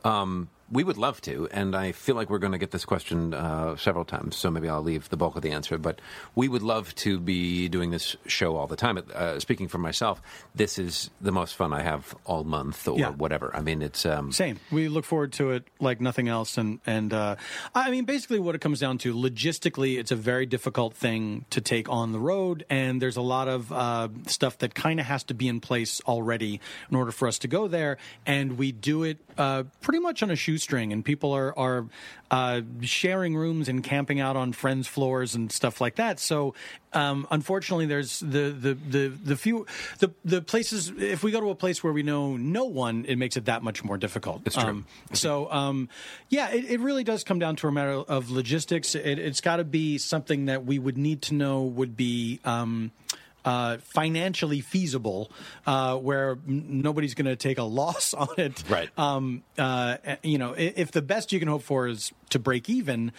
Um, 0.05 0.49
we 0.73 0.83
would 0.83 0.97
love 0.97 1.21
to, 1.21 1.47
and 1.51 1.75
I 1.75 1.91
feel 1.91 2.15
like 2.15 2.29
we're 2.29 2.39
going 2.39 2.51
to 2.51 2.57
get 2.57 2.71
this 2.71 2.83
question 2.83 3.33
uh, 3.33 3.75
several 3.77 4.03
times, 4.05 4.35
so 4.35 4.49
maybe 4.49 4.67
I'll 4.67 4.81
leave 4.81 5.07
the 5.09 5.17
bulk 5.17 5.35
of 5.35 5.43
the 5.43 5.51
answer. 5.51 5.77
But 5.77 6.01
we 6.35 6.47
would 6.49 6.63
love 6.63 6.93
to 6.95 7.19
be 7.19 7.69
doing 7.69 7.91
this 7.91 8.15
show 8.25 8.55
all 8.55 8.65
the 8.67 8.75
time. 8.75 8.97
Uh, 9.13 9.39
speaking 9.39 9.67
for 9.67 9.77
myself, 9.77 10.21
this 10.55 10.79
is 10.79 11.11
the 11.21 11.31
most 11.31 11.55
fun 11.55 11.73
I 11.73 11.81
have 11.83 12.15
all 12.25 12.43
month 12.43 12.87
or 12.87 12.97
Yeah. 12.97 13.09
whatever. 13.11 13.55
I 13.55 13.61
mean, 13.61 13.81
it's 13.83 14.05
um, 14.05 14.31
Same. 14.31 14.59
We 14.71 14.87
look 14.87 15.05
forward 15.05 15.31
to 15.33 15.51
it 15.51 15.67
like 15.79 16.01
nothing 16.01 16.27
else, 16.27 16.57
and 16.57 16.79
and 16.85 17.13
uh, 17.13 17.35
I 17.75 17.91
mean, 17.91 18.05
basically, 18.05 18.39
what 18.39 18.55
it 18.55 18.61
comes 18.61 18.79
down 18.79 18.97
to, 18.99 19.13
logistically, 19.13 19.99
it's 19.99 20.11
a 20.11 20.15
very 20.15 20.45
difficult 20.47 20.95
thing 20.95 21.45
to 21.51 21.61
take 21.61 21.87
on 21.89 22.11
the 22.11 22.19
road, 22.19 22.65
and 22.69 23.01
there's 23.01 23.17
a 23.17 23.21
lot 23.21 23.47
of 23.47 23.71
uh, 23.71 24.09
stuff 24.27 24.57
that 24.59 24.73
kind 24.73 24.99
of 24.99 25.05
has 25.05 25.23
to 25.25 25.33
be 25.35 25.47
in 25.47 25.59
place 25.59 26.01
already 26.07 26.59
in 26.89 26.95
order 26.97 27.11
for 27.11 27.27
us 27.27 27.37
to 27.39 27.47
go 27.47 27.67
there, 27.67 27.97
and 28.25 28.57
we 28.57 28.71
do 28.71 29.03
it 29.03 29.17
uh, 29.37 29.63
pretty 29.81 29.99
much 29.99 30.23
on 30.23 30.31
a 30.31 30.35
shoestring, 30.63 30.93
and 30.93 31.03
people 31.03 31.33
are 31.33 31.57
are 31.57 31.85
uh, 32.31 32.61
sharing 32.81 33.35
rooms 33.35 33.69
and 33.69 33.83
camping 33.83 34.19
out 34.19 34.35
on 34.35 34.53
friends' 34.53 34.87
floors 34.87 35.35
and 35.35 35.51
stuff 35.51 35.81
like 35.81 35.95
that. 35.95 36.19
So. 36.19 36.53
Um, 36.95 37.25
unfortunately, 37.31 37.87
there's 37.87 38.19
the, 38.19 38.51
the, 38.51 38.75
the, 38.75 39.07
the 39.07 39.35
few 39.35 39.65
the 39.97 40.13
the 40.23 40.43
places. 40.43 40.93
If 40.95 41.23
we 41.23 41.31
go 41.31 41.39
to 41.39 41.49
a 41.49 41.55
place 41.55 41.83
where 41.83 41.91
we 41.91 42.03
know 42.03 42.37
no 42.37 42.65
one, 42.65 43.05
it 43.05 43.15
makes 43.15 43.35
it 43.35 43.45
that 43.45 43.63
much 43.63 43.83
more 43.83 43.97
difficult. 43.97 44.43
It's 44.45 44.55
true. 44.55 44.69
Um, 44.69 44.85
so, 45.11 45.51
um, 45.51 45.89
yeah, 46.29 46.51
it, 46.51 46.65
it 46.69 46.79
really 46.81 47.03
does 47.03 47.23
come 47.23 47.39
down 47.39 47.55
to 47.55 47.67
a 47.67 47.71
matter 47.71 47.93
of 47.93 48.29
logistics. 48.29 48.93
It, 48.93 49.17
it's 49.17 49.41
got 49.41 49.55
to 49.55 49.63
be 49.63 49.97
something 49.97 50.45
that 50.45 50.67
we 50.67 50.77
would 50.77 50.95
need 50.95 51.23
to 51.23 51.33
know 51.33 51.63
would 51.63 51.97
be. 51.97 52.39
Uh, 53.45 53.77
financially 53.79 54.61
feasible, 54.61 55.29
uh, 55.67 55.97
where 55.97 56.37
n- 56.47 56.81
nobody's 56.81 57.13
going 57.13 57.25
to 57.25 57.35
take 57.35 57.57
a 57.57 57.63
loss 57.81 58.13
on 58.13 58.29
it. 58.37 58.63
Right. 58.69 58.89
Um, 58.97 59.43
uh, 59.57 59.97
you 60.23 60.37
know, 60.37 60.53
if 60.57 60.91
the 60.93 61.01
best 61.01 61.33
you 61.33 61.39
can 61.39 61.49
hope 61.49 61.61
for 61.63 61.87
is 61.87 62.13
to 62.29 62.39
break 62.39 62.69
even, 62.69 63.11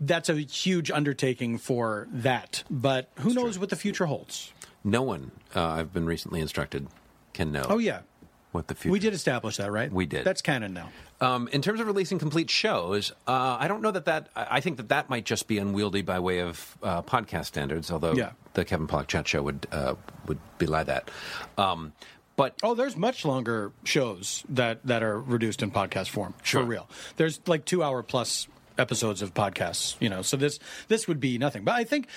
that's 0.00 0.28
a 0.28 0.34
huge 0.34 0.90
undertaking 0.90 1.56
for 1.56 2.08
that. 2.12 2.62
But 2.68 3.10
who 3.20 3.32
knows 3.32 3.58
what 3.58 3.70
the 3.70 3.76
future 3.76 4.04
holds? 4.06 4.52
no 4.84 5.00
one. 5.02 5.30
Uh, 5.56 5.64
I've 5.64 5.94
been 5.94 6.04
recently 6.04 6.42
instructed 6.42 6.86
can 7.32 7.50
know. 7.50 7.64
Oh 7.70 7.78
yeah, 7.78 8.00
what 8.52 8.68
the 8.68 8.74
future. 8.74 8.92
we 8.92 8.98
did 8.98 9.14
establish 9.14 9.56
that, 9.56 9.72
right? 9.72 9.90
We 9.90 10.04
did. 10.04 10.24
That's 10.24 10.42
canon 10.42 10.74
now. 10.74 10.90
Um, 11.24 11.48
in 11.48 11.62
terms 11.62 11.80
of 11.80 11.86
releasing 11.86 12.18
complete 12.18 12.50
shows, 12.50 13.12
uh, 13.26 13.56
I 13.58 13.66
don't 13.68 13.82
know 13.82 13.90
that 13.90 14.04
that. 14.04 14.28
I 14.36 14.60
think 14.60 14.76
that 14.76 14.88
that 14.90 15.08
might 15.08 15.24
just 15.24 15.48
be 15.48 15.58
unwieldy 15.58 16.02
by 16.02 16.18
way 16.20 16.40
of 16.40 16.76
uh, 16.82 17.02
podcast 17.02 17.46
standards. 17.46 17.90
Although 17.90 18.12
Yeah. 18.14 18.32
the 18.52 18.64
Kevin 18.64 18.86
Pollak 18.86 19.06
Chat 19.08 19.26
Show 19.26 19.42
would 19.42 19.66
uh, 19.72 19.94
would 20.26 20.38
belie 20.58 20.84
that. 20.84 21.10
Um, 21.58 21.92
but 22.36 22.54
Oh, 22.62 22.74
there's 22.74 22.96
much 22.96 23.24
longer 23.24 23.72
shows 23.84 24.44
that 24.48 24.84
that 24.86 25.02
are 25.02 25.18
reduced 25.20 25.62
in 25.62 25.70
podcast 25.70 26.08
form. 26.10 26.34
Sure. 26.42 26.62
For 26.62 26.66
real. 26.68 26.88
There's 27.16 27.40
like 27.46 27.64
two 27.64 27.82
hour 27.82 28.02
plus 28.02 28.48
episodes 28.76 29.22
of 29.22 29.32
podcasts, 29.34 29.94
you 30.00 30.08
know. 30.08 30.22
So 30.22 30.36
this 30.36 30.58
this 30.88 31.06
would 31.08 31.20
be 31.20 31.38
nothing. 31.38 31.64
But 31.64 31.74
I 31.76 31.84
think 31.84 32.08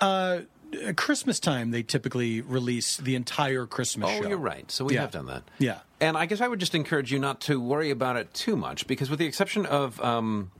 uh 0.00 0.40
at 0.84 0.96
Christmas 0.96 1.38
time 1.40 1.70
they 1.70 1.82
typically 1.82 2.40
release 2.40 2.96
the 2.96 3.14
entire 3.14 3.66
Christmas 3.66 4.10
oh, 4.12 4.22
show. 4.22 4.28
you're 4.28 4.38
right. 4.38 4.70
So 4.70 4.84
we 4.84 4.94
Yeah. 4.94 5.02
have 5.02 5.10
done 5.12 5.26
that. 5.26 5.42
Yeah. 5.58 5.78
And 6.00 6.16
I 6.16 6.26
guess 6.26 6.40
I 6.40 6.48
would 6.48 6.60
just 6.60 6.74
encourage 6.74 7.10
you 7.12 7.18
not 7.18 7.40
to 7.42 7.60
worry 7.60 7.90
about 7.90 8.16
it 8.16 8.32
too 8.34 8.56
much, 8.56 8.86
because 8.86 9.08
with 9.08 9.18
the 9.18 9.26
exception 9.26 9.64
of 9.66 10.00
um, 10.00 10.50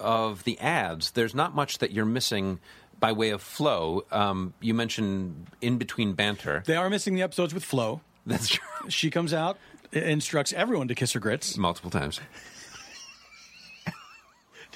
of 0.00 0.44
the 0.44 0.58
ads, 0.58 1.12
there's 1.12 1.34
not 1.34 1.54
much 1.54 1.78
that 1.78 1.90
you're 1.92 2.04
missing 2.04 2.58
by 2.98 3.12
way 3.12 3.30
of 3.30 3.42
flow. 3.42 4.04
Um, 4.10 4.54
you 4.60 4.74
mentioned 4.74 5.46
in 5.60 5.78
between 5.78 6.14
banter. 6.14 6.62
They 6.66 6.76
are 6.76 6.90
missing 6.90 7.14
the 7.14 7.22
episodes 7.22 7.54
with 7.54 7.64
Flo. 7.64 8.00
That's 8.26 8.48
true. 8.56 8.90
She 8.90 9.10
comes 9.10 9.32
out, 9.32 9.58
instructs 9.92 10.52
everyone 10.52 10.88
to 10.88 10.94
kiss 10.94 11.12
her 11.12 11.20
grits. 11.20 11.56
Multiple 11.56 11.90
times. 11.90 12.20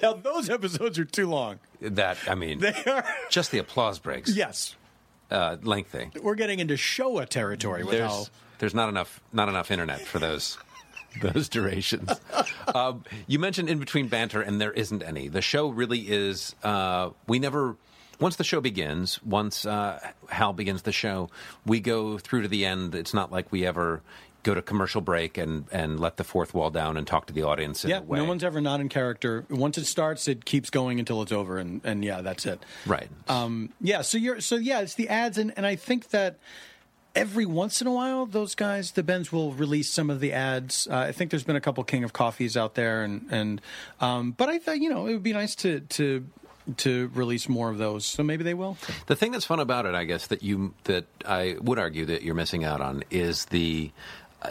Now 0.02 0.14
those 0.14 0.48
episodes 0.50 0.98
are 0.98 1.04
too 1.04 1.28
long. 1.28 1.60
That 1.80 2.18
I 2.28 2.34
mean, 2.34 2.58
They 2.60 2.74
are 2.86 3.04
just 3.30 3.50
the 3.50 3.58
applause 3.58 3.98
breaks. 3.98 4.34
Yes. 4.34 4.74
Uh, 5.30 5.56
lengthy. 5.62 6.10
We're 6.20 6.34
getting 6.34 6.58
into 6.58 6.76
Shoah 6.76 7.26
territory 7.26 7.84
with 7.84 8.00
how 8.00 8.08
There's 8.08 8.30
there's 8.58 8.74
not 8.74 8.88
enough 8.88 9.20
not 9.32 9.48
enough 9.48 9.70
internet 9.70 10.00
for 10.00 10.18
those 10.18 10.58
those 11.22 11.48
durations. 11.48 12.10
um, 12.74 13.04
you 13.26 13.38
mentioned 13.38 13.68
in 13.68 13.78
between 13.78 14.08
banter, 14.08 14.42
and 14.42 14.60
there 14.60 14.72
isn't 14.72 15.02
any. 15.02 15.28
The 15.28 15.42
show 15.42 15.68
really 15.68 16.00
is. 16.00 16.54
Uh, 16.62 17.10
we 17.26 17.38
never. 17.38 17.76
Once 18.20 18.36
the 18.36 18.44
show 18.44 18.60
begins, 18.60 19.22
once 19.22 19.64
uh, 19.64 19.98
Hal 20.28 20.52
begins 20.52 20.82
the 20.82 20.92
show, 20.92 21.30
we 21.64 21.80
go 21.80 22.18
through 22.18 22.42
to 22.42 22.48
the 22.48 22.66
end. 22.66 22.94
It's 22.94 23.14
not 23.14 23.32
like 23.32 23.50
we 23.50 23.64
ever 23.64 24.02
go 24.42 24.54
to 24.54 24.62
commercial 24.62 25.00
break 25.00 25.38
and, 25.38 25.66
and 25.72 26.00
let 26.00 26.16
the 26.16 26.24
fourth 26.24 26.54
wall 26.54 26.70
down 26.70 26.96
and 26.96 27.06
talk 27.06 27.26
to 27.26 27.32
the 27.32 27.42
audience. 27.42 27.84
Yeah, 27.84 28.00
no 28.08 28.24
one's 28.24 28.44
ever 28.44 28.60
not 28.60 28.80
in 28.80 28.88
character. 28.88 29.44
Once 29.50 29.78
it 29.78 29.84
starts, 29.84 30.28
it 30.28 30.44
keeps 30.44 30.70
going 30.70 30.98
until 30.98 31.22
it's 31.22 31.32
over, 31.32 31.58
and, 31.58 31.80
and 31.84 32.04
yeah, 32.04 32.20
that's 32.22 32.46
it. 32.46 32.64
right. 32.86 33.08
Um, 33.28 33.70
yeah, 33.80 34.02
so 34.02 34.18
you're 34.18 34.40
so 34.40 34.56
yeah, 34.56 34.80
it's 34.80 34.94
the 34.94 35.08
ads, 35.08 35.38
and, 35.38 35.52
and 35.56 35.66
I 35.66 35.76
think 35.76 36.10
that 36.10 36.38
every 37.14 37.46
once 37.46 37.80
in 37.80 37.86
a 37.86 37.92
while, 37.92 38.26
those 38.26 38.54
guys, 38.54 38.92
the 38.92 39.02
Bens, 39.02 39.32
will 39.32 39.52
release 39.52 39.90
some 39.90 40.10
of 40.10 40.20
the 40.20 40.32
ads. 40.32 40.86
Uh, 40.90 40.96
I 40.96 41.12
think 41.12 41.30
there's 41.30 41.44
been 41.44 41.56
a 41.56 41.60
couple 41.60 41.82
King 41.84 42.04
of 42.04 42.12
Coffees 42.12 42.56
out 42.56 42.74
there, 42.74 43.02
and 43.02 43.26
and 43.30 43.60
um, 44.00 44.32
but 44.32 44.48
I 44.48 44.58
thought 44.58 44.80
you 44.80 44.90
know 44.90 45.06
it 45.06 45.12
would 45.12 45.22
be 45.22 45.32
nice 45.32 45.54
to 45.56 45.80
to 45.80 46.26
to 46.78 47.10
release 47.14 47.48
more 47.48 47.70
of 47.70 47.78
those. 47.78 48.06
So 48.06 48.22
maybe 48.22 48.44
they 48.44 48.54
will. 48.54 48.76
The 49.06 49.16
thing 49.16 49.32
that's 49.32 49.44
fun 49.44 49.60
about 49.60 49.86
it, 49.86 49.94
I 49.94 50.04
guess, 50.04 50.28
that 50.28 50.42
you 50.42 50.74
that 50.84 51.06
I 51.26 51.56
would 51.60 51.78
argue 51.78 52.06
that 52.06 52.22
you're 52.22 52.34
missing 52.34 52.64
out 52.64 52.80
on 52.80 53.04
is 53.10 53.46
the 53.46 53.90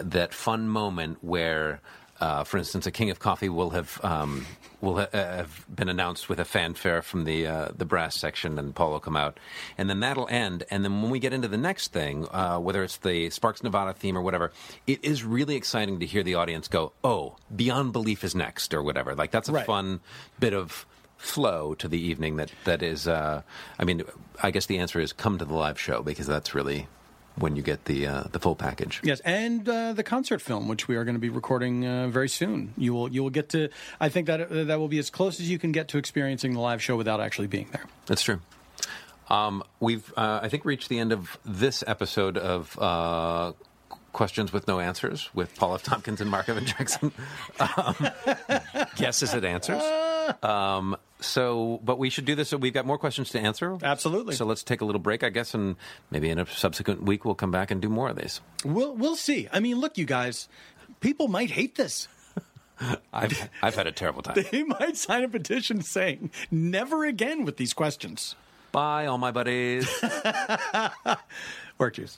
that 0.02 0.34
fun 0.34 0.68
moment 0.68 1.18
where. 1.22 1.82
Uh, 2.22 2.44
for 2.44 2.58
instance, 2.58 2.86
a 2.86 2.92
King 2.92 3.10
of 3.12 3.20
Coffee 3.20 3.48
will 3.48 3.70
have 3.70 3.98
um, 4.04 4.46
will 4.82 4.98
ha- 4.98 5.08
have 5.14 5.66
been 5.74 5.88
announced 5.88 6.28
with 6.28 6.38
a 6.38 6.44
fanfare 6.44 7.02
from 7.02 7.24
the 7.24 7.48
uh, 7.48 7.70
the 7.74 7.86
brass 7.86 8.14
section, 8.14 8.60
and 8.60 8.76
Paul 8.76 8.92
will 8.92 9.00
come 9.00 9.16
out, 9.16 9.40
and 9.78 9.90
then 9.90 10.02
that'll 10.02 10.28
end. 10.28 10.66
And 10.70 10.84
then 10.84 11.02
when 11.02 11.12
we 11.12 11.20
get 11.20 11.32
into 11.32 11.48
the 11.48 11.56
next 11.56 11.94
thing, 11.94 12.28
uh, 12.32 12.60
whether 12.60 12.84
it's 12.84 12.98
the 12.98 13.30
Sparks 13.30 13.64
Nevada 13.64 13.94
theme 13.94 14.18
or 14.18 14.22
whatever, 14.22 14.52
it 14.86 15.00
is 15.02 15.24
really 15.24 15.56
exciting 15.56 16.02
to 16.02 16.06
hear 16.06 16.22
the 16.22 16.36
audience 16.36 16.68
go, 16.68 16.92
"Oh, 17.06 17.38
Beyond 17.56 17.94
Belief 17.94 18.26
is 18.26 18.36
next," 18.36 18.74
or 18.74 18.84
whatever. 18.84 19.16
Like 19.16 19.32
that's 19.32 19.48
a 19.48 19.54
Right. 19.54 19.66
fun 19.66 20.02
bit 20.42 20.54
of 20.54 20.86
flow 21.16 21.74
to 21.76 21.88
the 21.88 22.02
evening 22.02 22.36
that 22.36 22.52
that 22.66 22.84
is 22.84 23.08
uh, 23.08 23.42
i 23.78 23.84
mean 23.86 24.04
i 24.44 24.52
guess 24.52 24.66
the 24.68 24.78
answer 24.78 25.00
is 25.02 25.12
come 25.14 25.38
to 25.38 25.44
the 25.46 25.54
live 25.54 25.78
show 25.80 26.02
because 26.02 26.26
that's 26.28 26.54
really 26.56 26.88
when 27.40 27.56
you 27.56 27.62
get 27.62 27.86
the 27.86 28.06
uh, 28.08 28.24
the 28.32 28.40
full 28.40 28.56
package 28.56 29.02
Yes, 29.04 29.20
and 29.22 29.68
uh, 29.68 29.94
the 29.94 30.04
concert 30.04 30.42
film, 30.42 30.68
which 30.68 30.88
we 30.88 30.96
are 30.96 31.04
going 31.04 31.16
to 31.16 31.20
be 31.20 31.30
recording 31.30 31.86
uh, 31.86 32.08
very 32.08 32.30
soon. 32.30 32.74
You 32.78 32.94
will 32.94 33.12
you 33.12 33.24
will 33.24 33.30
get 33.30 33.50
to. 33.50 33.70
I 34.00 34.10
think 34.10 34.28
that 34.28 34.42
uh, 34.42 34.64
that 34.66 34.80
will 34.80 34.88
be 34.88 35.00
as 35.00 35.10
close 35.10 35.40
as 35.40 35.50
you 35.50 35.58
can 35.60 35.72
get 35.72 35.88
to 35.90 35.98
experiencing 35.98 36.54
the 36.54 36.60
live 36.60 36.82
show 36.82 36.96
without 36.96 37.20
actually 37.22 37.48
being 37.48 37.68
there. 37.72 37.86
that's 38.06 38.22
true 38.22 38.40
um, 39.30 39.64
we've 39.80 40.12
uh, 40.18 40.40
i 40.42 40.50
think 40.50 40.66
reached 40.66 40.90
the 40.90 41.00
end 41.00 41.12
of 41.12 41.38
this 41.46 41.84
episode 41.88 42.38
of 42.38 42.78
uh, 42.80 43.54
questions 44.14 44.52
with 44.52 44.68
no 44.68 44.80
answers 44.80 45.30
with 45.34 45.56
paul 45.56 45.76
f 45.76 45.84
tompkins 45.84 46.22
and 46.22 46.30
mark 46.30 46.50
evan 46.50 46.66
jackson 46.66 47.12
um, 47.60 47.96
guesses 48.96 49.34
at 49.34 49.46
answers 49.46 49.82
um, 50.44 50.96
so 51.20 51.80
but 51.84 51.98
we 52.00 52.10
should 52.10 52.26
do 52.26 52.36
this 52.36 52.50
so 52.50 52.58
we've 52.58 52.74
got 52.74 52.86
more 52.86 52.98
questions 52.98 53.30
to 53.30 53.40
answer 53.40 53.78
Absolutely. 53.84 54.36
so 54.36 54.46
let's 54.46 54.64
take 54.64 54.80
a 54.82 54.86
little 54.86 55.00
break 55.02 55.24
i 55.24 55.30
guess 55.30 55.54
and 55.54 55.76
maybe 56.12 56.30
in 56.30 56.40
a 56.40 56.46
subsequent 56.46 57.04
week 57.04 57.26
we'll 57.26 57.36
come 57.36 57.52
back 57.52 57.72
and 57.72 57.82
do 57.82 57.90
more 57.90 58.10
of 58.10 58.16
these 58.16 58.40
We'll 58.66 58.94
we'll 58.96 59.16
see. 59.16 59.48
I 59.52 59.60
mean, 59.60 59.80
look, 59.80 59.98
you 59.98 60.06
guys, 60.06 60.48
people 61.00 61.28
might 61.28 61.52
hate 61.52 61.76
this. 61.76 62.08
I've, 63.14 63.50
I've 63.62 63.76
had 63.76 63.88
a 63.88 63.92
terrible 63.92 64.22
time. 64.22 64.44
They 64.52 64.64
might 64.64 64.98
sign 64.98 65.24
a 65.24 65.30
petition 65.30 65.82
saying 65.82 66.32
never 66.52 67.06
again 67.06 67.46
with 67.46 67.58
these 67.58 67.74
questions. 67.74 68.36
Bye, 68.72 69.06
all 69.06 69.18
my 69.18 69.32
buddies. 69.32 69.88
WorkJuice. 71.80 72.18